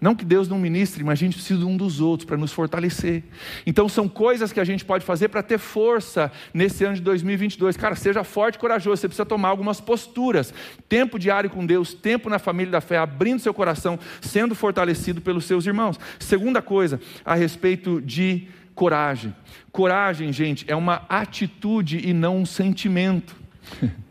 Não 0.00 0.14
que 0.14 0.24
Deus 0.24 0.46
não 0.46 0.56
ministre, 0.56 1.02
mas 1.02 1.14
a 1.14 1.24
gente 1.24 1.34
precisa 1.34 1.66
um 1.66 1.76
dos 1.76 2.00
outros 2.00 2.24
para 2.24 2.36
nos 2.36 2.52
fortalecer. 2.52 3.24
Então 3.66 3.88
são 3.88 4.08
coisas 4.08 4.52
que 4.52 4.60
a 4.60 4.64
gente 4.64 4.84
pode 4.84 5.04
fazer 5.04 5.30
para 5.30 5.42
ter 5.42 5.58
força 5.58 6.30
nesse 6.54 6.84
ano 6.84 6.94
de 6.94 7.00
2022. 7.00 7.76
Cara, 7.76 7.96
seja 7.96 8.22
forte 8.22 8.54
e 8.54 8.58
corajoso, 8.60 9.00
você 9.00 9.08
precisa 9.08 9.26
tomar 9.26 9.48
algumas 9.48 9.80
posturas. 9.80 10.54
Tempo 10.88 11.18
diário 11.18 11.50
com 11.50 11.66
Deus, 11.66 11.92
tempo 11.92 12.30
na 12.30 12.38
família 12.38 12.70
da 12.70 12.80
fé, 12.80 12.98
abrindo 12.98 13.40
seu 13.40 13.52
coração, 13.52 13.98
sendo 14.20 14.54
fortalecido 14.54 15.20
pelos 15.20 15.44
seus 15.44 15.66
irmãos. 15.66 15.98
Segunda 16.20 16.62
coisa, 16.62 17.00
a 17.24 17.34
respeito 17.34 18.00
de 18.00 18.46
coragem. 18.76 19.34
Coragem, 19.72 20.32
gente, 20.32 20.64
é 20.68 20.76
uma 20.76 21.02
atitude 21.08 22.08
e 22.08 22.12
não 22.12 22.36
um 22.36 22.46
sentimento. 22.46 23.34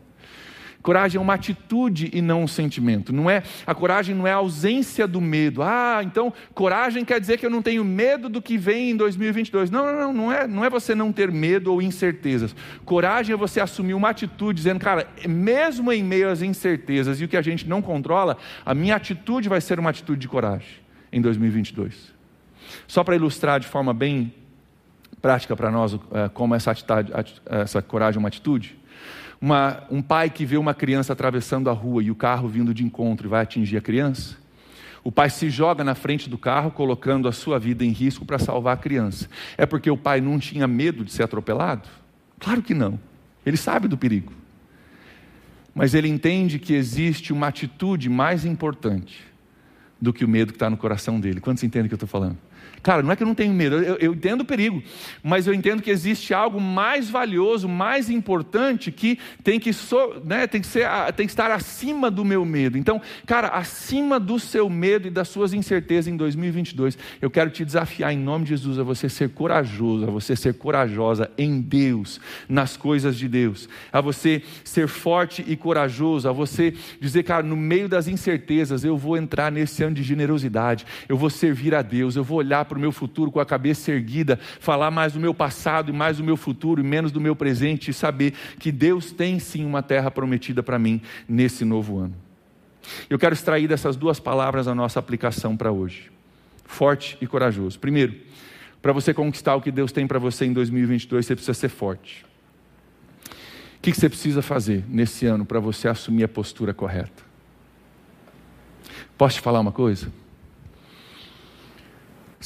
Coragem 0.82 1.18
é 1.18 1.20
uma 1.20 1.34
atitude 1.34 2.10
e 2.12 2.22
não 2.22 2.44
um 2.44 2.46
sentimento. 2.46 3.12
Não 3.12 3.28
é 3.28 3.42
a 3.66 3.74
coragem 3.74 4.14
não 4.14 4.24
é 4.24 4.30
a 4.30 4.36
ausência 4.36 5.04
do 5.04 5.20
medo. 5.20 5.60
Ah, 5.60 6.00
então 6.04 6.32
coragem 6.54 7.04
quer 7.04 7.18
dizer 7.18 7.38
que 7.38 7.44
eu 7.44 7.50
não 7.50 7.60
tenho 7.60 7.84
medo 7.84 8.28
do 8.28 8.40
que 8.40 8.56
vem 8.56 8.92
em 8.92 8.96
2022. 8.96 9.68
Não, 9.68 9.84
não, 9.84 9.98
não, 9.98 10.12
não 10.12 10.32
é, 10.32 10.46
não 10.46 10.64
é 10.64 10.70
você 10.70 10.94
não 10.94 11.10
ter 11.10 11.28
medo 11.32 11.72
ou 11.72 11.82
incertezas. 11.82 12.54
Coragem 12.84 13.34
é 13.34 13.36
você 13.36 13.58
assumir 13.58 13.94
uma 13.94 14.10
atitude 14.10 14.58
dizendo, 14.58 14.78
cara, 14.78 15.08
mesmo 15.28 15.92
em 15.92 16.04
meio 16.04 16.30
às 16.30 16.40
incertezas 16.40 17.20
e 17.20 17.24
o 17.24 17.28
que 17.28 17.36
a 17.36 17.42
gente 17.42 17.68
não 17.68 17.82
controla, 17.82 18.36
a 18.64 18.72
minha 18.72 18.94
atitude 18.94 19.48
vai 19.48 19.60
ser 19.60 19.80
uma 19.80 19.90
atitude 19.90 20.20
de 20.20 20.28
coragem 20.28 20.68
em 21.10 21.20
2022. 21.20 22.14
Só 22.86 23.02
para 23.02 23.16
ilustrar 23.16 23.58
de 23.58 23.66
forma 23.66 23.92
bem 23.92 24.32
prática 25.26 25.56
para 25.56 25.72
nós 25.72 25.98
é, 26.12 26.28
como 26.28 26.54
essa, 26.54 26.70
atitude, 26.70 27.12
essa 27.46 27.82
coragem 27.82 28.16
é 28.16 28.20
uma 28.20 28.28
atitude. 28.28 28.78
Uma, 29.40 29.82
um 29.90 30.00
pai 30.00 30.30
que 30.30 30.46
vê 30.46 30.56
uma 30.56 30.72
criança 30.72 31.12
atravessando 31.12 31.68
a 31.68 31.72
rua 31.72 32.00
e 32.00 32.12
o 32.12 32.14
carro 32.14 32.46
vindo 32.46 32.72
de 32.72 32.84
encontro 32.84 33.26
e 33.26 33.28
vai 33.28 33.42
atingir 33.42 33.76
a 33.76 33.80
criança, 33.80 34.36
o 35.02 35.10
pai 35.10 35.28
se 35.28 35.50
joga 35.50 35.82
na 35.82 35.96
frente 35.96 36.30
do 36.30 36.38
carro, 36.38 36.70
colocando 36.70 37.26
a 37.26 37.32
sua 37.32 37.58
vida 37.58 37.84
em 37.84 37.90
risco 37.90 38.24
para 38.24 38.38
salvar 38.38 38.74
a 38.74 38.76
criança. 38.76 39.28
É 39.58 39.66
porque 39.66 39.90
o 39.90 39.96
pai 39.96 40.20
não 40.20 40.38
tinha 40.38 40.68
medo 40.68 41.04
de 41.04 41.10
ser 41.10 41.24
atropelado? 41.24 41.88
Claro 42.38 42.62
que 42.62 42.72
não. 42.72 42.96
Ele 43.44 43.56
sabe 43.56 43.88
do 43.88 43.98
perigo. 43.98 44.32
Mas 45.74 45.92
ele 45.92 46.06
entende 46.06 46.60
que 46.60 46.72
existe 46.72 47.32
uma 47.32 47.48
atitude 47.48 48.08
mais 48.08 48.44
importante 48.44 49.24
do 50.00 50.12
que 50.12 50.24
o 50.24 50.28
medo 50.28 50.52
que 50.52 50.56
está 50.56 50.70
no 50.70 50.76
coração 50.76 51.18
dele. 51.18 51.40
Quantos 51.40 51.64
entendem 51.64 51.86
o 51.86 51.88
que 51.88 51.94
eu 51.94 51.96
estou 51.96 52.08
falando? 52.08 52.38
Cara, 52.86 53.02
não 53.02 53.10
é 53.10 53.16
que 53.16 53.22
eu 53.24 53.26
não 53.26 53.34
tenho 53.34 53.52
medo, 53.52 53.82
eu, 53.82 53.96
eu, 53.96 54.14
entendo 54.14 54.42
o 54.42 54.44
perigo, 54.44 54.80
mas 55.20 55.48
eu 55.48 55.52
entendo 55.52 55.82
que 55.82 55.90
existe 55.90 56.32
algo 56.32 56.60
mais 56.60 57.10
valioso, 57.10 57.68
mais 57.68 58.08
importante, 58.08 58.92
que 58.92 59.18
tem 59.42 59.58
que, 59.58 59.72
so, 59.72 60.22
né, 60.24 60.46
tem 60.46 60.60
que, 60.60 60.68
ser, 60.68 60.86
tem 61.16 61.26
que 61.26 61.32
estar 61.32 61.50
acima 61.50 62.12
do 62.12 62.24
meu 62.24 62.44
medo. 62.44 62.78
Então, 62.78 63.02
cara, 63.26 63.48
acima 63.48 64.20
do 64.20 64.38
seu 64.38 64.70
medo 64.70 65.08
e 65.08 65.10
das 65.10 65.26
suas 65.26 65.52
incertezas 65.52 66.06
em 66.06 66.16
2022, 66.16 66.96
eu 67.20 67.28
quero 67.28 67.50
te 67.50 67.64
desafiar 67.64 68.12
em 68.12 68.18
nome 68.18 68.44
de 68.44 68.50
Jesus 68.50 68.78
a 68.78 68.84
você 68.84 69.08
ser 69.08 69.30
corajoso, 69.30 70.06
a 70.06 70.10
você 70.12 70.36
ser 70.36 70.54
corajosa 70.54 71.28
em 71.36 71.60
Deus, 71.60 72.20
nas 72.48 72.76
coisas 72.76 73.16
de 73.16 73.26
Deus, 73.26 73.68
a 73.92 74.00
você 74.00 74.44
ser 74.62 74.86
forte 74.86 75.44
e 75.44 75.56
corajoso, 75.56 76.28
a 76.28 76.32
você 76.32 76.72
dizer, 77.00 77.24
cara, 77.24 77.42
no 77.42 77.56
meio 77.56 77.88
das 77.88 78.06
incertezas, 78.06 78.84
eu 78.84 78.96
vou 78.96 79.16
entrar 79.16 79.50
nesse 79.50 79.82
ano 79.82 79.96
de 79.96 80.04
generosidade, 80.04 80.86
eu 81.08 81.16
vou 81.16 81.30
servir 81.30 81.74
a 81.74 81.82
Deus, 81.82 82.14
eu 82.14 82.22
vou 82.22 82.38
olhar 82.38 82.64
para 82.64 82.75
para 82.76 82.78
o 82.78 82.80
meu 82.80 82.92
futuro 82.92 83.32
com 83.32 83.40
a 83.40 83.46
cabeça 83.46 83.90
erguida, 83.90 84.38
falar 84.60 84.90
mais 84.90 85.14
do 85.14 85.20
meu 85.20 85.32
passado 85.32 85.90
e 85.90 85.92
mais 85.94 86.18
do 86.18 86.24
meu 86.24 86.36
futuro 86.36 86.80
e 86.80 86.84
menos 86.84 87.10
do 87.10 87.20
meu 87.20 87.34
presente 87.34 87.90
e 87.90 87.94
saber 87.94 88.34
que 88.60 88.70
Deus 88.70 89.10
tem 89.10 89.38
sim 89.38 89.64
uma 89.64 89.82
terra 89.82 90.10
prometida 90.10 90.62
para 90.62 90.78
mim 90.78 91.00
nesse 91.26 91.64
novo 91.64 91.98
ano. 91.98 92.14
Eu 93.08 93.18
quero 93.18 93.32
extrair 93.32 93.66
dessas 93.66 93.96
duas 93.96 94.20
palavras 94.20 94.68
a 94.68 94.74
nossa 94.74 95.00
aplicação 95.00 95.56
para 95.56 95.72
hoje. 95.72 96.12
Forte 96.66 97.16
e 97.20 97.26
corajoso. 97.26 97.78
Primeiro, 97.80 98.14
para 98.82 98.92
você 98.92 99.14
conquistar 99.14 99.56
o 99.56 99.62
que 99.62 99.72
Deus 99.72 99.90
tem 99.90 100.06
para 100.06 100.18
você 100.18 100.44
em 100.44 100.52
2022, 100.52 101.24
você 101.24 101.34
precisa 101.34 101.54
ser 101.54 101.70
forte. 101.70 102.26
O 103.78 103.80
que 103.80 103.92
você 103.92 104.08
precisa 104.08 104.42
fazer 104.42 104.84
nesse 104.86 105.24
ano 105.26 105.46
para 105.46 105.60
você 105.60 105.88
assumir 105.88 106.24
a 106.24 106.28
postura 106.28 106.74
correta? 106.74 107.24
Posso 109.16 109.36
te 109.36 109.40
falar 109.40 109.60
uma 109.60 109.72
coisa? 109.72 110.12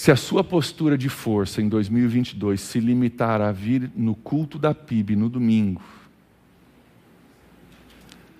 Se 0.00 0.10
a 0.10 0.16
sua 0.16 0.42
postura 0.42 0.96
de 0.96 1.10
força 1.10 1.60
em 1.60 1.68
2022 1.68 2.58
se 2.58 2.80
limitar 2.80 3.42
a 3.42 3.52
vir 3.52 3.92
no 3.94 4.14
culto 4.14 4.58
da 4.58 4.74
PIB 4.74 5.14
no 5.14 5.28
domingo, 5.28 5.82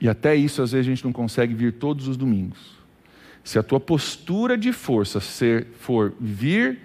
e 0.00 0.08
até 0.08 0.34
isso 0.34 0.62
às 0.62 0.72
vezes 0.72 0.86
a 0.86 0.88
gente 0.88 1.04
não 1.04 1.12
consegue 1.12 1.52
vir 1.52 1.74
todos 1.74 2.08
os 2.08 2.16
domingos. 2.16 2.78
Se 3.44 3.58
a 3.58 3.62
tua 3.62 3.78
postura 3.78 4.56
de 4.56 4.72
força 4.72 5.20
ser, 5.20 5.66
for 5.78 6.14
vir 6.18 6.78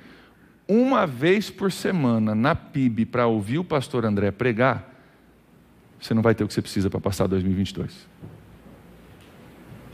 uma 0.67 1.07
vez 1.07 1.49
por 1.49 1.71
semana 1.71 2.35
na 2.35 2.53
PIB 2.53 3.05
para 3.05 3.27
ouvir 3.27 3.59
o 3.59 3.63
pastor 3.63 4.03
André 4.03 4.29
pregar, 4.29 4.93
você 5.97 6.13
não 6.13 6.21
vai 6.21 6.35
ter 6.35 6.43
o 6.43 6.49
que 6.49 6.53
você 6.53 6.61
precisa 6.61 6.89
para 6.89 6.99
passar 6.99 7.27
2022. 7.27 8.09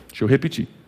Deixa 0.08 0.24
eu 0.24 0.28
repetir. 0.28 0.81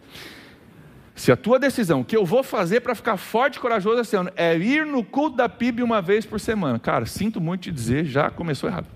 Se 1.16 1.32
a 1.32 1.38
tua 1.38 1.60
decisão, 1.60 2.02
o 2.02 2.06
que 2.06 2.18
eu 2.18 2.26
vou 2.26 2.42
fazer 2.42 2.82
para 2.82 2.96
ficar 2.96 3.18
forte 3.18 3.58
e 3.58 3.60
corajoso 3.60 4.02
esse 4.02 4.16
ano, 4.16 4.32
é 4.36 4.58
ir 4.58 4.86
no 4.86 5.04
culto 5.04 5.38
da 5.38 5.48
PIB 5.48 5.84
uma 5.84 6.02
vez 6.02 6.26
por 6.26 6.40
semana, 6.40 6.80
cara, 6.80 7.06
sinto 7.06 7.40
muito 7.40 7.64
te 7.64 7.72
dizer, 7.72 8.06
já 8.06 8.32
começou 8.32 8.70
errado. 8.70 8.88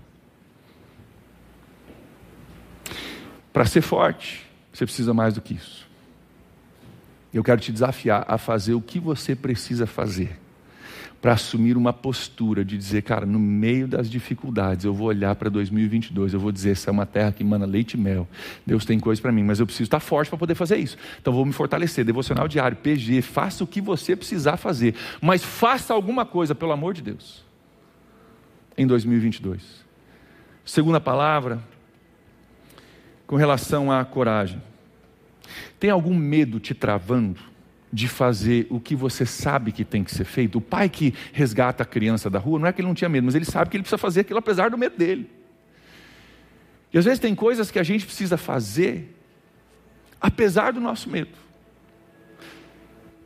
Para 3.54 3.66
ser 3.66 3.82
forte, 3.82 4.46
você 4.74 4.86
precisa 4.86 5.14
mais 5.14 5.36
do 5.36 5.42
que 5.42 5.54
isso. 5.54 5.88
Eu 7.34 7.44
quero 7.44 7.62
te 7.62 7.72
desafiar 7.72 8.26
a 8.28 8.38
fazer 8.38 8.74
o 8.74 8.82
que 8.82 9.00
você 9.00 9.36
precisa 9.36 9.86
fazer 9.86 10.40
para 11.28 11.34
assumir 11.34 11.76
uma 11.76 11.92
postura 11.92 12.64
de 12.64 12.78
dizer, 12.78 13.02
cara, 13.02 13.26
no 13.26 13.38
meio 13.38 13.86
das 13.86 14.10
dificuldades, 14.10 14.86
eu 14.86 14.94
vou 14.94 15.08
olhar 15.10 15.36
para 15.36 15.50
2022, 15.50 16.34
eu 16.34 16.40
vou 16.40 16.54
dizer, 16.54 16.72
essa 16.72 16.90
é 16.90 16.92
uma 16.94 17.06
terra 17.06 17.34
que 17.34 17.44
emana 17.44 17.66
leite 17.66 17.96
e 17.96 17.98
mel. 17.98 18.26
Deus 18.66 18.86
tem 18.86 18.98
coisa 18.98 19.22
para 19.22 19.30
mim, 19.30 19.44
mas 19.44 19.60
eu 19.60 19.66
preciso 19.66 19.88
estar 19.88 20.00
forte 20.00 20.30
para 20.30 20.38
poder 20.38 20.56
fazer 20.56 20.78
isso. 20.78 20.96
Então 21.22 21.34
vou 21.34 21.46
me 21.46 21.52
fortalecer, 21.52 22.06
devocional 22.06 22.48
diário, 22.48 22.78
PG, 22.78 23.22
faça 23.22 23.62
o 23.62 23.68
que 23.68 23.82
você 23.82 24.16
precisar 24.16 24.56
fazer, 24.56 24.96
mas 25.20 25.44
faça 25.44 25.94
alguma 25.94 26.26
coisa, 26.26 26.56
pelo 26.56 26.72
amor 26.72 26.94
de 26.94 27.02
Deus. 27.02 27.44
Em 28.78 28.88
2022. 28.88 29.84
Segunda 30.64 31.02
palavra, 31.02 31.62
com 33.26 33.36
relação 33.36 33.92
à 33.92 34.06
coragem. 34.06 34.64
Tem 35.78 35.90
algum 35.90 36.16
medo 36.16 36.58
te 36.58 36.74
travando? 36.74 37.57
De 37.92 38.08
fazer 38.08 38.68
o 38.70 38.80
que 38.80 38.96
você 38.96 39.26
sabe 39.26 39.72
que 39.72 39.86
tem 39.86 40.04
que 40.04 40.12
ser 40.12 40.26
feito. 40.26 40.58
O 40.58 40.62
pai 40.62 40.90
que 40.90 41.14
resgata 41.32 41.84
a 41.84 41.86
criança 41.86 42.30
da 42.30 42.40
rua, 42.40 42.60
não 42.60 42.68
é 42.68 42.74
que 42.74 42.82
ele 42.82 42.88
não 42.88 42.96
tinha 42.96 43.10
medo, 43.10 43.26
mas 43.26 43.36
ele 43.36 43.46
sabe 43.46 43.70
que 43.70 43.78
ele 43.78 43.84
precisa 43.84 43.98
fazer 43.98 44.22
aquilo 44.22 44.40
apesar 44.40 44.70
do 44.70 44.78
medo 44.78 44.98
dele. 44.98 45.30
E 46.94 46.98
às 46.98 47.06
vezes 47.06 47.20
tem 47.20 47.34
coisas 47.34 47.72
que 47.72 47.80
a 47.80 47.84
gente 47.84 48.06
precisa 48.06 48.38
fazer 48.38 49.16
apesar 50.20 50.74
do 50.74 50.80
nosso 50.80 51.10
medo. 51.10 51.32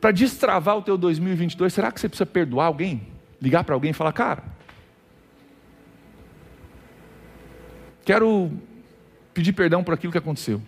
Para 0.00 0.10
destravar 0.10 0.76
o 0.76 0.82
teu 0.82 0.98
2022, 0.98 1.72
será 1.72 1.90
que 1.92 2.00
você 2.00 2.08
precisa 2.08 2.26
perdoar 2.26 2.66
alguém? 2.66 3.06
Ligar 3.40 3.64
para 3.64 3.74
alguém 3.74 3.92
e 3.92 3.94
falar, 3.94 4.12
cara, 4.12 4.42
quero 8.04 8.50
pedir 9.32 9.52
perdão 9.52 9.82
por 9.82 9.94
aquilo 9.94 10.12
que 10.12 10.18
aconteceu. 10.18 10.60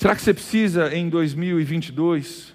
Será 0.00 0.16
que 0.16 0.22
você 0.22 0.32
precisa, 0.32 0.96
em 0.96 1.10
2022, 1.10 2.54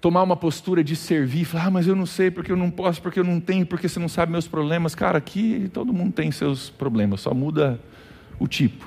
tomar 0.00 0.22
uma 0.22 0.36
postura 0.36 0.84
de 0.84 0.94
servir? 0.94 1.44
Falar, 1.44 1.64
ah, 1.64 1.70
mas 1.72 1.88
eu 1.88 1.96
não 1.96 2.06
sei, 2.06 2.30
porque 2.30 2.52
eu 2.52 2.56
não 2.56 2.70
posso, 2.70 3.02
porque 3.02 3.18
eu 3.18 3.24
não 3.24 3.40
tenho, 3.40 3.66
porque 3.66 3.88
você 3.88 3.98
não 3.98 4.08
sabe 4.08 4.30
meus 4.30 4.46
problemas. 4.46 4.94
Cara, 4.94 5.18
aqui 5.18 5.68
todo 5.74 5.92
mundo 5.92 6.12
tem 6.12 6.30
seus 6.30 6.70
problemas, 6.70 7.22
só 7.22 7.34
muda 7.34 7.80
o 8.38 8.46
tipo. 8.46 8.86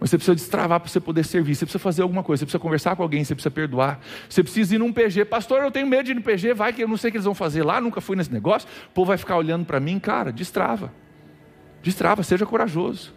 Mas 0.00 0.10
você 0.10 0.18
precisa 0.18 0.34
destravar 0.34 0.80
para 0.80 0.88
você 0.88 0.98
poder 0.98 1.24
servir, 1.24 1.54
você 1.54 1.64
precisa 1.64 1.78
fazer 1.78 2.02
alguma 2.02 2.24
coisa, 2.24 2.40
você 2.40 2.46
precisa 2.46 2.58
conversar 2.60 2.96
com 2.96 3.04
alguém, 3.04 3.22
você 3.22 3.36
precisa 3.36 3.52
perdoar, 3.52 4.00
você 4.28 4.42
precisa 4.42 4.74
ir 4.74 4.78
num 4.78 4.92
PG. 4.92 5.26
Pastor, 5.26 5.62
eu 5.62 5.70
tenho 5.70 5.86
medo 5.86 6.02
de 6.02 6.10
ir 6.10 6.14
no 6.16 6.22
PG, 6.22 6.52
vai 6.52 6.72
que 6.72 6.82
eu 6.82 6.88
não 6.88 6.96
sei 6.96 7.10
o 7.10 7.12
que 7.12 7.18
eles 7.18 7.26
vão 7.26 7.34
fazer 7.34 7.62
lá, 7.62 7.80
nunca 7.80 8.00
fui 8.00 8.16
nesse 8.16 8.32
negócio, 8.32 8.68
o 8.88 8.92
povo 8.92 9.06
vai 9.06 9.18
ficar 9.18 9.36
olhando 9.36 9.64
para 9.64 9.78
mim. 9.78 10.00
Cara, 10.00 10.32
destrava. 10.32 10.92
Destrava, 11.80 12.24
seja 12.24 12.44
corajoso. 12.44 13.14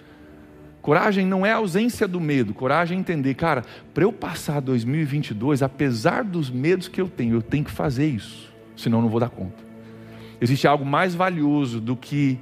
Coragem 0.90 1.24
não 1.24 1.46
é 1.46 1.52
a 1.52 1.58
ausência 1.58 2.08
do 2.08 2.20
medo, 2.20 2.52
coragem 2.52 2.98
é 2.98 3.00
entender, 3.00 3.36
cara, 3.36 3.64
para 3.94 4.04
eu 4.04 4.12
passar 4.12 4.60
2022, 4.60 5.62
apesar 5.62 6.24
dos 6.24 6.50
medos 6.50 6.88
que 6.88 7.00
eu 7.00 7.08
tenho, 7.08 7.36
eu 7.36 7.44
tenho 7.44 7.64
que 7.64 7.70
fazer 7.70 8.08
isso, 8.08 8.52
senão 8.76 8.98
eu 8.98 9.04
não 9.04 9.10
vou 9.10 9.20
dar 9.20 9.30
conta. 9.30 9.64
Existe 10.42 10.68
algo 10.68 10.84
mais 10.84 11.14
valioso 11.14 11.80
do 11.80 11.96
que 11.96 12.40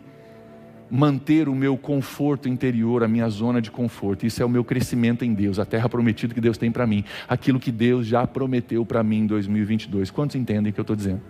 manter 0.89 1.49
o 1.49 1.53
meu 1.53 1.75
conforto 1.75 2.47
interior, 2.47 3.03
a 3.03 3.07
minha 3.09 3.27
zona 3.27 3.61
de 3.61 3.69
conforto. 3.69 4.25
Isso 4.25 4.41
é 4.41 4.45
o 4.45 4.49
meu 4.49 4.63
crescimento 4.63 5.25
em 5.25 5.33
Deus, 5.33 5.59
a 5.59 5.65
terra 5.65 5.89
prometida 5.89 6.33
que 6.33 6.39
Deus 6.39 6.57
tem 6.57 6.71
para 6.71 6.87
mim, 6.87 7.03
aquilo 7.27 7.59
que 7.59 7.69
Deus 7.69 8.07
já 8.07 8.25
prometeu 8.25 8.85
para 8.85 9.03
mim 9.03 9.23
em 9.23 9.27
2022. 9.27 10.09
Quantos 10.09 10.37
entendem 10.37 10.71
o 10.71 10.73
que 10.73 10.79
eu 10.79 10.83
estou 10.83 10.95
dizendo? 10.95 11.21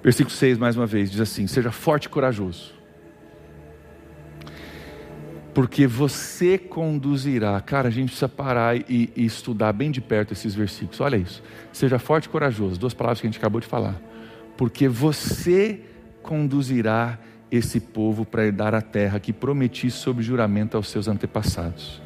Versículo 0.00 0.32
6, 0.32 0.58
mais 0.58 0.76
uma 0.76 0.86
vez, 0.86 1.10
diz 1.10 1.20
assim: 1.20 1.48
Seja 1.48 1.72
forte 1.72 2.04
e 2.04 2.08
corajoso 2.08 2.75
porque 5.56 5.86
você 5.86 6.58
conduzirá. 6.58 7.58
Cara, 7.62 7.88
a 7.88 7.90
gente 7.90 8.08
precisa 8.08 8.28
parar 8.28 8.76
e, 8.76 9.10
e, 9.16 9.24
estudar 9.24 9.72
bem 9.72 9.90
de 9.90 10.02
perto 10.02 10.32
esses 10.32 10.54
versículos. 10.54 11.00
Olha 11.00 11.16
isso. 11.16 11.42
Seja 11.72 11.98
forte 11.98 12.26
e 12.26 12.28
corajoso. 12.28 12.78
Duas 12.78 12.92
palavras 12.92 13.22
que 13.22 13.26
a 13.26 13.30
gente 13.30 13.38
acabou 13.38 13.58
de 13.58 13.66
falar. 13.66 13.98
Porque 14.54 14.86
você 14.86 15.80
conduzirá 16.22 17.18
esse 17.50 17.80
povo 17.80 18.26
para 18.26 18.44
herdar 18.44 18.74
a 18.74 18.82
terra 18.82 19.18
que 19.18 19.32
prometi 19.32 19.90
sob 19.90 20.22
juramento 20.22 20.76
aos 20.76 20.90
seus 20.90 21.08
antepassados. 21.08 22.02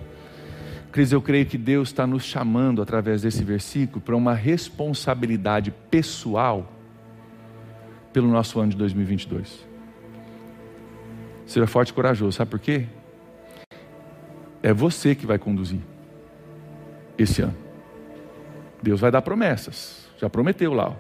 Cris, 0.93 1.11
eu 1.11 1.21
creio 1.21 1.45
que 1.45 1.59
Deus 1.59 1.89
está 1.89 2.07
nos 2.07 2.23
chamando 2.23 2.81
através 2.81 3.23
desse 3.23 3.43
versículo 3.43 4.01
para 4.01 4.15
uma 4.15 4.33
responsabilidade 4.33 5.75
pessoal 5.91 6.73
pelo 8.13 8.29
nosso 8.29 8.61
ano 8.61 8.71
de 8.71 8.77
2022. 8.77 9.67
Seja 11.47 11.67
forte 11.67 11.89
e 11.89 11.95
corajoso, 11.95 12.37
sabe 12.37 12.49
por 12.49 12.61
quê? 12.61 12.87
É 14.63 14.73
você 14.73 15.15
que 15.15 15.27
vai 15.27 15.39
conduzir 15.39 15.81
esse 17.17 17.43
ano. 17.43 17.57
Deus 18.83 19.01
vai 19.01 19.11
dar 19.11 19.23
promessas, 19.23 20.09
já 20.19 20.29
prometeu 20.29 20.73
lá. 20.73 20.97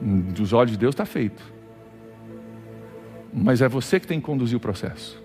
Dos 0.00 0.52
olhos 0.52 0.72
de 0.72 0.78
Deus 0.78 0.94
está 0.94 1.04
feito. 1.04 1.42
Mas 3.32 3.62
é 3.62 3.68
você 3.68 3.98
que 3.98 4.06
tem 4.06 4.20
que 4.20 4.26
conduzir 4.26 4.56
o 4.56 4.60
processo. 4.60 5.20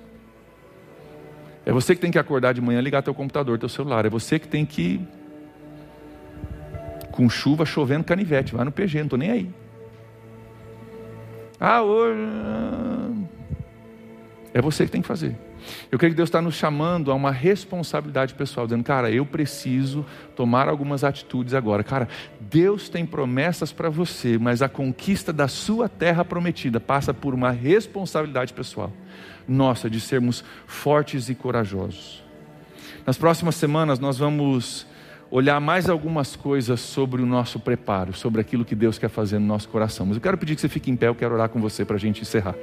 É 1.65 1.71
você 1.71 1.95
que 1.95 2.01
tem 2.01 2.11
que 2.11 2.19
acordar 2.19 2.53
de 2.53 2.61
manhã, 2.61 2.79
ligar 2.79 3.01
teu 3.01 3.13
computador, 3.13 3.59
teu 3.59 3.67
celular. 3.67 4.05
É 4.05 4.09
você 4.09 4.39
que 4.39 4.47
tem 4.47 4.65
que 4.65 5.01
com 7.11 7.27
chuva 7.27 7.65
chovendo 7.65 8.03
canivete, 8.03 8.53
vai 8.53 8.63
no 8.63 8.71
PG, 8.71 8.99
não 8.99 9.05
estou 9.05 9.19
nem 9.19 9.31
aí. 9.31 9.49
Ah, 11.59 11.81
hoje. 11.81 12.21
É 14.53 14.61
você 14.61 14.85
que 14.85 14.91
tem 14.91 15.01
que 15.01 15.07
fazer. 15.07 15.35
Eu 15.91 15.97
creio 15.97 16.13
que 16.13 16.17
Deus 16.17 16.29
está 16.29 16.41
nos 16.41 16.55
chamando 16.55 17.11
a 17.11 17.15
uma 17.15 17.31
responsabilidade 17.31 18.33
pessoal, 18.33 18.67
dizendo, 18.67 18.83
cara, 18.83 19.11
eu 19.11 19.25
preciso 19.25 20.05
tomar 20.35 20.67
algumas 20.69 21.03
atitudes 21.03 21.53
agora. 21.53 21.83
Cara, 21.83 22.07
Deus 22.39 22.89
tem 22.89 23.05
promessas 23.05 23.71
para 23.71 23.89
você, 23.89 24.37
mas 24.37 24.61
a 24.61 24.69
conquista 24.69 25.31
da 25.31 25.47
sua 25.47 25.89
terra 25.89 26.23
prometida 26.23 26.79
passa 26.79 27.13
por 27.13 27.33
uma 27.33 27.51
responsabilidade 27.51 28.53
pessoal 28.53 28.91
nossa 29.47 29.89
de 29.89 29.99
sermos 29.99 30.43
fortes 30.65 31.29
e 31.29 31.35
corajosos. 31.35 32.23
Nas 33.05 33.17
próximas 33.17 33.55
semanas 33.55 33.99
nós 33.99 34.17
vamos 34.17 34.85
olhar 35.31 35.59
mais 35.59 35.89
algumas 35.89 36.35
coisas 36.35 36.79
sobre 36.79 37.21
o 37.21 37.25
nosso 37.25 37.59
preparo, 37.59 38.13
sobre 38.13 38.41
aquilo 38.41 38.65
que 38.65 38.75
Deus 38.75 38.97
quer 38.97 39.09
fazer 39.09 39.39
no 39.39 39.45
nosso 39.45 39.69
coração. 39.69 40.05
Mas 40.05 40.17
eu 40.17 40.21
quero 40.21 40.37
pedir 40.37 40.55
que 40.55 40.61
você 40.61 40.69
fique 40.69 40.91
em 40.91 40.95
pé, 40.95 41.07
eu 41.07 41.15
quero 41.15 41.33
orar 41.33 41.49
com 41.49 41.61
você 41.61 41.85
para 41.85 41.95
a 41.95 41.99
gente 41.99 42.21
encerrar 42.21 42.55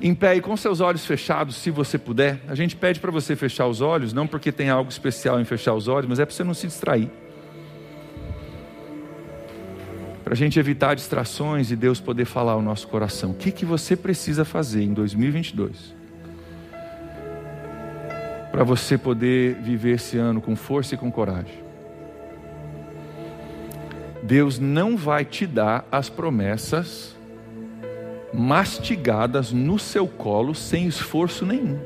em 0.00 0.14
pé 0.14 0.36
e 0.36 0.40
com 0.40 0.56
seus 0.56 0.80
olhos 0.80 1.06
fechados, 1.06 1.56
se 1.56 1.70
você 1.70 1.98
puder. 1.98 2.40
A 2.48 2.54
gente 2.54 2.76
pede 2.76 3.00
para 3.00 3.10
você 3.10 3.34
fechar 3.34 3.66
os 3.66 3.80
olhos, 3.80 4.12
não 4.12 4.26
porque 4.26 4.52
tem 4.52 4.68
algo 4.68 4.90
especial 4.90 5.40
em 5.40 5.44
fechar 5.44 5.74
os 5.74 5.88
olhos, 5.88 6.08
mas 6.08 6.18
é 6.18 6.24
para 6.24 6.34
você 6.34 6.44
não 6.44 6.54
se 6.54 6.66
distrair. 6.66 7.10
Para 10.22 10.34
a 10.34 10.36
gente 10.36 10.58
evitar 10.58 10.94
distrações 10.94 11.70
e 11.70 11.76
Deus 11.76 12.00
poder 12.00 12.24
falar 12.24 12.52
ao 12.52 12.62
nosso 12.62 12.88
coração. 12.88 13.30
O 13.30 13.34
que, 13.34 13.50
que 13.50 13.64
você 13.64 13.96
precisa 13.96 14.44
fazer 14.44 14.82
em 14.82 14.92
2022? 14.92 15.94
Para 18.50 18.64
você 18.64 18.98
poder 18.98 19.54
viver 19.62 19.92
esse 19.92 20.18
ano 20.18 20.40
com 20.40 20.56
força 20.56 20.94
e 20.94 20.98
com 20.98 21.10
coragem. 21.10 21.64
Deus 24.22 24.58
não 24.58 24.96
vai 24.96 25.24
te 25.24 25.46
dar 25.46 25.86
as 25.92 26.10
promessas 26.10 27.15
mastigadas 28.36 29.50
no 29.50 29.78
seu 29.78 30.06
colo 30.06 30.54
sem 30.54 30.86
esforço 30.86 31.46
nenhum. 31.46 31.80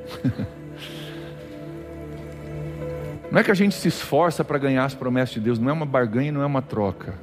Não 3.31 3.39
é 3.39 3.45
que 3.45 3.51
a 3.51 3.55
gente 3.55 3.77
se 3.77 3.87
esforça 3.87 4.43
para 4.43 4.59
ganhar 4.59 4.85
as 4.85 4.95
promessas 4.95 5.35
de 5.35 5.41
Deus, 5.41 5.59
não 5.59 5.71
é 5.71 5.73
uma 5.73 5.87
barganha, 5.87 6.33
não 6.33 6.43
é 6.43 6.47
uma 6.47 6.61
troca. 6.61 7.15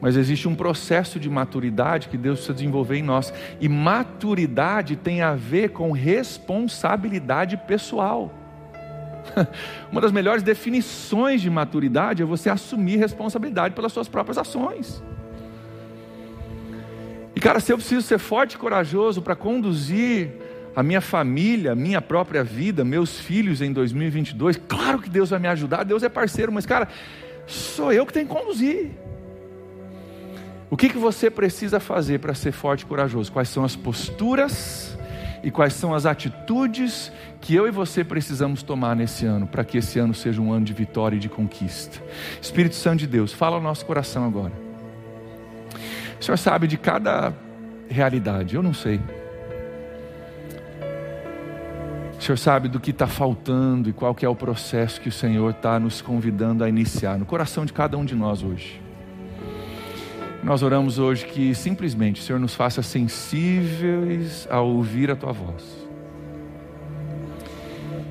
Mas 0.00 0.16
existe 0.16 0.48
um 0.48 0.54
processo 0.54 1.20
de 1.20 1.28
maturidade 1.28 2.08
que 2.08 2.16
Deus 2.16 2.38
precisa 2.38 2.54
desenvolver 2.54 2.96
em 2.96 3.02
nós. 3.02 3.32
E 3.60 3.68
maturidade 3.68 4.96
tem 4.96 5.22
a 5.22 5.34
ver 5.34 5.70
com 5.70 5.92
responsabilidade 5.92 7.56
pessoal. 7.66 8.32
Uma 9.90 10.00
das 10.00 10.12
melhores 10.12 10.42
definições 10.42 11.40
de 11.40 11.48
maturidade 11.48 12.22
é 12.22 12.26
você 12.26 12.50
assumir 12.50 12.96
responsabilidade 12.96 13.74
pelas 13.74 13.92
suas 13.92 14.08
próprias 14.08 14.38
ações. 14.38 15.02
Cara, 17.44 17.60
se 17.60 17.70
eu 17.70 17.76
preciso 17.76 18.00
ser 18.00 18.16
forte 18.16 18.54
e 18.54 18.56
corajoso 18.56 19.20
para 19.20 19.36
conduzir 19.36 20.30
a 20.74 20.82
minha 20.82 21.02
família, 21.02 21.72
a 21.72 21.74
minha 21.74 22.00
própria 22.00 22.42
vida, 22.42 22.82
meus 22.86 23.20
filhos 23.20 23.60
em 23.60 23.70
2022, 23.70 24.58
claro 24.66 24.98
que 24.98 25.10
Deus 25.10 25.28
vai 25.28 25.38
me 25.38 25.48
ajudar, 25.48 25.84
Deus 25.84 26.02
é 26.02 26.08
parceiro, 26.08 26.50
mas 26.50 26.64
cara, 26.64 26.88
sou 27.46 27.92
eu 27.92 28.06
que 28.06 28.14
tenho 28.14 28.26
que 28.26 28.32
conduzir. 28.32 28.92
O 30.70 30.76
que, 30.78 30.88
que 30.88 30.96
você 30.96 31.30
precisa 31.30 31.78
fazer 31.78 32.18
para 32.18 32.32
ser 32.32 32.50
forte 32.50 32.80
e 32.80 32.86
corajoso? 32.86 33.30
Quais 33.30 33.50
são 33.50 33.62
as 33.62 33.76
posturas 33.76 34.96
e 35.42 35.50
quais 35.50 35.74
são 35.74 35.92
as 35.92 36.06
atitudes 36.06 37.12
que 37.42 37.54
eu 37.54 37.68
e 37.68 37.70
você 37.70 38.02
precisamos 38.02 38.62
tomar 38.62 38.96
nesse 38.96 39.26
ano, 39.26 39.46
para 39.46 39.62
que 39.62 39.76
esse 39.76 39.98
ano 39.98 40.14
seja 40.14 40.40
um 40.40 40.50
ano 40.50 40.64
de 40.64 40.72
vitória 40.72 41.16
e 41.16 41.20
de 41.20 41.28
conquista. 41.28 42.02
Espírito 42.40 42.74
Santo 42.74 43.00
de 43.00 43.06
Deus, 43.06 43.34
fala 43.34 43.56
ao 43.56 43.62
nosso 43.62 43.84
coração 43.84 44.24
agora. 44.24 44.63
O 46.24 46.26
Senhor 46.26 46.38
sabe 46.38 46.66
de 46.66 46.78
cada 46.78 47.34
realidade, 47.86 48.56
eu 48.56 48.62
não 48.62 48.72
sei. 48.72 48.98
O 52.18 52.22
Senhor 52.22 52.38
sabe 52.38 52.66
do 52.66 52.80
que 52.80 52.92
está 52.92 53.06
faltando 53.06 53.90
e 53.90 53.92
qual 53.92 54.14
que 54.14 54.24
é 54.24 54.28
o 54.28 54.34
processo 54.34 55.02
que 55.02 55.10
o 55.10 55.12
Senhor 55.12 55.50
está 55.50 55.78
nos 55.78 56.00
convidando 56.00 56.64
a 56.64 56.68
iniciar 56.70 57.18
no 57.18 57.26
coração 57.26 57.66
de 57.66 57.74
cada 57.74 57.98
um 57.98 58.06
de 58.06 58.14
nós 58.14 58.42
hoje. 58.42 58.80
Nós 60.42 60.62
oramos 60.62 60.98
hoje 60.98 61.26
que 61.26 61.54
simplesmente 61.54 62.22
o 62.22 62.24
Senhor 62.24 62.38
nos 62.38 62.54
faça 62.54 62.82
sensíveis 62.82 64.48
a 64.50 64.62
ouvir 64.62 65.10
a 65.10 65.16
tua 65.16 65.32
voz 65.32 65.86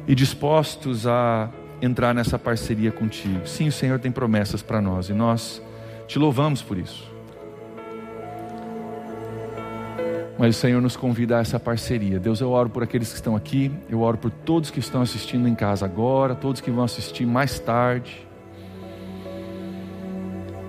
e 0.08 0.14
dispostos 0.14 1.08
a 1.08 1.50
entrar 1.82 2.14
nessa 2.14 2.38
parceria 2.38 2.92
contigo. 2.92 3.48
Sim, 3.48 3.70
o 3.70 3.72
Senhor 3.72 3.98
tem 3.98 4.12
promessas 4.12 4.62
para 4.62 4.80
nós 4.80 5.10
e 5.10 5.14
nós 5.14 5.60
te 6.06 6.20
louvamos 6.20 6.62
por 6.62 6.78
isso. 6.78 7.13
Mas 10.44 10.58
o 10.58 10.60
Senhor 10.60 10.82
nos 10.82 10.98
convida 10.98 11.38
a 11.38 11.40
essa 11.40 11.58
parceria. 11.58 12.20
Deus, 12.20 12.42
eu 12.42 12.52
oro 12.52 12.70
por 12.70 12.84
aqueles 12.84 13.08
que 13.08 13.16
estão 13.16 13.34
aqui, 13.34 13.72
eu 13.90 14.02
oro 14.02 14.18
por 14.18 14.30
todos 14.30 14.70
que 14.70 14.78
estão 14.78 15.02
assistindo 15.02 15.48
em 15.48 15.56
casa 15.56 15.86
agora, 15.86 16.36
todos 16.36 16.60
que 16.60 16.70
vão 16.70 16.84
assistir 16.84 17.26
mais 17.26 17.60
tarde 17.60 18.28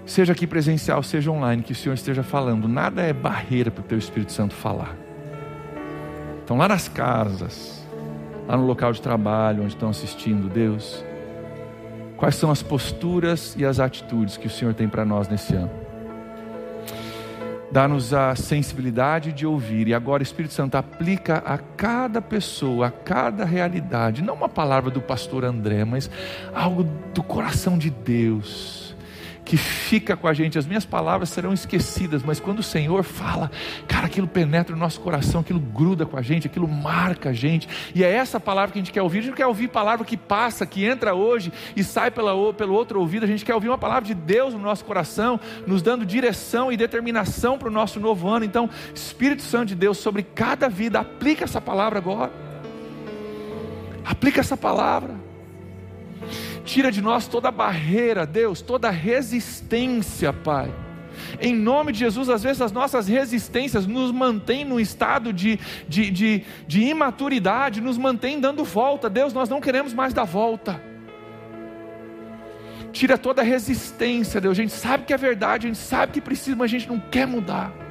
seja 0.07 0.33
aqui 0.33 0.47
presencial, 0.47 1.03
seja 1.03 1.29
online, 1.29 1.61
que 1.61 1.73
o 1.73 1.75
Senhor 1.75 1.95
esteja 1.97 2.23
falando, 2.23 2.69
nada 2.69 3.03
é 3.03 3.13
barreira 3.13 3.69
para 3.69 3.81
o 3.81 3.85
teu 3.85 3.99
Espírito 3.99 4.31
Santo 4.31 4.55
falar. 4.55 4.97
Então, 6.45 6.57
lá 6.57 6.69
nas 6.69 6.87
casas, 6.87 7.85
lá 8.47 8.57
no 8.57 8.65
local 8.65 8.93
de 8.93 9.03
trabalho, 9.03 9.65
onde 9.65 9.75
estão 9.75 9.89
assistindo, 9.89 10.49
Deus, 10.49 11.05
quais 12.17 12.37
são 12.37 12.49
as 12.49 12.63
posturas 12.63 13.57
e 13.59 13.65
as 13.65 13.81
atitudes 13.81 14.37
que 14.37 14.47
o 14.47 14.51
Senhor 14.51 14.73
tem 14.73 14.89
para 14.89 15.05
nós 15.05 15.27
nesse 15.27 15.53
ano? 15.57 15.84
Dá-nos 17.75 18.15
a 18.15 18.37
sensibilidade 18.37 19.33
de 19.33 19.45
ouvir, 19.45 19.89
e 19.89 19.95
agora, 19.95 20.23
Espírito 20.23 20.55
Santo, 20.55 20.77
aplica 20.77 21.39
a 21.39 21.59
cada 21.59 22.23
pessoa, 22.23 22.87
a 22.87 22.91
cada 22.93 23.45
realidade, 23.45 24.23
não 24.23 24.35
uma 24.35 24.49
palavra 24.49 24.93
do 24.93 25.01
pastor 25.01 25.45
André, 25.45 25.85
mas 25.85 26.09
algo 26.55 26.85
do 27.13 27.21
coração 27.21 27.77
de 27.77 27.91
Deus 27.91 28.84
que 29.45 29.57
fica 29.57 30.17
com 30.17 30.27
a 30.27 30.33
gente. 30.33 30.59
As 30.59 30.67
minhas 30.67 30.85
palavras 30.85 31.29
serão 31.29 31.53
esquecidas, 31.53 32.23
mas 32.23 32.41
quando 32.41 32.61
o 32.61 32.63
Senhor 32.63 33.03
fala, 33.05 33.51
cara, 33.87 34.07
aquilo 34.07 34.27
penetra 34.27 34.75
o 34.75 34.79
nosso 34.79 35.01
coração, 35.01 35.43
aquilo 35.43 35.61
gruda 35.61 36.07
com 36.07 36.17
a 36.17 36.23
gente, 36.23 36.47
aquilo 36.47 36.67
marca 36.67 37.31
a 37.31 37.33
gente. 37.33 37.69
E 37.95 38.03
é 38.03 38.11
essa 38.11 38.41
palavra 38.41 38.73
que 38.73 38.79
a 38.79 38.83
gente 38.83 38.93
quer 38.93 39.03
ouvir. 39.03 39.19
A 39.19 39.21
gente 39.23 39.31
não 39.31 39.37
quer 39.37 39.47
ouvir 39.47 39.69
palavra 39.69 40.05
que 40.05 40.17
passa, 40.17 40.65
que 40.65 40.85
entra 40.85 41.15
hoje 41.15 41.53
e 41.77 41.85
sai 41.85 42.11
pela, 42.11 42.33
pelo 42.55 42.75
outro 42.75 43.01
ouvido. 43.01 43.25
A 43.25 43.29
gente 43.29 43.45
quer 43.45 43.55
ouvir 43.55 43.69
uma 43.69 43.79
palavra 43.79 44.05
de 44.05 44.15
Deus 44.15 44.55
no 44.55 44.61
nosso 44.61 44.85
coração, 44.85 45.39
nos 45.67 45.83
dando 45.83 46.07
direção 46.07 46.73
e 46.73 46.77
determinação 46.77 47.59
para 47.59 47.69
o 47.69 47.73
nosso 47.73 48.01
novo 48.01 48.29
ano. 48.29 48.45
Então, 48.45 48.71
Espírito 48.95 49.43
Santo 49.43 49.67
de 49.67 49.75
Deus, 49.75 49.99
sobre 49.99 50.23
cada 50.23 50.69
vida, 50.69 51.01
aplica 51.01 51.45
essa 51.45 51.61
palavra 51.61 51.99
agora. 51.99 52.33
Aplica 54.05 54.41
essa 54.41 54.57
palavra. 54.57 55.24
Tira 56.65 56.91
de 56.91 57.03
nós 57.03 57.29
toda 57.29 57.51
barreira, 57.51 58.25
Deus, 58.25 58.63
toda 58.63 58.91
resistência, 58.91 60.33
Pai. 60.33 60.73
Em 61.41 61.55
nome 61.55 61.93
de 61.93 61.99
Jesus, 61.99 62.29
às 62.29 62.43
vezes 62.43 62.63
as 62.63 62.73
nossas 62.73 63.07
resistências 63.07 63.87
nos 63.87 64.11
mantêm 64.11 64.65
num 64.65 64.81
estado 64.81 65.33
de, 65.33 65.59
de, 65.89 66.11
de, 66.11 66.43
de 66.67 66.83
imaturidade, 66.83 67.81
nos 67.81 67.99
mantém 67.99 68.41
dando 68.41 68.65
volta. 68.65 69.11
Deus, 69.11 69.33
nós 69.33 69.49
não 69.49 69.61
queremos 69.61 69.93
mais 69.93 70.13
dar 70.15 70.25
volta. 70.25 70.81
Tira 72.93 73.19
toda 73.19 73.43
resistência, 73.43 74.41
Deus. 74.41 74.53
A 74.59 74.63
gente 74.63 74.73
sabe 74.73 75.05
que 75.05 75.13
é 75.13 75.17
verdade, 75.17 75.67
a 75.67 75.69
gente 75.69 75.81
sabe 75.81 76.13
que 76.13 76.21
precisa, 76.21 76.57
mas 76.57 76.67
a 76.67 76.79
gente 76.79 76.89
não 76.89 76.99
quer 76.99 77.27
mudar. 77.27 77.84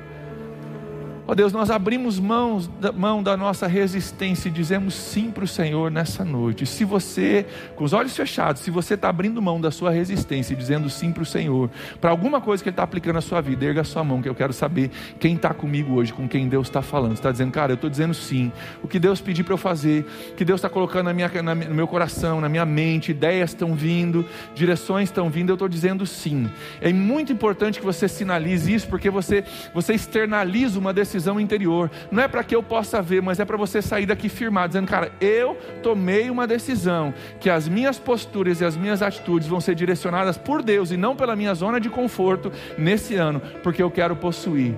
Ó 1.26 1.32
oh 1.32 1.36
Deus, 1.36 1.54
nós 1.54 1.72
abrimos 1.72 2.20
mãos, 2.20 2.70
mão 2.94 3.24
da 3.24 3.38
nossa 3.38 3.66
resistência 3.66 4.50
e 4.50 4.52
dizemos 4.52 4.94
sim 4.94 5.32
para 5.32 5.46
o 5.46 5.48
Senhor 5.48 5.90
nessa 5.90 6.26
noite. 6.26 6.66
Se 6.66 6.84
você, 6.84 7.46
com 7.78 7.86
os 7.86 7.94
olhos 7.94 8.14
fechados, 8.14 8.62
se 8.62 8.70
você 8.70 8.96
está 8.96 9.08
abrindo 9.08 9.42
mão 9.42 9.62
da 9.62 9.72
sua 9.72 9.90
resistência 9.90 10.54
e 10.54 10.58
dizendo 10.58 10.90
sim 10.90 11.14
para 11.14 11.24
o 11.24 11.26
Senhor, 11.26 11.70
para 12.02 12.10
alguma 12.10 12.42
coisa 12.42 12.62
que 12.62 12.68
Ele 12.68 12.74
está 12.74 12.84
aplicando 12.84 13.16
na 13.16 13.22
sua 13.22 13.40
vida, 13.40 13.64
erga 13.64 13.82
a 13.82 13.84
sua 13.86 14.04
mão, 14.04 14.22
que 14.22 14.28
eu 14.28 14.36
quero 14.36 14.52
saber 14.52 14.92
quem 15.18 15.36
está 15.36 15.54
comigo 15.54 15.94
hoje, 15.94 16.12
com 16.12 16.28
quem 16.28 16.50
Deus 16.50 16.68
está 16.68 16.82
falando. 16.82 17.14
Está 17.14 17.32
dizendo, 17.32 17.54
cara, 17.54 17.72
eu 17.72 17.76
estou 17.76 17.90
dizendo 17.90 18.14
sim. 18.14 18.52
O 18.84 18.88
que 18.90 19.00
Deus 19.00 19.22
pediu 19.22 19.46
para 19.46 19.54
eu 19.54 19.58
fazer, 19.58 20.06
o 20.32 20.36
que 20.36 20.44
Deus 20.44 20.58
está 20.58 20.70
colocando 20.70 21.06
na 21.06 21.14
minha, 21.14 21.32
na, 21.42 21.56
no 21.56 21.74
meu 21.74 21.88
coração, 21.88 22.42
na 22.42 22.50
minha 22.50 22.66
mente, 22.66 23.12
ideias 23.12 23.52
estão 23.52 23.74
vindo, 23.76 24.26
direções 24.54 25.08
estão 25.08 25.30
vindo, 25.30 25.52
eu 25.52 25.56
estou 25.56 25.70
dizendo 25.70 26.06
sim. 26.06 26.50
É 26.82 26.92
muito 26.92 27.32
importante 27.32 27.80
que 27.80 27.86
você 27.86 28.10
sinalize 28.10 28.74
isso, 28.74 28.90
porque 28.90 29.10
você, 29.10 29.46
você 29.74 29.94
externaliza 29.94 30.78
uma 30.78 30.92
decisão 30.92 31.13
decisão 31.14 31.40
interior. 31.40 31.92
Não 32.12 32.24
é 32.24 32.28
para 32.28 32.44
que 32.44 32.56
eu 32.56 32.64
possa 32.64 33.02
ver, 33.02 33.22
mas 33.22 33.40
é 33.40 33.46
para 33.46 33.58
você 33.58 33.82
sair 33.82 34.06
daqui 34.06 34.28
firmado, 34.28 34.70
dizendo, 34.70 34.88
cara, 34.88 35.12
eu 35.22 35.56
tomei 35.84 36.30
uma 36.30 36.48
decisão 36.48 37.14
que 37.40 37.50
as 37.50 37.68
minhas 37.68 38.00
posturas 38.00 38.62
e 38.62 38.66
as 38.66 38.76
minhas 38.76 39.02
atitudes 39.02 39.48
vão 39.48 39.62
ser 39.62 39.76
direcionadas 39.76 40.38
por 40.38 40.64
Deus 40.64 40.92
e 40.92 40.98
não 40.98 41.16
pela 41.16 41.36
minha 41.36 41.54
zona 41.54 41.80
de 41.80 41.90
conforto 41.90 42.52
nesse 42.78 43.16
ano, 43.16 43.42
porque 43.62 43.84
eu 43.84 43.92
quero 43.92 44.16
possuir 44.16 44.74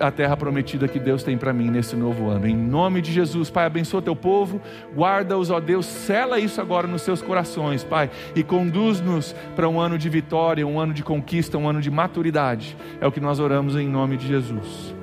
a 0.00 0.10
terra 0.10 0.36
prometida 0.36 0.86
que 0.86 1.00
Deus 1.00 1.22
tem 1.22 1.36
para 1.36 1.52
mim 1.52 1.70
nesse 1.70 1.96
novo 1.96 2.28
ano. 2.28 2.46
Em 2.46 2.56
nome 2.56 3.00
de 3.00 3.12
Jesus, 3.12 3.50
Pai, 3.50 3.66
abençoa 3.66 4.00
teu 4.00 4.14
povo, 4.14 4.60
guarda-os, 4.94 5.50
ó 5.50 5.58
Deus, 5.58 5.86
sela 5.86 6.38
isso 6.38 6.60
agora 6.60 6.86
nos 6.86 7.02
seus 7.02 7.20
corações, 7.20 7.82
Pai, 7.82 8.10
e 8.36 8.42
conduz-nos 8.42 9.34
para 9.56 9.68
um 9.68 9.80
ano 9.80 9.98
de 9.98 10.08
vitória, 10.08 10.66
um 10.66 10.78
ano 10.78 10.94
de 10.94 11.02
conquista, 11.02 11.58
um 11.58 11.68
ano 11.68 11.80
de 11.80 11.90
maturidade. 11.90 12.76
É 13.00 13.06
o 13.06 13.12
que 13.12 13.20
nós 13.20 13.40
oramos 13.40 13.76
em 13.76 13.88
nome 13.88 14.16
de 14.16 14.28
Jesus. 14.28 15.01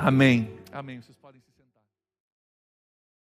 Amém. 0.00 0.50
Amém. 0.72 1.00